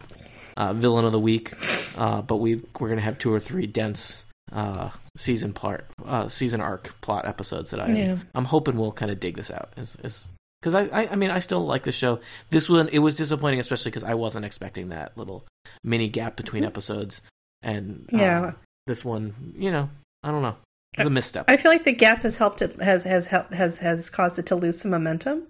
uh, 0.56 0.72
villain 0.72 1.04
of 1.04 1.12
the 1.12 1.20
week, 1.20 1.52
uh, 1.98 2.22
but 2.22 2.36
we 2.36 2.56
we're 2.80 2.88
going 2.88 2.96
to 2.98 3.04
have 3.04 3.18
two 3.18 3.32
or 3.32 3.38
three 3.40 3.66
dense 3.66 4.24
uh, 4.52 4.90
season 5.16 5.52
plot 5.52 5.82
uh, 6.06 6.28
season 6.28 6.60
arc 6.60 6.98
plot 7.00 7.26
episodes 7.26 7.70
that 7.70 7.80
I 7.80 7.88
Yeah. 7.92 8.18
I'm 8.34 8.46
hoping 8.46 8.76
we'll 8.78 8.92
kind 8.92 9.10
of 9.12 9.20
dig 9.20 9.36
this 9.36 9.50
out. 9.50 9.70
Is 9.76 9.96
is 10.02 10.26
because 10.60 10.74
I, 10.74 10.84
I 10.86 11.08
I 11.12 11.16
mean 11.16 11.30
I 11.30 11.40
still 11.40 11.64
like 11.66 11.82
the 11.84 11.92
show. 11.92 12.20
This 12.50 12.68
one 12.68 12.88
it 12.88 12.98
was 13.00 13.14
disappointing, 13.16 13.60
especially 13.60 13.90
because 13.90 14.04
I 14.04 14.14
wasn't 14.14 14.44
expecting 14.46 14.88
that 14.88 15.16
little 15.16 15.44
mini 15.84 16.08
gap 16.08 16.34
between 16.36 16.64
episodes, 16.64 17.20
and 17.62 18.08
uh, 18.12 18.16
Yeah. 18.16 18.52
this 18.86 19.04
one 19.04 19.54
you 19.56 19.70
know 19.70 19.90
I 20.24 20.30
don't 20.30 20.42
know 20.42 20.56
was 20.98 21.06
a 21.06 21.10
misstep. 21.10 21.44
I 21.48 21.56
feel 21.56 21.70
like 21.70 21.84
the 21.84 21.92
gap 21.92 22.22
has 22.22 22.38
helped 22.38 22.62
it 22.62 22.80
has 22.80 23.04
has 23.04 23.28
has 23.28 23.78
has 23.78 24.10
caused 24.10 24.38
it 24.38 24.46
to 24.46 24.56
lose 24.56 24.80
some 24.80 24.90
momentum. 24.90 25.48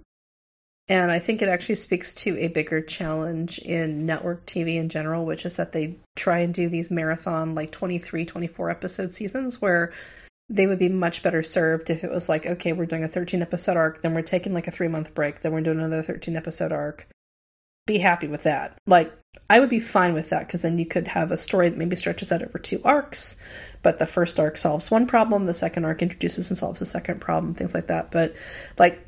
And 0.88 1.10
I 1.10 1.18
think 1.18 1.42
it 1.42 1.50
actually 1.50 1.74
speaks 1.74 2.14
to 2.14 2.38
a 2.38 2.48
bigger 2.48 2.80
challenge 2.80 3.58
in 3.58 4.06
network 4.06 4.46
TV 4.46 4.76
in 4.76 4.88
general, 4.88 5.26
which 5.26 5.44
is 5.44 5.56
that 5.56 5.72
they 5.72 5.96
try 6.16 6.38
and 6.38 6.54
do 6.54 6.68
these 6.70 6.90
marathon, 6.90 7.54
like 7.54 7.70
23, 7.72 8.24
24 8.24 8.70
episode 8.70 9.12
seasons 9.12 9.60
where 9.60 9.92
they 10.48 10.66
would 10.66 10.78
be 10.78 10.88
much 10.88 11.22
better 11.22 11.42
served 11.42 11.90
if 11.90 12.02
it 12.02 12.10
was 12.10 12.28
like, 12.28 12.46
okay, 12.46 12.72
we're 12.72 12.86
doing 12.86 13.04
a 13.04 13.08
13 13.08 13.42
episode 13.42 13.76
arc, 13.76 14.00
then 14.00 14.14
we're 14.14 14.22
taking 14.22 14.54
like 14.54 14.66
a 14.66 14.70
three 14.70 14.88
month 14.88 15.14
break, 15.14 15.40
then 15.40 15.52
we're 15.52 15.60
doing 15.60 15.78
another 15.78 16.02
13 16.02 16.36
episode 16.36 16.72
arc. 16.72 17.06
Be 17.86 17.98
happy 17.98 18.26
with 18.26 18.44
that. 18.44 18.78
Like, 18.86 19.12
I 19.50 19.60
would 19.60 19.68
be 19.68 19.80
fine 19.80 20.14
with 20.14 20.30
that 20.30 20.46
because 20.46 20.62
then 20.62 20.78
you 20.78 20.86
could 20.86 21.08
have 21.08 21.30
a 21.30 21.36
story 21.36 21.68
that 21.68 21.78
maybe 21.78 21.96
stretches 21.96 22.32
out 22.32 22.42
over 22.42 22.58
two 22.58 22.80
arcs, 22.82 23.42
but 23.82 23.98
the 23.98 24.06
first 24.06 24.38
arc 24.38 24.56
solves 24.56 24.90
one 24.90 25.06
problem, 25.06 25.46
the 25.46 25.54
second 25.54 25.84
arc 25.84 26.02
introduces 26.02 26.50
and 26.50 26.58
solves 26.58 26.80
the 26.80 26.86
second 26.86 27.20
problem, 27.20 27.54
things 27.54 27.74
like 27.74 27.86
that. 27.88 28.10
But, 28.10 28.34
like, 28.78 29.04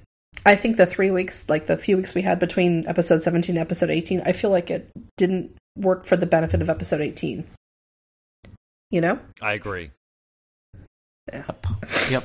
I 0.46 0.56
think 0.56 0.76
the 0.76 0.86
three 0.86 1.10
weeks, 1.10 1.48
like 1.48 1.66
the 1.66 1.76
few 1.76 1.96
weeks 1.96 2.14
we 2.14 2.22
had 2.22 2.38
between 2.38 2.86
episode 2.86 3.22
17 3.22 3.56
and 3.56 3.60
episode 3.60 3.90
18, 3.90 4.22
I 4.24 4.32
feel 4.32 4.50
like 4.50 4.70
it 4.70 4.90
didn't 5.16 5.56
work 5.76 6.04
for 6.04 6.16
the 6.16 6.26
benefit 6.26 6.62
of 6.62 6.70
episode 6.70 7.00
18. 7.00 7.46
You 8.90 9.00
know? 9.00 9.18
I 9.40 9.52
agree. 9.52 9.90
Yep. 11.32 11.66
Yep. 12.10 12.24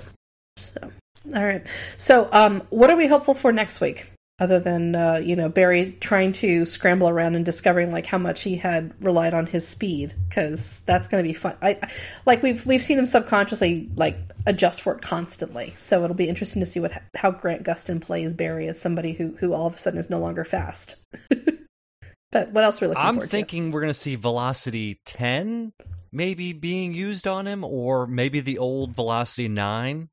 All 1.35 1.43
right. 1.43 1.65
So, 1.97 2.29
um, 2.31 2.61
what 2.69 2.89
are 2.89 2.95
we 2.95 3.07
hopeful 3.07 3.33
for 3.33 3.51
next 3.51 3.81
week? 3.81 4.11
Other 4.37 4.59
than 4.59 4.95
uh, 4.95 5.21
you 5.23 5.35
know 5.35 5.47
Barry 5.47 5.95
trying 6.01 6.33
to 6.33 6.65
scramble 6.65 7.07
around 7.07 7.35
and 7.35 7.45
discovering 7.45 7.91
like 7.91 8.05
how 8.05 8.17
much 8.17 8.41
he 8.41 8.57
had 8.57 8.93
relied 9.01 9.33
on 9.33 9.45
his 9.45 9.65
speed, 9.65 10.13
because 10.27 10.81
that's 10.81 11.07
going 11.07 11.23
to 11.23 11.27
be 11.27 11.33
fun. 11.33 11.55
I 11.61 11.69
I- 11.81 11.89
like 12.25 12.43
we've 12.43 12.65
we've 12.65 12.83
seen 12.83 12.99
him 12.99 13.05
subconsciously 13.05 13.89
like 13.95 14.17
adjust 14.45 14.81
for 14.81 14.93
it 14.93 15.01
constantly. 15.01 15.73
So 15.77 16.03
it'll 16.03 16.15
be 16.15 16.27
interesting 16.27 16.59
to 16.59 16.65
see 16.65 16.81
what 16.81 16.91
how 17.15 17.31
Grant 17.31 17.63
Gustin 17.63 18.01
plays 18.01 18.33
Barry 18.33 18.67
as 18.67 18.79
somebody 18.79 19.13
who 19.13 19.35
who 19.39 19.53
all 19.53 19.67
of 19.67 19.75
a 19.75 19.77
sudden 19.77 19.99
is 19.99 20.09
no 20.09 20.19
longer 20.19 20.43
fast. 20.43 20.97
but 22.31 22.51
what 22.51 22.65
else 22.65 22.81
are 22.81 22.85
we 22.85 22.89
looking 22.89 23.03
I'm 23.03 23.21
thinking 23.21 23.71
we're 23.71 23.81
going 23.81 23.93
to 23.93 23.99
see 23.99 24.15
Velocity 24.15 24.99
10 25.05 25.71
maybe 26.15 26.53
being 26.53 26.93
used 26.93 27.27
on 27.27 27.45
him, 27.45 27.63
or 27.63 28.07
maybe 28.07 28.39
the 28.39 28.57
old 28.57 28.95
Velocity 28.95 29.47
9. 29.47 30.09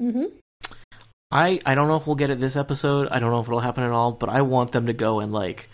Mm-hmm. 0.00 0.24
I 1.30 1.60
I 1.66 1.74
don't 1.74 1.88
know 1.88 1.96
if 1.96 2.06
we'll 2.06 2.16
get 2.16 2.30
it 2.30 2.40
this 2.40 2.56
episode. 2.56 3.08
I 3.10 3.18
don't 3.18 3.30
know 3.30 3.40
if 3.40 3.46
it'll 3.46 3.60
happen 3.60 3.84
at 3.84 3.90
all, 3.92 4.12
but 4.12 4.28
I 4.28 4.42
want 4.42 4.72
them 4.72 4.86
to 4.86 4.92
go 4.92 5.20
and 5.20 5.32
like 5.32 5.68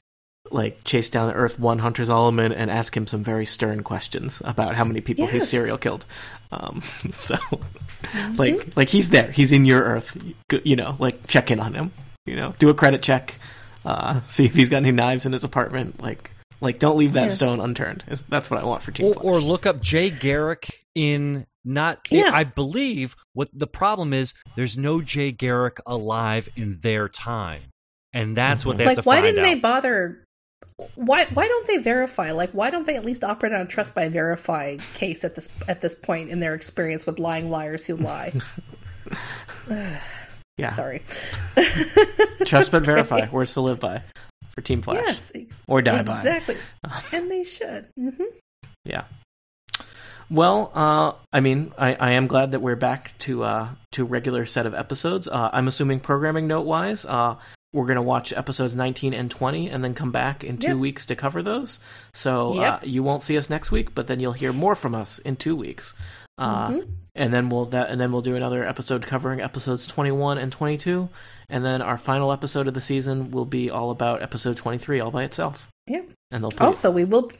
like 0.50 0.84
chase 0.84 1.08
down 1.10 1.28
the 1.28 1.34
Earth 1.34 1.58
One 1.58 1.78
Hunter 1.78 2.02
Zolomon 2.02 2.52
and 2.54 2.70
ask 2.70 2.96
him 2.96 3.06
some 3.06 3.24
very 3.24 3.46
stern 3.46 3.82
questions 3.82 4.42
about 4.44 4.74
how 4.74 4.84
many 4.84 5.00
people 5.00 5.26
his 5.26 5.42
Yes. 5.44 5.48
serial 5.50 5.78
killed. 5.78 6.04
Um, 6.52 6.80
so, 7.10 7.36
like, 8.36 8.76
like 8.76 8.88
he's 8.88 9.10
there, 9.10 9.30
he's 9.32 9.52
in 9.52 9.64
your 9.64 9.82
Earth. 9.82 10.16
You 10.64 10.76
know, 10.76 10.96
like 10.98 11.26
check 11.28 11.50
in 11.50 11.60
on 11.60 11.74
him. 11.74 11.92
You 12.26 12.36
know, 12.36 12.54
do 12.58 12.68
a 12.68 12.74
credit 12.74 13.02
check, 13.02 13.38
uh, 13.84 14.20
see 14.24 14.44
if 14.44 14.54
he's 14.54 14.68
got 14.70 14.78
any 14.78 14.92
knives 14.92 15.24
in 15.26 15.32
his 15.32 15.44
apartment. 15.44 16.02
Like, 16.02 16.30
like 16.60 16.78
don't 16.78 16.96
leave 16.98 17.14
that 17.14 17.24
Yeah. 17.28 17.28
stone 17.34 17.60
unturned. 17.60 18.04
That's 18.28 18.50
what 18.50 18.60
I 18.60 18.64
want 18.64 18.82
for 18.82 18.92
Team 18.92 19.06
or, 19.06 19.14
or 19.36 19.40
look 19.40 19.66
up 19.66 19.80
Jay 19.80 20.10
Garrick 20.10 20.84
in 20.94 21.46
not. 21.64 22.06
Yeah. 22.10 22.30
I 22.32 22.44
believe 22.44 23.16
what 23.32 23.48
the 23.52 23.66
problem 23.66 24.12
is. 24.12 24.34
There's 24.56 24.76
no 24.78 25.00
Jay 25.00 25.32
Garrick 25.32 25.78
alive 25.86 26.48
in 26.56 26.78
their 26.80 27.08
time, 27.08 27.62
and 28.12 28.36
that's 28.36 28.64
what 28.66 28.76
they 28.78 28.84
have 28.84 28.90
like 28.96 29.02
to 29.04 29.08
why 29.08 29.16
find 29.16 29.26
didn't 29.26 29.40
out. 29.40 29.42
they 29.44 29.54
bother 29.54 30.20
why 30.96 31.24
why 31.26 31.46
don't 31.46 31.66
they 31.68 31.76
verify 31.76 32.32
like 32.32 32.50
why 32.50 32.68
don't 32.68 32.84
they 32.86 32.96
at 32.96 33.04
least 33.04 33.22
operate 33.22 33.52
on 33.52 33.60
a 33.60 33.66
trust 33.66 33.94
by 33.94 34.08
verify 34.08 34.76
case 34.94 35.22
at 35.22 35.36
this 35.36 35.48
at 35.68 35.80
this 35.80 35.94
point 35.94 36.30
in 36.30 36.40
their 36.40 36.52
experience 36.54 37.06
with 37.06 37.20
lying 37.20 37.48
liars 37.48 37.86
who 37.86 37.94
lie 37.96 38.32
yeah, 40.58 40.72
sorry 40.72 41.02
trust 42.44 42.70
but 42.72 42.84
verify. 42.84 43.28
Words 43.30 43.54
to 43.54 43.60
live 43.60 43.78
by 43.80 44.02
for 44.50 44.60
Team 44.62 44.82
Flash. 44.82 45.04
yes 45.06 45.32
ex- 45.34 45.60
Or 45.68 45.80
die 45.82 46.02
by. 46.02 46.16
exactly 46.16 46.56
and 47.12 47.30
they 47.30 47.44
should 47.44 47.86
hmm 47.96 48.10
Yeah. 48.84 49.04
Well, 50.30 50.70
uh, 50.74 51.12
I 51.32 51.40
mean, 51.40 51.72
I, 51.78 51.94
I 51.94 52.10
am 52.12 52.26
glad 52.26 52.52
that 52.52 52.60
we're 52.60 52.76
back 52.76 53.16
to 53.20 53.42
uh, 53.44 53.68
to 53.92 54.04
regular 54.04 54.46
set 54.46 54.66
of 54.66 54.74
episodes. 54.74 55.28
Uh, 55.28 55.50
I'm 55.52 55.68
assuming 55.68 56.00
programming 56.00 56.46
note 56.46 56.62
wise, 56.66 57.04
uh, 57.04 57.36
we're 57.72 57.86
gonna 57.86 58.02
watch 58.02 58.32
episodes 58.32 58.74
19 58.76 59.12
and 59.14 59.30
20, 59.30 59.68
and 59.68 59.82
then 59.84 59.94
come 59.94 60.12
back 60.12 60.42
in 60.44 60.58
two 60.58 60.68
Yep. 60.68 60.76
weeks 60.78 61.06
to 61.06 61.16
cover 61.16 61.42
those. 61.42 61.78
So 62.12 62.54
Yep. 62.54 62.72
uh, 62.72 62.78
you 62.84 63.02
won't 63.02 63.22
see 63.22 63.36
us 63.36 63.50
next 63.50 63.70
week, 63.70 63.94
but 63.94 64.06
then 64.06 64.20
you'll 64.20 64.32
hear 64.32 64.52
more 64.52 64.74
from 64.74 64.94
us 64.94 65.18
in 65.18 65.36
two 65.36 65.56
weeks. 65.56 65.94
Uh, 66.38 66.68
Mhm. 66.70 66.88
And 67.16 67.32
then 67.32 67.48
we'll 67.48 67.66
that, 67.66 67.90
and 67.90 68.00
then 68.00 68.10
we'll 68.10 68.22
do 68.22 68.34
another 68.34 68.66
episode 68.66 69.06
covering 69.06 69.40
episodes 69.40 69.86
21 69.86 70.36
and 70.36 70.50
22, 70.50 71.08
and 71.48 71.64
then 71.64 71.80
our 71.80 71.96
final 71.96 72.32
episode 72.32 72.66
of 72.66 72.74
the 72.74 72.80
season 72.80 73.30
will 73.30 73.44
be 73.44 73.70
all 73.70 73.92
about 73.92 74.20
episode 74.20 74.56
23 74.56 74.98
all 74.98 75.12
by 75.12 75.22
itself. 75.22 75.68
Yep. 75.86 76.08
And 76.32 76.42
they'll 76.42 76.52
also 76.58 76.90
we 76.90 77.04
will 77.04 77.30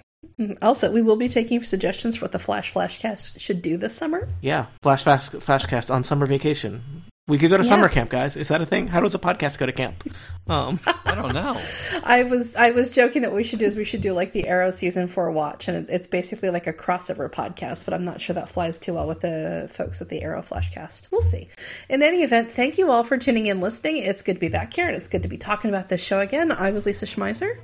also 0.62 0.91
we 0.93 1.03
will 1.03 1.16
be 1.16 1.29
taking 1.29 1.62
suggestions 1.62 2.16
for 2.16 2.25
what 2.27 2.33
the 2.33 2.39
flash 2.39 2.72
flashcast 2.72 3.39
should 3.41 3.62
do 3.62 3.77
this 3.77 3.97
summer 3.97 4.29
Yeah, 4.41 4.66
Flash 4.83 5.05
Fast 5.05 5.33
Flashcast 5.33 5.93
on 5.93 6.05
summer 6.05 6.27
vacation. 6.27 6.83
We 7.27 7.39
could 7.39 7.49
go 7.49 7.57
to 7.57 7.62
Yeah. 7.62 7.68
summer 7.70 7.89
camp, 7.89 8.11
guys. 8.11 8.37
Is 8.37 8.49
that 8.49 8.61
a 8.61 8.66
thing? 8.66 8.89
How 8.89 9.01
does 9.01 9.14
a 9.14 9.18
podcast 9.18 9.57
go 9.57 9.64
to 9.64 9.72
camp? 9.72 10.05
Um, 10.47 10.79
I 11.07 11.14
don't 11.14 11.33
know. 11.33 11.59
I 12.05 12.22
was 12.25 12.55
I 12.55 12.72
was 12.72 12.95
joking 12.95 13.22
that 13.22 13.31
what 13.31 13.37
we 13.39 13.45
should 13.45 13.61
do 13.61 13.64
is 13.64 13.77
we 13.77 13.85
should 13.85 14.03
do 14.03 14.12
like 14.12 14.33
the 14.33 14.47
Arrow 14.47 14.70
season 14.70 15.09
four 15.09 15.31
watch, 15.31 15.66
and 15.66 15.89
it's 15.89 16.07
basically 16.07 16.51
like 16.51 16.66
a 16.66 16.72
crossover 16.75 17.31
podcast. 17.31 17.87
But 17.87 17.95
I'm 17.95 18.05
not 18.05 18.20
sure 18.20 18.35
that 18.35 18.51
flies 18.51 18.79
too 18.79 18.93
well 18.93 19.09
with 19.09 19.20
the 19.20 19.70
folks 19.72 20.03
at 20.03 20.11
the 20.11 20.20
Arrow 20.20 20.43
Flashcast. 20.43 21.11
We'll 21.11 21.22
see. 21.22 21.49
In 21.89 22.03
any 22.03 22.22
event, 22.25 22.51
thank 22.53 22.77
you 22.77 22.91
all 22.91 23.05
for 23.05 23.16
tuning 23.16 23.47
in, 23.47 23.59
listening. 23.62 23.97
It's 23.97 24.20
good 24.20 24.35
to 24.35 24.41
be 24.41 24.49
back 24.49 24.75
here, 24.75 24.87
and 24.87 24.95
it's 24.95 25.09
good 25.09 25.22
to 25.22 25.29
be 25.31 25.39
talking 25.39 25.70
about 25.70 25.89
this 25.89 26.05
show 26.05 26.20
again. 26.20 26.53
I 26.53 26.72
was 26.72 26.85
Lisa 26.85 27.07
Schmeiser. 27.07 27.57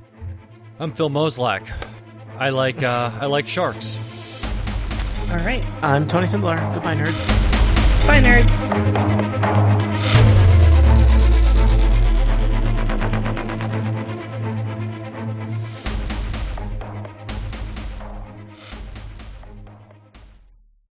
I'm 0.78 0.92
Phil 0.94 1.10
Mozolak. 1.10 1.68
I 2.40 2.48
like 2.48 2.82
uh, 2.82 3.10
I 3.20 3.26
like 3.26 3.46
sharks. 3.46 3.98
All 5.30 5.36
right, 5.36 5.62
I'm 5.82 6.06
Tony 6.06 6.26
Sindelar. 6.26 6.72
Goodbye, 6.72 6.94
nerds. 6.94 7.26
bye, 8.06 8.22
nerds. 8.22 9.99